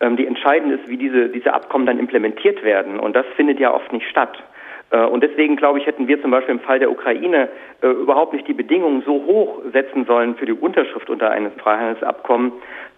Ähm, 0.00 0.16
die 0.16 0.26
entscheidend 0.26 0.72
ist, 0.72 0.88
wie 0.88 0.96
diese, 0.96 1.28
diese 1.28 1.54
Abkommen 1.54 1.86
dann 1.86 2.00
implementiert 2.00 2.64
werden 2.64 2.98
und 2.98 3.14
das 3.14 3.26
findet 3.36 3.60
ja 3.60 3.72
oft 3.72 3.92
nicht 3.92 4.08
statt. 4.08 4.42
Äh, 4.90 5.04
und 5.04 5.22
deswegen, 5.22 5.56
glaube 5.56 5.78
ich, 5.78 5.86
hätten 5.86 6.08
wir 6.08 6.20
zum 6.20 6.30
Beispiel 6.30 6.54
im 6.54 6.60
Fall 6.60 6.78
der 6.78 6.90
Ukraine 6.90 7.48
äh, 7.82 7.88
überhaupt 7.88 8.32
nicht 8.32 8.48
die 8.48 8.54
Bedingungen 8.54 9.02
so 9.04 9.24
hoch 9.24 9.60
setzen 9.72 10.04
sollen 10.06 10.36
für 10.36 10.46
die 10.46 10.52
Unterschrift 10.52 11.10
unter 11.10 11.30
einem 11.30 11.52
Freihandelsabkommen, 11.52 12.52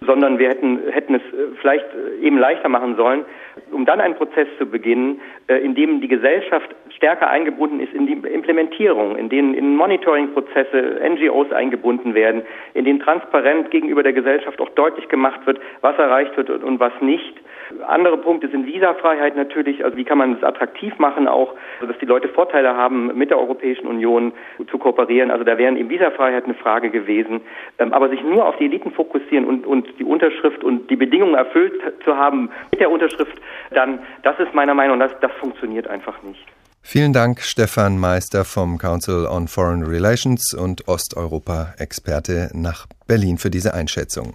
sondern 0.06 0.38
wir 0.38 0.48
hätten, 0.48 0.78
hätten 0.90 1.14
es 1.14 1.22
äh, 1.22 1.54
vielleicht 1.60 1.86
eben 2.22 2.38
leichter 2.38 2.68
machen 2.68 2.96
sollen, 2.96 3.24
um 3.72 3.84
dann 3.84 4.00
einen 4.00 4.14
Prozess 4.14 4.46
zu 4.58 4.66
beginnen, 4.66 5.20
in 5.48 5.74
dem 5.74 6.00
die 6.00 6.08
Gesellschaft 6.08 6.74
stärker 6.90 7.28
eingebunden 7.28 7.80
ist 7.80 7.92
in 7.92 8.06
die 8.06 8.12
Implementierung, 8.12 9.16
in 9.16 9.28
denen 9.28 9.54
in 9.54 9.76
Monitoring-Prozesse 9.76 11.00
NGOs 11.08 11.52
eingebunden 11.52 12.14
werden, 12.14 12.42
in 12.74 12.84
denen 12.84 13.00
transparent 13.00 13.70
gegenüber 13.70 14.02
der 14.02 14.12
Gesellschaft 14.12 14.60
auch 14.60 14.68
deutlich 14.70 15.08
gemacht 15.08 15.44
wird, 15.46 15.60
was 15.80 15.98
erreicht 15.98 16.36
wird 16.36 16.50
und 16.50 16.78
was 16.78 16.92
nicht. 17.00 17.39
Andere 17.86 18.18
Punkte 18.18 18.48
sind 18.48 18.66
Visafreiheit 18.66 19.36
natürlich, 19.36 19.84
also 19.84 19.96
wie 19.96 20.04
kann 20.04 20.18
man 20.18 20.34
es 20.36 20.42
attraktiv 20.42 20.98
machen, 20.98 21.28
auch, 21.28 21.54
dass 21.86 21.98
die 21.98 22.06
Leute 22.06 22.28
Vorteile 22.28 22.76
haben, 22.76 23.16
mit 23.16 23.30
der 23.30 23.38
Europäischen 23.38 23.86
Union 23.86 24.32
zu 24.70 24.78
kooperieren. 24.78 25.30
Also 25.30 25.44
da 25.44 25.58
wären 25.58 25.76
eben 25.76 25.90
Visafreiheit 25.90 26.44
eine 26.44 26.54
Frage 26.54 26.90
gewesen. 26.90 27.40
Ähm, 27.78 27.92
aber 27.92 28.08
sich 28.08 28.22
nur 28.22 28.46
auf 28.46 28.56
die 28.56 28.64
Eliten 28.64 28.92
fokussieren 28.92 29.44
und, 29.44 29.66
und 29.66 29.86
die 29.98 30.04
Unterschrift 30.04 30.64
und 30.64 30.90
die 30.90 30.96
Bedingungen 30.96 31.34
erfüllt 31.34 31.74
zu 32.04 32.16
haben 32.16 32.50
mit 32.70 32.80
der 32.80 32.90
Unterschrift, 32.90 33.36
dann, 33.70 34.00
das 34.22 34.38
ist 34.38 34.54
meiner 34.54 34.74
Meinung 34.74 34.98
nach, 34.98 35.10
das, 35.10 35.20
das 35.20 35.32
funktioniert 35.40 35.88
einfach 35.88 36.22
nicht. 36.22 36.46
Vielen 36.82 37.12
Dank, 37.12 37.40
Stefan 37.40 37.98
Meister 37.98 38.44
vom 38.44 38.78
Council 38.78 39.26
on 39.26 39.48
Foreign 39.48 39.84
Relations 39.84 40.54
und 40.54 40.88
Osteuropa-Experte 40.88 42.50
nach 42.54 42.86
Berlin 43.10 43.38
für 43.38 43.50
diese 43.50 43.74
Einschätzung. 43.74 44.34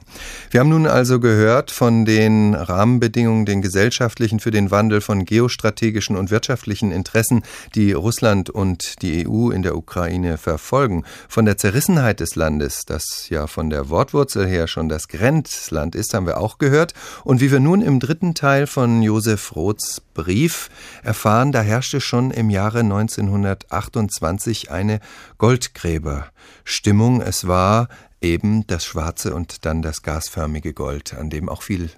Wir 0.51 0.59
haben 0.59 0.67
nun 0.67 0.85
also 0.85 1.21
gehört 1.21 1.71
von 1.71 2.03
den 2.03 2.53
Rahmenbedingungen, 2.53 3.45
den 3.45 3.61
gesellschaftlichen 3.61 4.41
für 4.41 4.51
den 4.51 4.69
Wandel 4.69 4.99
von 4.99 5.23
geostrategischen 5.23 6.17
und 6.17 6.29
wirtschaftlichen 6.29 6.91
Interessen, 6.91 7.43
die 7.73 7.93
Russland 7.93 8.49
und 8.49 9.01
die 9.01 9.25
EU 9.25 9.51
in 9.51 9.61
der 9.61 9.77
Ukraine 9.77 10.37
verfolgen, 10.37 11.05
von 11.29 11.45
der 11.45 11.55
Zerrissenheit 11.57 12.19
des 12.19 12.35
Landes, 12.35 12.83
das 12.85 13.29
ja 13.29 13.47
von 13.47 13.69
der 13.69 13.89
Wortwurzel 13.89 14.45
her 14.45 14.67
schon 14.67 14.89
das 14.89 15.07
Grenzland 15.07 15.95
ist, 15.95 16.13
haben 16.13 16.25
wir 16.25 16.41
auch 16.41 16.57
gehört. 16.57 16.93
Und 17.23 17.39
wie 17.39 17.53
wir 17.53 17.61
nun 17.61 17.81
im 17.81 18.01
dritten 18.01 18.35
Teil 18.35 18.67
von 18.67 19.01
Josef 19.01 19.55
Roths 19.55 20.01
Brief 20.13 20.69
erfahren, 21.01 21.51
da 21.51 21.61
herrschte 21.61 22.01
schon 22.01 22.31
im 22.31 22.49
Jahre 22.49 22.79
1928 22.79 24.71
eine 24.71 24.99
Goldgräberstimmung. 25.37 27.21
Es 27.21 27.47
war 27.47 27.87
eben 28.21 28.65
das 28.67 28.85
schwarze 28.85 29.35
und 29.35 29.65
dann 29.65 29.81
das 29.81 30.01
gasförmige 30.01 30.73
Gold, 30.73 31.13
an 31.13 31.29
dem 31.29 31.49
auch 31.49 31.61
viel 31.61 31.89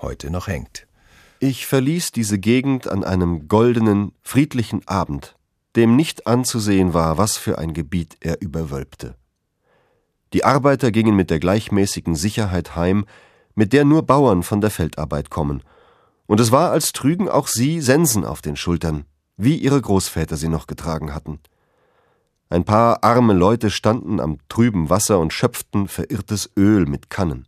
heute 0.00 0.30
noch 0.30 0.48
hängt. 0.48 0.86
Ich 1.38 1.66
verließ 1.66 2.12
diese 2.12 2.38
Gegend 2.38 2.88
an 2.88 3.04
einem 3.04 3.48
goldenen, 3.48 4.12
friedlichen 4.22 4.86
Abend, 4.88 5.36
dem 5.76 5.96
nicht 5.96 6.26
anzusehen 6.26 6.94
war, 6.94 7.18
was 7.18 7.36
für 7.36 7.58
ein 7.58 7.74
Gebiet 7.74 8.16
er 8.20 8.40
überwölbte. 8.40 9.14
Die 10.32 10.44
Arbeiter 10.44 10.90
gingen 10.90 11.14
mit 11.14 11.30
der 11.30 11.38
gleichmäßigen 11.38 12.14
Sicherheit 12.14 12.74
heim, 12.74 13.04
mit 13.54 13.72
der 13.72 13.84
nur 13.84 14.02
Bauern 14.02 14.42
von 14.42 14.60
der 14.60 14.70
Feldarbeit 14.70 15.30
kommen, 15.30 15.62
und 16.26 16.40
es 16.40 16.50
war, 16.50 16.72
als 16.72 16.92
trügen 16.92 17.28
auch 17.28 17.46
sie 17.46 17.80
Sensen 17.80 18.24
auf 18.24 18.42
den 18.42 18.56
Schultern, 18.56 19.04
wie 19.36 19.56
ihre 19.56 19.80
Großväter 19.80 20.36
sie 20.36 20.48
noch 20.48 20.66
getragen 20.66 21.14
hatten. 21.14 21.38
Ein 22.48 22.64
paar 22.64 23.02
arme 23.02 23.32
Leute 23.32 23.70
standen 23.70 24.20
am 24.20 24.38
trüben 24.48 24.88
Wasser 24.88 25.18
und 25.18 25.32
schöpften 25.32 25.88
verirrtes 25.88 26.50
Öl 26.56 26.86
mit 26.86 27.10
Kannen. 27.10 27.46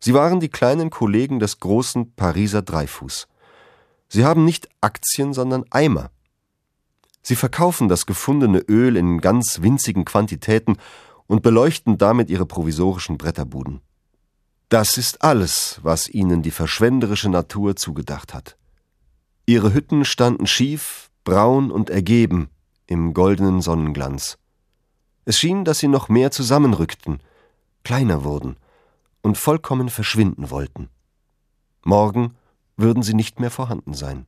Sie 0.00 0.14
waren 0.14 0.40
die 0.40 0.48
kleinen 0.48 0.90
Kollegen 0.90 1.38
des 1.38 1.60
großen 1.60 2.14
Pariser 2.14 2.62
Dreifuß. 2.62 3.28
Sie 4.08 4.24
haben 4.24 4.44
nicht 4.44 4.68
Aktien, 4.80 5.32
sondern 5.32 5.64
Eimer. 5.70 6.10
Sie 7.22 7.36
verkaufen 7.36 7.88
das 7.88 8.04
gefundene 8.04 8.58
Öl 8.68 8.96
in 8.96 9.20
ganz 9.20 9.62
winzigen 9.62 10.04
Quantitäten 10.04 10.76
und 11.28 11.42
beleuchten 11.42 11.96
damit 11.96 12.28
ihre 12.28 12.44
provisorischen 12.44 13.16
Bretterbuden. 13.16 13.80
Das 14.68 14.98
ist 14.98 15.22
alles, 15.22 15.78
was 15.82 16.08
ihnen 16.08 16.42
die 16.42 16.50
verschwenderische 16.50 17.28
Natur 17.28 17.76
zugedacht 17.76 18.34
hat. 18.34 18.56
Ihre 19.46 19.72
Hütten 19.72 20.04
standen 20.04 20.46
schief, 20.48 21.10
braun 21.24 21.70
und 21.70 21.90
ergeben, 21.90 22.48
im 22.92 23.14
goldenen 23.14 23.60
Sonnenglanz. 23.60 24.38
Es 25.24 25.38
schien, 25.38 25.64
dass 25.64 25.78
sie 25.78 25.88
noch 25.88 26.08
mehr 26.08 26.30
zusammenrückten, 26.30 27.20
kleiner 27.84 28.24
wurden 28.24 28.56
und 29.22 29.38
vollkommen 29.38 29.88
verschwinden 29.88 30.50
wollten. 30.50 30.88
Morgen 31.84 32.34
würden 32.76 33.02
sie 33.02 33.14
nicht 33.14 33.40
mehr 33.40 33.50
vorhanden 33.50 33.94
sein. 33.94 34.26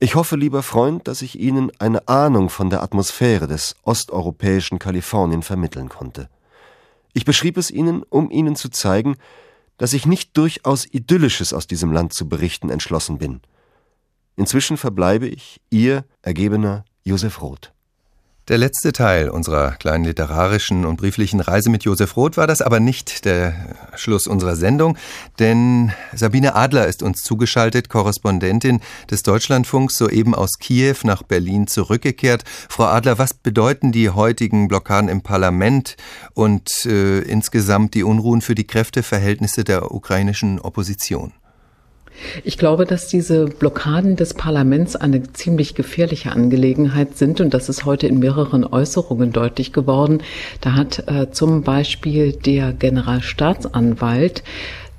Ich 0.00 0.14
hoffe, 0.14 0.36
lieber 0.36 0.62
Freund, 0.62 1.08
dass 1.08 1.22
ich 1.22 1.38
Ihnen 1.38 1.70
eine 1.78 2.08
Ahnung 2.08 2.50
von 2.50 2.68
der 2.68 2.82
Atmosphäre 2.82 3.46
des 3.46 3.74
osteuropäischen 3.84 4.78
Kalifornien 4.78 5.42
vermitteln 5.42 5.88
konnte. 5.88 6.28
Ich 7.12 7.24
beschrieb 7.24 7.56
es 7.56 7.70
Ihnen, 7.70 8.02
um 8.02 8.30
Ihnen 8.30 8.56
zu 8.56 8.68
zeigen, 8.68 9.16
dass 9.78 9.92
ich 9.92 10.04
nicht 10.04 10.36
durchaus 10.36 10.84
Idyllisches 10.84 11.52
aus 11.52 11.66
diesem 11.66 11.92
Land 11.92 12.12
zu 12.12 12.28
berichten 12.28 12.70
entschlossen 12.70 13.18
bin– 13.18 13.40
Inzwischen 14.36 14.76
verbleibe 14.76 15.28
ich 15.28 15.60
Ihr 15.70 16.04
ergebener 16.22 16.84
Josef 17.04 17.40
Roth. 17.40 17.74
Der 18.48 18.58
letzte 18.58 18.92
Teil 18.92 19.30
unserer 19.30 19.70
kleinen 19.70 20.04
literarischen 20.04 20.84
und 20.84 20.98
brieflichen 20.98 21.40
Reise 21.40 21.70
mit 21.70 21.84
Josef 21.84 22.14
Roth 22.14 22.36
war 22.36 22.46
das 22.46 22.60
aber 22.60 22.78
nicht 22.78 23.24
der 23.24 23.54
Schluss 23.94 24.26
unserer 24.26 24.54
Sendung, 24.54 24.98
denn 25.38 25.92
Sabine 26.12 26.54
Adler 26.54 26.86
ist 26.86 27.02
uns 27.02 27.22
zugeschaltet, 27.22 27.88
Korrespondentin 27.88 28.82
des 29.10 29.22
Deutschlandfunks, 29.22 29.96
soeben 29.96 30.34
aus 30.34 30.58
Kiew 30.58 30.96
nach 31.04 31.22
Berlin 31.22 31.68
zurückgekehrt. 31.68 32.44
Frau 32.68 32.84
Adler, 32.84 33.16
was 33.16 33.32
bedeuten 33.32 33.92
die 33.92 34.10
heutigen 34.10 34.68
Blockaden 34.68 35.08
im 35.08 35.22
Parlament 35.22 35.96
und 36.34 36.84
äh, 36.84 37.20
insgesamt 37.20 37.94
die 37.94 38.02
Unruhen 38.02 38.42
für 38.42 38.54
die 38.54 38.66
Kräfteverhältnisse 38.66 39.64
der 39.64 39.90
ukrainischen 39.90 40.60
Opposition? 40.60 41.32
Ich 42.44 42.58
glaube, 42.58 42.84
dass 42.84 43.08
diese 43.08 43.46
Blockaden 43.46 44.16
des 44.16 44.34
Parlaments 44.34 44.96
eine 44.96 45.22
ziemlich 45.32 45.74
gefährliche 45.74 46.32
Angelegenheit 46.32 47.16
sind 47.16 47.40
und 47.40 47.52
das 47.54 47.68
ist 47.68 47.84
heute 47.84 48.06
in 48.06 48.18
mehreren 48.18 48.64
Äußerungen 48.64 49.32
deutlich 49.32 49.72
geworden. 49.72 50.22
Da 50.60 50.74
hat 50.74 51.04
äh, 51.08 51.30
zum 51.30 51.62
Beispiel 51.62 52.32
der 52.32 52.72
Generalstaatsanwalt 52.72 54.42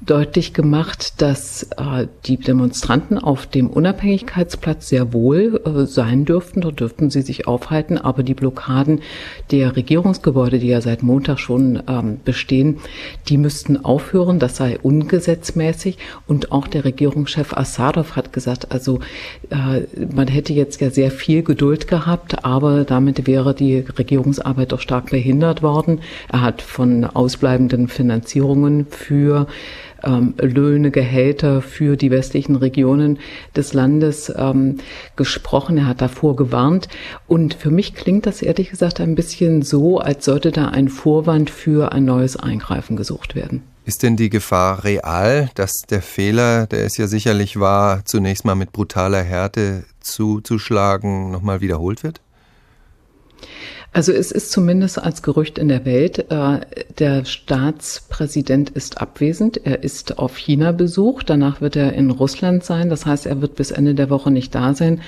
deutlich 0.05 0.53
gemacht, 0.53 1.21
dass 1.21 1.63
äh, 1.77 2.07
die 2.25 2.37
Demonstranten 2.37 3.17
auf 3.17 3.47
dem 3.47 3.69
Unabhängigkeitsplatz 3.69 4.89
sehr 4.89 5.13
wohl 5.13 5.61
äh, 5.65 5.85
sein 5.85 6.25
dürften, 6.25 6.61
dort 6.61 6.79
dürften 6.79 7.09
sie 7.09 7.21
sich 7.21 7.47
aufhalten, 7.47 7.97
aber 7.97 8.21
die 8.23 8.35
Blockaden 8.35 9.01
der 9.51 9.75
Regierungsgebäude, 9.75 10.59
die 10.59 10.67
ja 10.67 10.81
seit 10.81 11.01
Montag 11.01 11.39
schon 11.39 11.81
ähm, 11.87 12.19
bestehen, 12.23 12.77
die 13.27 13.37
müssten 13.37 13.83
aufhören, 13.83 14.37
das 14.39 14.57
sei 14.57 14.77
ungesetzmäßig. 14.79 15.97
Und 16.27 16.51
auch 16.51 16.67
der 16.67 16.85
Regierungschef 16.85 17.53
Assadov 17.53 18.15
hat 18.15 18.31
gesagt, 18.31 18.71
also 18.71 18.99
äh, 19.49 19.81
man 20.13 20.27
hätte 20.27 20.53
jetzt 20.53 20.81
ja 20.81 20.91
sehr 20.91 21.09
viel 21.09 21.41
Geduld 21.41 21.87
gehabt, 21.87 22.45
aber 22.45 22.83
damit 22.83 23.25
wäre 23.25 23.55
die 23.55 23.79
Regierungsarbeit 23.79 24.71
doch 24.71 24.79
stark 24.79 25.09
behindert 25.09 25.63
worden. 25.63 26.01
Er 26.31 26.41
hat 26.41 26.61
von 26.61 27.05
ausbleibenden 27.05 27.87
Finanzierungen 27.87 28.85
für 28.89 29.47
ähm, 30.05 30.33
Löhne, 30.39 30.91
Gehälter 30.91 31.61
für 31.61 31.97
die 31.97 32.11
westlichen 32.11 32.55
Regionen 32.55 33.19
des 33.55 33.73
Landes 33.73 34.31
ähm, 34.35 34.77
gesprochen. 35.15 35.77
Er 35.77 35.87
hat 35.87 36.01
davor 36.01 36.35
gewarnt. 36.35 36.87
Und 37.27 37.53
für 37.53 37.71
mich 37.71 37.93
klingt 37.93 38.25
das 38.25 38.41
ehrlich 38.41 38.69
gesagt 38.69 38.99
ein 38.99 39.15
bisschen 39.15 39.61
so, 39.61 39.99
als 39.99 40.25
sollte 40.25 40.51
da 40.51 40.69
ein 40.69 40.89
Vorwand 40.89 41.49
für 41.49 41.91
ein 41.91 42.05
neues 42.05 42.37
Eingreifen 42.37 42.95
gesucht 42.95 43.35
werden. 43.35 43.63
Ist 43.85 44.01
denn 44.01 44.15
die 44.15 44.31
Gefahr 44.31 44.83
real, 44.83 45.51
dass 45.53 45.71
der 45.87 46.01
Fehler, 46.01 46.65
der 46.65 46.85
es 46.85 46.97
ja 46.97 47.05
sicherlich 47.05 47.59
war, 47.59 48.03
zunächst 48.05 48.43
mal 48.43 48.55
mit 48.55 48.71
brutaler 48.71 49.21
Härte 49.21 49.85
zuzuschlagen, 49.99 51.29
nochmal 51.29 51.61
wiederholt 51.61 52.03
wird? 52.03 52.19
Also 53.95 54.11
es 54.11 54.29
ist 54.33 54.51
zumindest 54.51 55.01
als 55.01 55.23
Gerücht 55.23 55.57
in 55.57 55.69
der 55.69 55.85
Welt, 55.85 56.29
äh, 56.29 56.59
der 56.99 57.23
Staatspräsident 57.23 58.69
ist 58.71 58.99
abwesend, 58.99 59.65
er 59.65 59.85
ist 59.85 60.19
auf 60.19 60.35
China-Besuch, 60.35 61.23
danach 61.23 61.61
wird 61.61 61.77
er 61.77 61.93
in 61.93 62.11
Russland 62.11 62.65
sein, 62.65 62.89
das 62.89 63.05
heißt, 63.05 63.25
er 63.25 63.39
wird 63.39 63.55
bis 63.55 63.71
Ende 63.71 63.95
der 63.95 64.09
Woche 64.09 64.31
nicht 64.31 64.53
da 64.53 64.73
sein. 64.73 64.99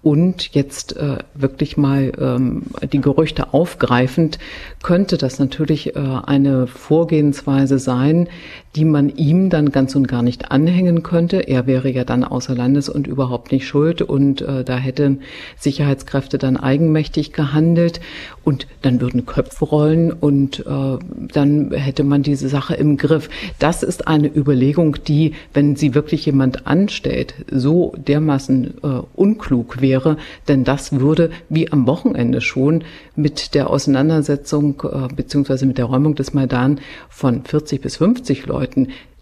Und 0.00 0.54
jetzt 0.54 0.96
äh, 0.96 1.18
wirklich 1.34 1.76
mal 1.76 2.12
ähm, 2.20 2.62
die 2.92 3.00
Gerüchte 3.00 3.52
aufgreifend, 3.52 4.38
könnte 4.80 5.18
das 5.18 5.40
natürlich 5.40 5.96
äh, 5.96 5.98
eine 5.98 6.68
Vorgehensweise 6.68 7.80
sein, 7.80 8.28
die 8.76 8.84
man 8.84 9.08
ihm 9.08 9.48
dann 9.48 9.72
ganz 9.72 9.96
und 9.96 10.06
gar 10.06 10.22
nicht 10.22 10.50
anhängen 10.50 11.02
könnte. 11.02 11.38
Er 11.38 11.66
wäre 11.66 11.90
ja 11.90 12.04
dann 12.04 12.24
außer 12.24 12.54
Landes 12.54 12.90
und 12.90 13.06
überhaupt 13.06 13.50
nicht 13.50 13.66
schuld 13.66 14.02
und 14.02 14.42
äh, 14.42 14.64
da 14.64 14.76
hätten 14.76 15.20
Sicherheitskräfte 15.58 16.36
dann 16.36 16.58
eigenmächtig 16.58 17.32
gehandelt 17.32 18.00
und 18.44 18.66
dann 18.82 19.00
würden 19.00 19.24
Köpfe 19.24 19.64
rollen 19.64 20.12
und 20.12 20.60
äh, 20.66 20.98
dann 21.32 21.72
hätte 21.72 22.04
man 22.04 22.22
diese 22.22 22.50
Sache 22.50 22.74
im 22.74 22.98
Griff. 22.98 23.30
Das 23.58 23.82
ist 23.82 24.06
eine 24.06 24.28
Überlegung, 24.28 24.98
die, 25.08 25.32
wenn 25.54 25.74
sie 25.74 25.94
wirklich 25.94 26.26
jemand 26.26 26.66
anstellt, 26.66 27.34
so 27.50 27.94
dermaßen 27.96 28.74
äh, 28.82 28.86
unklug 29.14 29.80
wäre, 29.80 30.18
denn 30.48 30.64
das 30.64 31.00
würde 31.00 31.30
wie 31.48 31.72
am 31.72 31.86
Wochenende 31.86 32.42
schon 32.42 32.84
mit 33.14 33.54
der 33.54 33.70
Auseinandersetzung 33.70 34.82
äh, 34.84 35.14
beziehungsweise 35.14 35.64
mit 35.64 35.78
der 35.78 35.86
Räumung 35.86 36.14
des 36.14 36.34
Maidan 36.34 36.78
von 37.08 37.42
40 37.42 37.80
bis 37.80 37.96
50 37.96 38.44
Leuten 38.44 38.65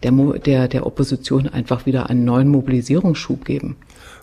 der, 0.03 0.13
der, 0.13 0.69
der 0.69 0.87
Opposition 0.87 1.49
einfach 1.49 1.87
wieder 1.87 2.11
einen 2.11 2.25
neuen 2.25 2.49
Mobilisierungsschub 2.49 3.45
geben. 3.45 3.77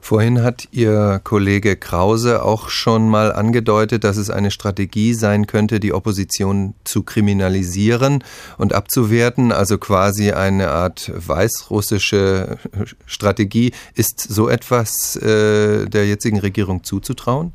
Vorhin 0.04 0.42
hat 0.42 0.68
Ihr 0.72 1.22
Kollege 1.24 1.76
Krause 1.76 2.44
auch 2.44 2.70
schon 2.70 3.08
mal 3.08 3.32
angedeutet, 3.32 4.04
dass 4.04 4.18
es 4.18 4.32
eine 4.32 4.50
Strategie 4.50 5.14
sein 5.14 5.46
könnte, 5.46 5.80
die 5.80 5.94
Opposition 5.94 6.74
zu 6.84 7.04
kriminalisieren 7.04 8.24
und 8.58 8.74
abzuwerten, 8.74 9.52
also 9.52 9.78
quasi 9.78 10.32
eine 10.32 10.70
Art 10.70 11.12
weißrussische 11.16 12.58
Strategie. 13.06 13.74
Ist 13.94 14.20
so 14.22 14.50
etwas 14.50 15.18
äh, 15.18 15.86
der 15.86 16.08
jetzigen 16.08 16.40
Regierung 16.40 16.84
zuzutrauen? 16.84 17.54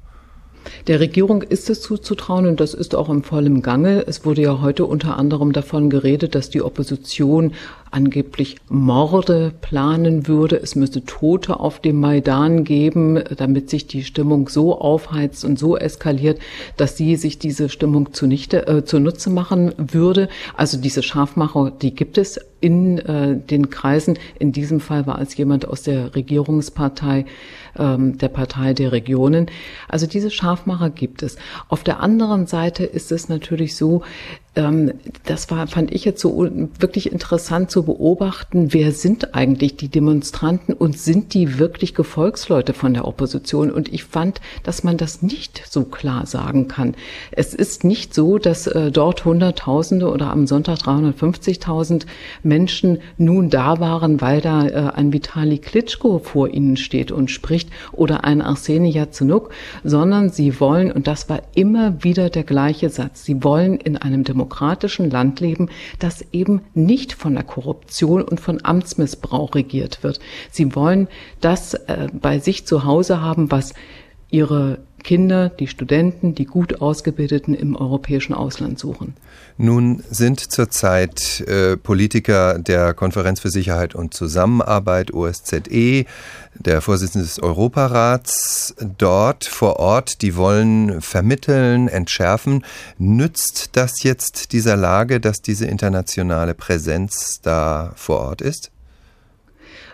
Der 0.86 1.00
Regierung 1.00 1.42
ist 1.42 1.70
es 1.70 1.80
zuzutrauen 1.80 2.46
und 2.46 2.60
das 2.60 2.74
ist 2.74 2.94
auch 2.94 3.08
im 3.08 3.22
vollen 3.22 3.62
Gange. 3.62 4.06
Es 4.06 4.24
wurde 4.24 4.42
ja 4.42 4.60
heute 4.60 4.84
unter 4.84 5.16
anderem 5.16 5.52
davon 5.52 5.90
geredet, 5.90 6.34
dass 6.34 6.50
die 6.50 6.62
Opposition 6.62 7.52
angeblich 7.96 8.56
Morde 8.68 9.54
planen 9.62 10.28
würde. 10.28 10.56
Es 10.56 10.76
müsste 10.76 11.06
Tote 11.06 11.58
auf 11.58 11.80
dem 11.80 11.98
Maidan 11.98 12.62
geben, 12.62 13.24
damit 13.38 13.70
sich 13.70 13.86
die 13.86 14.04
Stimmung 14.04 14.50
so 14.50 14.78
aufheizt 14.78 15.46
und 15.46 15.58
so 15.58 15.78
eskaliert, 15.78 16.38
dass 16.76 16.98
sie 16.98 17.16
sich 17.16 17.38
diese 17.38 17.70
Stimmung 17.70 18.12
zunichte, 18.12 18.66
äh, 18.66 18.84
zunutze 18.84 19.30
machen 19.30 19.72
würde. 19.78 20.28
Also 20.54 20.78
diese 20.78 21.02
Scharfmacher, 21.02 21.72
die 21.80 21.94
gibt 21.94 22.18
es 22.18 22.38
in 22.60 22.98
äh, 22.98 23.36
den 23.36 23.70
Kreisen. 23.70 24.18
In 24.38 24.52
diesem 24.52 24.80
Fall 24.80 25.06
war 25.06 25.20
es 25.20 25.36
jemand 25.36 25.66
aus 25.66 25.82
der 25.82 26.14
Regierungspartei, 26.14 27.24
ähm, 27.78 28.18
der 28.18 28.28
Partei 28.28 28.74
der 28.74 28.92
Regionen. 28.92 29.46
Also 29.88 30.06
diese 30.06 30.30
Scharfmacher 30.30 30.90
gibt 30.90 31.22
es. 31.22 31.36
Auf 31.68 31.82
der 31.82 32.00
anderen 32.00 32.46
Seite 32.46 32.84
ist 32.84 33.10
es 33.10 33.28
natürlich 33.28 33.74
so, 33.76 34.02
das 34.56 35.50
war, 35.50 35.66
fand 35.66 35.92
ich 35.92 36.06
jetzt 36.06 36.22
so 36.22 36.48
wirklich 36.78 37.12
interessant 37.12 37.70
zu 37.70 37.82
beobachten, 37.82 38.72
wer 38.72 38.90
sind 38.92 39.34
eigentlich 39.34 39.76
die 39.76 39.88
Demonstranten 39.88 40.72
und 40.72 40.98
sind 40.98 41.34
die 41.34 41.58
wirklich 41.58 41.94
Gefolgsleute 41.94 42.72
von 42.72 42.94
der 42.94 43.06
Opposition? 43.06 43.70
Und 43.70 43.92
ich 43.92 44.04
fand, 44.04 44.40
dass 44.62 44.82
man 44.82 44.96
das 44.96 45.20
nicht 45.20 45.62
so 45.68 45.84
klar 45.84 46.24
sagen 46.24 46.68
kann. 46.68 46.94
Es 47.32 47.52
ist 47.52 47.84
nicht 47.84 48.14
so, 48.14 48.38
dass 48.38 48.66
äh, 48.66 48.90
dort 48.90 49.26
Hunderttausende 49.26 50.10
oder 50.10 50.30
am 50.30 50.46
Sonntag 50.46 50.78
350.000 50.78 52.06
Menschen 52.42 53.00
nun 53.18 53.50
da 53.50 53.78
waren, 53.78 54.22
weil 54.22 54.40
da 54.40 54.66
äh, 54.66 54.92
ein 54.94 55.12
Vitali 55.12 55.58
Klitschko 55.58 56.18
vor 56.18 56.48
ihnen 56.48 56.78
steht 56.78 57.12
und 57.12 57.30
spricht 57.30 57.68
oder 57.92 58.24
ein 58.24 58.40
Arseni 58.40 58.88
Yatsenuk, 58.88 59.50
sondern 59.84 60.30
sie 60.30 60.58
wollen, 60.60 60.90
und 60.90 61.06
das 61.06 61.28
war 61.28 61.42
immer 61.54 62.02
wieder 62.02 62.30
der 62.30 62.44
gleiche 62.44 62.88
Satz, 62.88 63.24
sie 63.24 63.44
wollen 63.44 63.76
in 63.76 63.98
einem 63.98 64.24
Demokratischen 64.24 64.45
demokratischen 64.46 65.10
Land 65.10 65.40
leben, 65.40 65.68
das 65.98 66.24
eben 66.32 66.62
nicht 66.72 67.12
von 67.12 67.34
der 67.34 67.42
Korruption 67.42 68.22
und 68.22 68.40
von 68.40 68.64
Amtsmissbrauch 68.64 69.54
regiert 69.54 70.02
wird. 70.02 70.20
Sie 70.50 70.74
wollen 70.74 71.08
das 71.40 71.74
äh, 71.74 72.08
bei 72.12 72.38
sich 72.38 72.64
zu 72.64 72.84
Hause 72.84 73.20
haben, 73.20 73.50
was 73.50 73.74
ihre 74.30 74.78
Kinder, 75.06 75.50
die 75.50 75.68
Studenten, 75.68 76.34
die 76.34 76.46
gut 76.46 76.80
ausgebildeten 76.80 77.54
im 77.54 77.76
europäischen 77.76 78.34
Ausland 78.34 78.76
suchen. 78.80 79.14
Nun 79.56 80.02
sind 80.10 80.40
zurzeit 80.40 81.42
äh, 81.42 81.76
Politiker 81.76 82.58
der 82.58 82.92
Konferenz 82.92 83.38
für 83.38 83.48
Sicherheit 83.48 83.94
und 83.94 84.14
Zusammenarbeit 84.14 85.14
OSZE, 85.14 86.06
der 86.58 86.80
Vorsitzende 86.80 87.24
des 87.24 87.40
Europarats 87.40 88.74
dort 88.98 89.44
vor 89.44 89.76
Ort, 89.76 90.22
die 90.22 90.34
wollen 90.34 91.00
vermitteln, 91.00 91.86
entschärfen. 91.86 92.64
Nützt 92.98 93.76
das 93.76 94.02
jetzt 94.02 94.52
dieser 94.52 94.74
Lage, 94.74 95.20
dass 95.20 95.40
diese 95.40 95.66
internationale 95.66 96.54
Präsenz 96.54 97.40
da 97.42 97.92
vor 97.94 98.18
Ort 98.22 98.42
ist? 98.42 98.72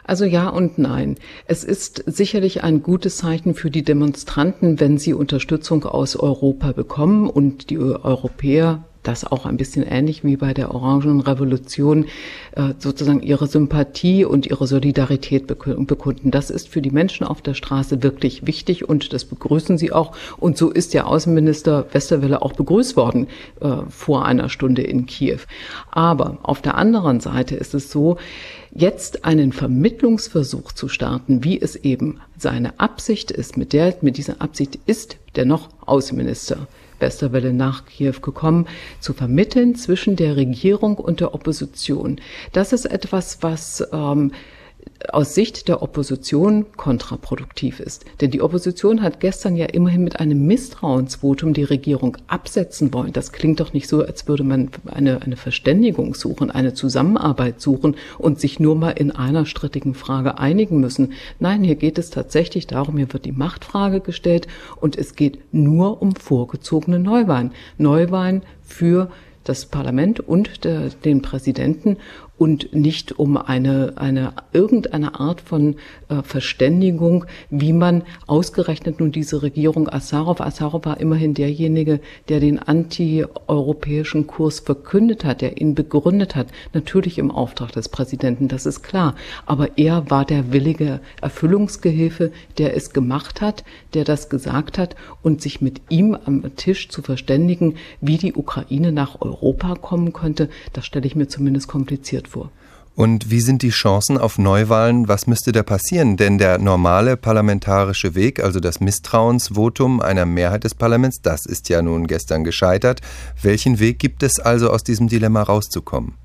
Also 0.04 0.24
ja 0.24 0.48
und 0.48 0.78
nein. 0.78 1.16
Es 1.46 1.64
ist 1.64 2.02
sicherlich 2.06 2.64
ein 2.64 2.82
gutes 2.82 3.18
Zeichen 3.18 3.54
für 3.54 3.70
die 3.70 3.82
Demonstranten, 3.84 4.80
wenn 4.80 4.98
sie 4.98 5.14
Unterstützung 5.14 5.84
aus 5.84 6.16
Europa 6.16 6.72
bekommen 6.72 7.30
und 7.30 7.70
die 7.70 7.78
Europäer 7.78 8.84
das 9.02 9.24
auch 9.24 9.46
ein 9.46 9.56
bisschen 9.56 9.84
ähnlich 9.84 10.24
wie 10.24 10.36
bei 10.36 10.54
der 10.54 10.74
Orangenen 10.74 11.20
Revolution 11.20 12.06
äh, 12.52 12.74
sozusagen 12.78 13.22
ihre 13.22 13.46
Sympathie 13.46 14.24
und 14.24 14.46
ihre 14.46 14.66
Solidarität 14.66 15.46
bekunden. 15.46 16.30
Das 16.30 16.50
ist 16.50 16.68
für 16.68 16.82
die 16.82 16.90
Menschen 16.90 17.26
auf 17.26 17.42
der 17.42 17.54
Straße 17.54 18.02
wirklich 18.02 18.46
wichtig 18.46 18.88
und 18.88 19.12
das 19.12 19.24
begrüßen 19.24 19.78
sie 19.78 19.92
auch. 19.92 20.14
Und 20.38 20.56
so 20.56 20.70
ist 20.70 20.94
der 20.94 21.08
Außenminister 21.08 21.86
Westerwelle 21.92 22.42
auch 22.42 22.52
begrüßt 22.52 22.96
worden 22.96 23.26
äh, 23.60 23.78
vor 23.88 24.24
einer 24.24 24.48
Stunde 24.48 24.82
in 24.82 25.06
Kiew. 25.06 25.40
Aber 25.90 26.38
auf 26.42 26.62
der 26.62 26.76
anderen 26.76 27.20
Seite 27.20 27.56
ist 27.56 27.74
es 27.74 27.90
so, 27.90 28.18
jetzt 28.74 29.24
einen 29.24 29.52
Vermittlungsversuch 29.52 30.72
zu 30.72 30.88
starten, 30.88 31.44
wie 31.44 31.60
es 31.60 31.76
eben 31.76 32.20
seine 32.38 32.78
Absicht 32.80 33.30
ist, 33.30 33.56
mit 33.56 33.72
der, 33.72 33.94
mit 34.00 34.16
dieser 34.16 34.40
Absicht 34.40 34.78
ist 34.86 35.16
der 35.34 35.44
noch 35.44 35.68
Außenminister 35.86 36.68
Westerwelle 37.02 37.52
nach 37.52 37.84
Kiew 37.84 38.20
gekommen, 38.22 38.66
zu 39.00 39.12
vermitteln 39.12 39.74
zwischen 39.74 40.16
der 40.16 40.36
Regierung 40.36 40.96
und 40.96 41.20
der 41.20 41.34
Opposition. 41.34 42.18
Das 42.52 42.72
ist 42.72 42.86
etwas, 42.86 43.42
was 43.42 43.86
ähm, 43.92 44.32
aus 45.10 45.34
Sicht 45.34 45.68
der 45.68 45.82
Opposition 45.82 46.66
kontraproduktiv 46.76 47.80
ist. 47.80 48.04
Denn 48.20 48.30
die 48.30 48.42
Opposition 48.42 49.02
hat 49.02 49.20
gestern 49.20 49.56
ja 49.56 49.66
immerhin 49.66 50.04
mit 50.04 50.20
einem 50.20 50.46
Misstrauensvotum 50.46 51.52
die 51.52 51.64
Regierung 51.64 52.16
absetzen 52.26 52.92
wollen. 52.92 53.12
Das 53.12 53.32
klingt 53.32 53.60
doch 53.60 53.72
nicht 53.72 53.88
so, 53.88 54.04
als 54.04 54.28
würde 54.28 54.44
man 54.44 54.70
eine, 54.86 55.22
eine 55.22 55.36
Verständigung 55.36 56.14
suchen, 56.14 56.50
eine 56.50 56.74
Zusammenarbeit 56.74 57.60
suchen 57.60 57.96
und 58.18 58.40
sich 58.40 58.60
nur 58.60 58.76
mal 58.76 58.90
in 58.90 59.10
einer 59.10 59.46
strittigen 59.46 59.94
Frage 59.94 60.38
einigen 60.38 60.80
müssen. 60.80 61.12
Nein, 61.40 61.64
hier 61.64 61.76
geht 61.76 61.98
es 61.98 62.10
tatsächlich 62.10 62.66
darum, 62.66 62.96
hier 62.96 63.12
wird 63.12 63.24
die 63.24 63.32
Machtfrage 63.32 64.00
gestellt 64.00 64.46
und 64.80 64.96
es 64.96 65.16
geht 65.16 65.38
nur 65.52 66.02
um 66.02 66.14
vorgezogene 66.14 66.98
Neuwahlen. 66.98 67.52
Neuwahlen 67.78 68.42
für 68.62 69.10
das 69.44 69.66
Parlament 69.66 70.20
und 70.20 70.64
der, 70.64 70.88
den 70.88 71.22
Präsidenten 71.22 71.96
und 72.42 72.74
nicht 72.74 73.20
um 73.20 73.36
eine, 73.36 73.92
eine 73.94 74.32
irgendeine 74.52 75.20
Art 75.20 75.40
von 75.40 75.76
äh, 76.08 76.22
Verständigung, 76.24 77.24
wie 77.50 77.72
man 77.72 78.02
ausgerechnet 78.26 78.98
nun 78.98 79.12
diese 79.12 79.42
Regierung 79.42 79.88
Asarov, 79.88 80.40
Asarov 80.40 80.84
war 80.84 80.98
immerhin 80.98 81.34
derjenige, 81.34 82.00
der 82.28 82.40
den 82.40 82.58
anti-europäischen 82.58 84.26
Kurs 84.26 84.58
verkündet 84.58 85.24
hat, 85.24 85.40
der 85.40 85.60
ihn 85.60 85.76
begründet 85.76 86.34
hat, 86.34 86.48
natürlich 86.72 87.18
im 87.18 87.30
Auftrag 87.30 87.70
des 87.70 87.88
Präsidenten, 87.88 88.48
das 88.48 88.66
ist 88.66 88.82
klar, 88.82 89.14
aber 89.46 89.78
er 89.78 90.10
war 90.10 90.24
der 90.24 90.52
willige 90.52 90.98
Erfüllungsgehilfe, 91.20 92.32
der 92.58 92.76
es 92.76 92.92
gemacht 92.92 93.40
hat, 93.40 93.62
der 93.94 94.02
das 94.02 94.30
gesagt 94.30 94.78
hat 94.78 94.96
und 95.22 95.40
sich 95.40 95.60
mit 95.60 95.80
ihm 95.90 96.16
am 96.24 96.56
Tisch 96.56 96.88
zu 96.88 97.02
verständigen, 97.02 97.76
wie 98.00 98.16
die 98.16 98.34
Ukraine 98.34 98.90
nach 98.90 99.20
Europa 99.20 99.31
kommen 99.80 100.12
könnte, 100.12 100.48
das 100.72 100.86
stelle 100.86 101.06
ich 101.06 101.16
mir 101.16 101.28
zumindest 101.28 101.68
kompliziert 101.68 102.28
vor. 102.28 102.50
Und 102.94 103.30
wie 103.30 103.40
sind 103.40 103.62
die 103.62 103.70
Chancen 103.70 104.18
auf 104.18 104.36
Neuwahlen? 104.36 105.08
Was 105.08 105.26
müsste 105.26 105.50
da 105.52 105.62
passieren? 105.62 106.18
Denn 106.18 106.36
der 106.36 106.58
normale 106.58 107.16
parlamentarische 107.16 108.14
Weg, 108.14 108.44
also 108.44 108.60
das 108.60 108.80
Misstrauensvotum 108.80 110.00
einer 110.00 110.26
Mehrheit 110.26 110.64
des 110.64 110.74
Parlaments, 110.74 111.22
das 111.22 111.46
ist 111.46 111.70
ja 111.70 111.80
nun 111.80 112.06
gestern 112.06 112.44
gescheitert. 112.44 113.00
Welchen 113.40 113.78
Weg 113.78 113.98
gibt 113.98 114.22
es 114.22 114.40
also, 114.40 114.70
aus 114.70 114.84
diesem 114.84 115.08
Dilemma 115.08 115.42
rauszukommen? 115.42 116.21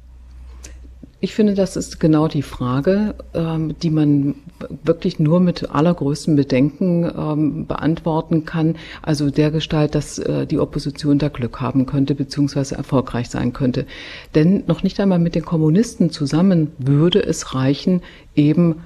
Ich 1.19 1.33
finde, 1.33 1.55
das 1.55 1.75
ist 1.75 1.99
genau 1.99 2.27
die 2.27 2.43
Frage, 2.43 3.15
ähm, 3.33 3.75
die 3.79 3.89
man 3.89 4.35
wirklich 4.83 5.17
nur 5.17 5.39
mit 5.39 5.71
allergrößtem 5.71 6.35
Bedenken 6.35 7.05
ähm, 7.05 7.65
beantworten 7.65 8.45
kann. 8.45 8.75
Also 9.01 9.31
der 9.31 9.49
Gestalt, 9.49 9.95
dass 9.95 10.19
äh, 10.19 10.45
die 10.45 10.59
Opposition 10.59 11.17
da 11.17 11.29
Glück 11.29 11.59
haben 11.59 11.87
könnte, 11.87 12.13
beziehungsweise 12.13 12.75
erfolgreich 12.75 13.29
sein 13.29 13.51
könnte. 13.51 13.87
Denn 14.35 14.63
noch 14.67 14.83
nicht 14.83 14.99
einmal 14.99 15.17
mit 15.17 15.33
den 15.33 15.43
Kommunisten 15.43 16.11
zusammen 16.11 16.71
würde 16.77 17.23
es 17.23 17.55
reichen, 17.55 18.03
eben 18.35 18.83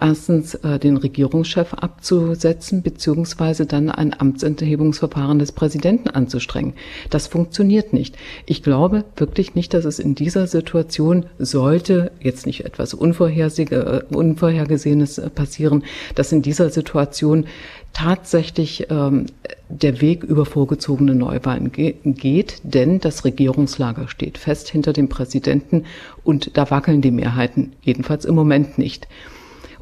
erstens 0.00 0.54
äh, 0.54 0.78
den 0.78 0.96
Regierungschef 0.96 1.74
abzusetzen, 1.74 2.82
beziehungsweise 2.82 3.66
dann 3.66 3.90
ein 3.90 4.18
Amtsenthebungsverfahren 4.18 5.38
des 5.38 5.52
Präsidenten 5.52 6.08
anzustrengen. 6.08 6.72
Das 7.10 7.26
funktioniert 7.26 7.92
nicht. 7.92 8.16
Ich 8.46 8.62
glaube 8.62 9.04
wirklich 9.16 9.54
nicht, 9.54 9.74
dass 9.74 9.84
es 9.84 9.98
in 9.98 10.14
dieser 10.14 10.46
Situation 10.46 11.26
sollte, 11.38 12.12
jetzt 12.20 12.46
nicht 12.46 12.64
etwas 12.64 12.94
äh, 12.94 12.96
Unvorhergesehenes 12.96 15.18
äh, 15.18 15.28
passieren, 15.30 15.84
dass 16.14 16.32
in 16.32 16.40
dieser 16.42 16.70
Situation 16.70 17.46
tatsächlich 17.92 18.86
ähm, 18.90 19.26
der 19.68 20.00
Weg 20.00 20.24
über 20.24 20.46
vorgezogene 20.46 21.14
Neuwahlen 21.14 21.72
ge 21.72 21.94
geht, 22.04 22.60
denn 22.62 23.00
das 23.00 23.24
Regierungslager 23.24 24.08
steht 24.08 24.38
fest 24.38 24.68
hinter 24.68 24.92
dem 24.92 25.08
Präsidenten 25.08 25.84
und 26.24 26.56
da 26.56 26.70
wackeln 26.70 27.02
die 27.02 27.10
Mehrheiten, 27.10 27.72
jedenfalls 27.82 28.24
im 28.24 28.34
Moment 28.34 28.78
nicht. 28.78 29.08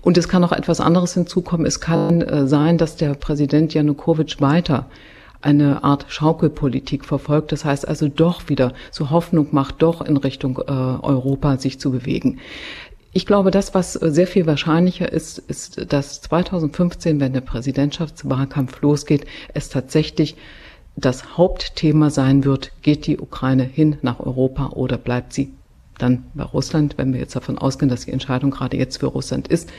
Und 0.08 0.16
es 0.16 0.26
kann 0.26 0.42
auch 0.42 0.52
etwas 0.52 0.80
anderes 0.80 1.12
hinzukommen. 1.12 1.66
Es 1.66 1.80
kann 1.80 2.22
äh, 2.22 2.46
sein, 2.46 2.78
dass 2.78 2.96
der 2.96 3.12
Präsident 3.12 3.74
Janukowitsch 3.74 4.40
weiter 4.40 4.86
eine 5.42 5.84
Art 5.84 6.06
Schaukelpolitik 6.08 7.04
verfolgt. 7.04 7.52
Das 7.52 7.66
heißt 7.66 7.86
also 7.86 8.08
doch 8.08 8.48
wieder 8.48 8.72
so 8.90 9.10
Hoffnung 9.10 9.48
macht, 9.50 9.82
doch 9.82 10.00
in 10.00 10.16
Richtung 10.16 10.62
äh, 10.66 10.70
Europa 10.70 11.58
sich 11.58 11.78
zu 11.78 11.90
bewegen. 11.90 12.38
Ich 13.12 13.26
glaube, 13.26 13.50
das, 13.50 13.74
was 13.74 13.92
sehr 13.92 14.26
viel 14.26 14.46
wahrscheinlicher 14.46 15.12
ist, 15.12 15.36
ist, 15.40 15.92
dass 15.92 16.22
2015, 16.22 17.20
wenn 17.20 17.34
der 17.34 17.42
Präsidentschaftswahlkampf 17.42 18.80
losgeht, 18.80 19.26
es 19.52 19.68
tatsächlich 19.68 20.36
das 20.96 21.36
Hauptthema 21.36 22.08
sein 22.08 22.46
wird, 22.46 22.72
geht 22.80 23.06
die 23.06 23.18
Ukraine 23.18 23.64
hin 23.64 23.98
nach 24.00 24.20
Europa 24.20 24.70
oder 24.70 24.96
bleibt 24.96 25.34
sie 25.34 25.52
dann 25.98 26.24
bei 26.34 26.44
Russland, 26.44 26.96
wenn 26.96 27.12
wir 27.12 27.20
jetzt 27.20 27.36
davon 27.36 27.58
ausgehen, 27.58 27.88
dass 27.88 28.04
die 28.04 28.12
Entscheidung 28.12 28.50
gerade 28.50 28.76
jetzt 28.76 28.98
für 28.98 29.06
Russland 29.06 29.48
ist. 29.48 29.70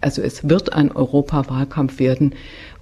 Also 0.00 0.22
es 0.22 0.48
wird 0.48 0.72
ein 0.72 0.92
Europawahlkampf 0.92 1.98
werden 1.98 2.34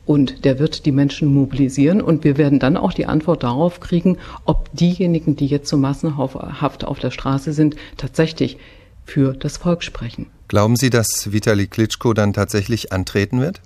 und 0.07 0.45
der 0.45 0.59
wird 0.59 0.87
die 0.87 0.93
Menschen 0.93 1.29
mobilisieren 1.29 2.03
und 2.03 2.25
wir 2.25 2.37
werden 2.37 2.59
dann 2.59 2.77
auch 2.77 2.93
die 2.93 3.07
Antwort 3.07 3.43
darauf 3.43 3.81
kriegen, 3.81 4.19
ob 4.45 4.69
diejenigen, 4.73 5.37
die 5.37 5.47
jetzt 5.47 5.69
so 5.69 5.77
massenhaft 5.77 6.85
auf 6.85 6.99
der 6.99 7.11
Straße 7.11 7.53
sind, 7.53 7.77
tatsächlich 7.97 8.59
für 9.05 9.35
das 9.35 9.57
Volk 9.57 9.83
sprechen. 9.83 10.27
Glauben 10.49 10.77
Sie, 10.77 10.91
dass 10.91 11.33
Vitali 11.33 11.67
Klitschko 11.67 12.13
dann 12.13 12.33
tatsächlich 12.33 12.93
antreten 12.93 13.41
wird? 13.41 13.61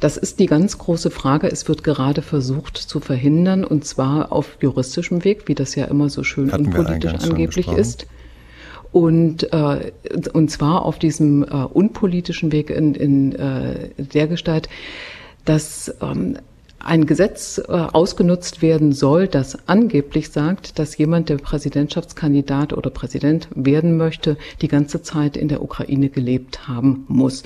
Das 0.00 0.16
ist 0.16 0.38
die 0.38 0.46
ganz 0.46 0.78
große 0.78 1.10
Frage. 1.10 1.48
Es 1.48 1.68
wird 1.68 1.84
gerade 1.84 2.22
versucht 2.22 2.76
zu 2.76 3.00
verhindern, 3.00 3.64
und 3.64 3.84
zwar 3.84 4.32
auf 4.32 4.58
juristischem 4.60 5.24
Weg, 5.24 5.46
wie 5.46 5.54
das 5.54 5.74
ja 5.74 5.84
immer 5.86 6.08
so 6.08 6.24
schön 6.24 6.52
Hatten 6.52 6.66
unpolitisch 6.66 7.14
angeblich 7.22 7.68
ist. 7.68 8.06
Und, 8.92 9.52
äh, 9.52 9.92
und 10.32 10.50
zwar 10.50 10.84
auf 10.84 10.98
diesem 10.98 11.42
äh, 11.42 11.46
unpolitischen 11.46 12.52
Weg 12.52 12.70
in, 12.70 12.94
in 12.94 13.34
äh, 13.34 13.90
der 13.96 14.26
Gestalt, 14.28 14.68
dass 15.44 15.94
ähm, 16.00 16.38
ein 16.78 17.06
Gesetz 17.06 17.58
äh, 17.58 17.70
ausgenutzt 17.70 18.62
werden 18.62 18.92
soll, 18.92 19.28
das 19.28 19.68
angeblich 19.68 20.30
sagt, 20.30 20.78
dass 20.78 20.96
jemand, 20.96 21.28
der 21.28 21.36
Präsidentschaftskandidat 21.36 22.72
oder 22.72 22.90
Präsident 22.90 23.48
werden 23.54 23.96
möchte, 23.96 24.36
die 24.62 24.68
ganze 24.68 25.02
Zeit 25.02 25.36
in 25.36 25.48
der 25.48 25.62
Ukraine 25.62 26.08
gelebt 26.08 26.68
haben 26.68 27.04
muss. 27.08 27.42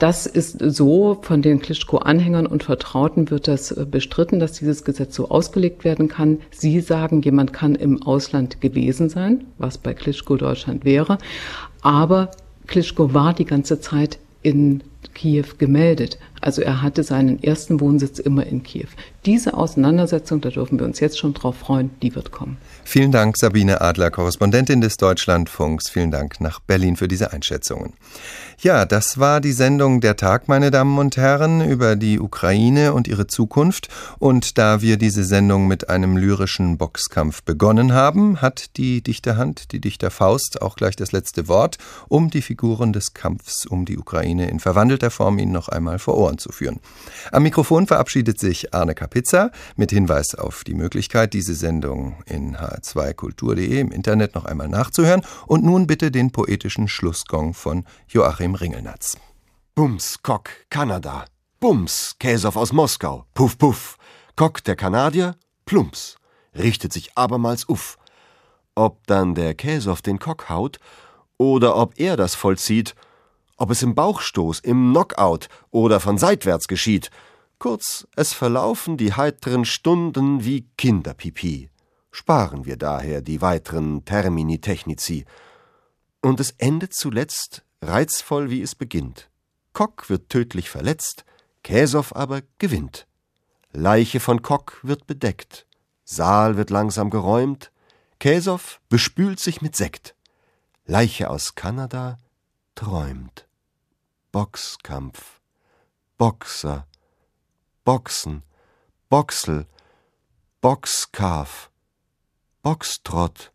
Das 0.00 0.24
ist 0.24 0.56
so, 0.58 1.18
von 1.20 1.42
den 1.42 1.60
Klitschko-Anhängern 1.60 2.46
und 2.46 2.62
Vertrauten 2.62 3.30
wird 3.30 3.46
das 3.46 3.70
äh, 3.70 3.84
bestritten, 3.84 4.40
dass 4.40 4.52
dieses 4.52 4.82
Gesetz 4.82 5.14
so 5.14 5.28
ausgelegt 5.28 5.84
werden 5.84 6.08
kann. 6.08 6.38
Sie 6.50 6.80
sagen, 6.80 7.20
jemand 7.20 7.52
kann 7.52 7.74
im 7.74 8.02
Ausland 8.02 8.62
gewesen 8.62 9.10
sein, 9.10 9.44
was 9.58 9.76
bei 9.76 9.92
Klitschko 9.92 10.38
Deutschland 10.38 10.86
wäre. 10.86 11.18
Aber 11.82 12.30
Klitschko 12.66 13.12
war 13.12 13.34
die 13.34 13.44
ganze 13.44 13.82
Zeit 13.82 14.18
in 14.40 14.82
Kiew 15.14 15.44
gemeldet. 15.58 16.18
Also 16.40 16.62
er 16.62 16.82
hatte 16.82 17.02
seinen 17.02 17.42
ersten 17.42 17.80
Wohnsitz 17.80 18.18
immer 18.18 18.46
in 18.46 18.62
Kiew. 18.62 18.88
Diese 19.26 19.54
Auseinandersetzung, 19.54 20.40
da 20.40 20.48
dürfen 20.48 20.78
wir 20.78 20.86
uns 20.86 21.00
jetzt 21.00 21.18
schon 21.18 21.34
drauf 21.34 21.56
freuen, 21.56 21.90
die 22.02 22.14
wird 22.14 22.32
kommen. 22.32 22.56
Vielen 22.84 23.12
Dank, 23.12 23.36
Sabine 23.36 23.80
Adler, 23.80 24.10
Korrespondentin 24.10 24.80
des 24.80 24.96
Deutschlandfunks. 24.96 25.90
Vielen 25.90 26.10
Dank 26.10 26.40
nach 26.40 26.60
Berlin 26.60 26.96
für 26.96 27.08
diese 27.08 27.32
Einschätzungen. 27.32 27.92
Ja, 28.62 28.84
das 28.84 29.18
war 29.18 29.40
die 29.40 29.52
Sendung 29.52 30.02
Der 30.02 30.16
Tag, 30.16 30.46
meine 30.46 30.70
Damen 30.70 30.98
und 30.98 31.16
Herren, 31.16 31.66
über 31.66 31.96
die 31.96 32.20
Ukraine 32.20 32.92
und 32.92 33.08
ihre 33.08 33.26
Zukunft. 33.26 33.88
Und 34.18 34.58
da 34.58 34.82
wir 34.82 34.98
diese 34.98 35.24
Sendung 35.24 35.66
mit 35.66 35.88
einem 35.88 36.18
lyrischen 36.18 36.76
Boxkampf 36.76 37.42
begonnen 37.42 37.94
haben, 37.94 38.42
hat 38.42 38.76
die 38.76 39.02
Dichterhand, 39.02 39.72
die 39.72 39.80
Dichterfaust 39.80 40.60
auch 40.60 40.76
gleich 40.76 40.94
das 40.94 41.12
letzte 41.12 41.48
Wort, 41.48 41.78
um 42.08 42.28
die 42.28 42.42
Figuren 42.42 42.92
des 42.92 43.14
Kampfs 43.14 43.64
um 43.66 43.86
die 43.86 43.96
Ukraine 43.96 44.50
in 44.50 44.60
verwandelter 44.60 45.10
Form 45.10 45.38
Ihnen 45.38 45.52
noch 45.52 45.68
einmal 45.68 45.98
vor 45.98 46.18
Ohren 46.30 46.38
zu 46.38 46.52
führen. 46.52 46.80
Am 47.32 47.42
Mikrofon 47.42 47.86
verabschiedet 47.86 48.38
sich 48.38 48.72
Arne 48.72 48.94
Kapitza 48.94 49.50
mit 49.76 49.90
Hinweis 49.90 50.34
auf 50.34 50.64
die 50.64 50.74
Möglichkeit, 50.74 51.34
diese 51.34 51.54
Sendung 51.54 52.22
in 52.26 52.56
hr2kultur.de 52.56 53.80
im 53.80 53.90
Internet 53.90 54.34
noch 54.34 54.44
einmal 54.44 54.68
nachzuhören. 54.68 55.22
Und 55.46 55.64
nun 55.64 55.86
bitte 55.86 56.10
den 56.10 56.30
poetischen 56.30 56.88
Schlussgong 56.88 57.54
von 57.54 57.84
Joachim 58.08 58.54
Ringelnatz. 58.54 59.16
Bums, 59.74 60.22
Kock, 60.22 60.50
Kanada. 60.70 61.24
Bums, 61.58 62.16
Käsow 62.18 62.56
aus 62.56 62.72
Moskau. 62.72 63.26
Puff, 63.34 63.58
puff. 63.58 63.96
Kock, 64.36 64.64
der 64.64 64.76
Kanadier, 64.76 65.36
plumps. 65.66 66.16
Richtet 66.56 66.92
sich 66.92 67.16
abermals 67.16 67.68
uff. 67.68 67.98
Ob 68.74 69.06
dann 69.06 69.34
der 69.34 69.54
Käsow 69.54 70.00
den 70.00 70.18
Kock 70.18 70.48
haut 70.48 70.78
oder 71.36 71.76
ob 71.76 71.98
er 71.98 72.16
das 72.16 72.34
vollzieht, 72.34 72.94
ob 73.60 73.70
es 73.70 73.82
im 73.82 73.94
Bauchstoß, 73.94 74.60
im 74.60 74.90
Knockout 74.90 75.48
oder 75.70 76.00
von 76.00 76.16
seitwärts 76.16 76.66
geschieht. 76.66 77.10
Kurz, 77.58 78.08
es 78.16 78.32
verlaufen 78.32 78.96
die 78.96 79.12
heiteren 79.12 79.66
Stunden 79.66 80.46
wie 80.46 80.66
Kinderpipi. 80.78 81.68
Sparen 82.10 82.64
wir 82.64 82.78
daher 82.78 83.20
die 83.20 83.42
weiteren 83.42 84.06
Termini 84.06 84.62
technici. 84.62 85.26
Und 86.22 86.40
es 86.40 86.52
endet 86.52 86.94
zuletzt 86.94 87.62
reizvoll, 87.82 88.48
wie 88.48 88.62
es 88.62 88.74
beginnt. 88.74 89.30
Kock 89.74 90.08
wird 90.08 90.30
tödlich 90.30 90.70
verletzt, 90.70 91.26
Käsow 91.62 92.14
aber 92.14 92.40
gewinnt. 92.56 93.06
Leiche 93.72 94.20
von 94.20 94.40
Kock 94.40 94.80
wird 94.82 95.06
bedeckt, 95.06 95.66
Saal 96.04 96.56
wird 96.56 96.70
langsam 96.70 97.10
geräumt, 97.10 97.72
Käsow 98.18 98.80
bespült 98.88 99.38
sich 99.38 99.60
mit 99.60 99.76
Sekt. 99.76 100.16
Leiche 100.86 101.28
aus 101.28 101.54
Kanada 101.54 102.18
träumt. 102.74 103.49
Boxkampf, 104.32 105.40
Boxer, 106.16 106.84
Boxen, 107.84 108.42
Boxel, 109.08 109.66
Boxkaf, 110.62 111.68
Boxtrott, 112.62 113.48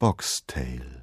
Boxtail. 0.00 0.99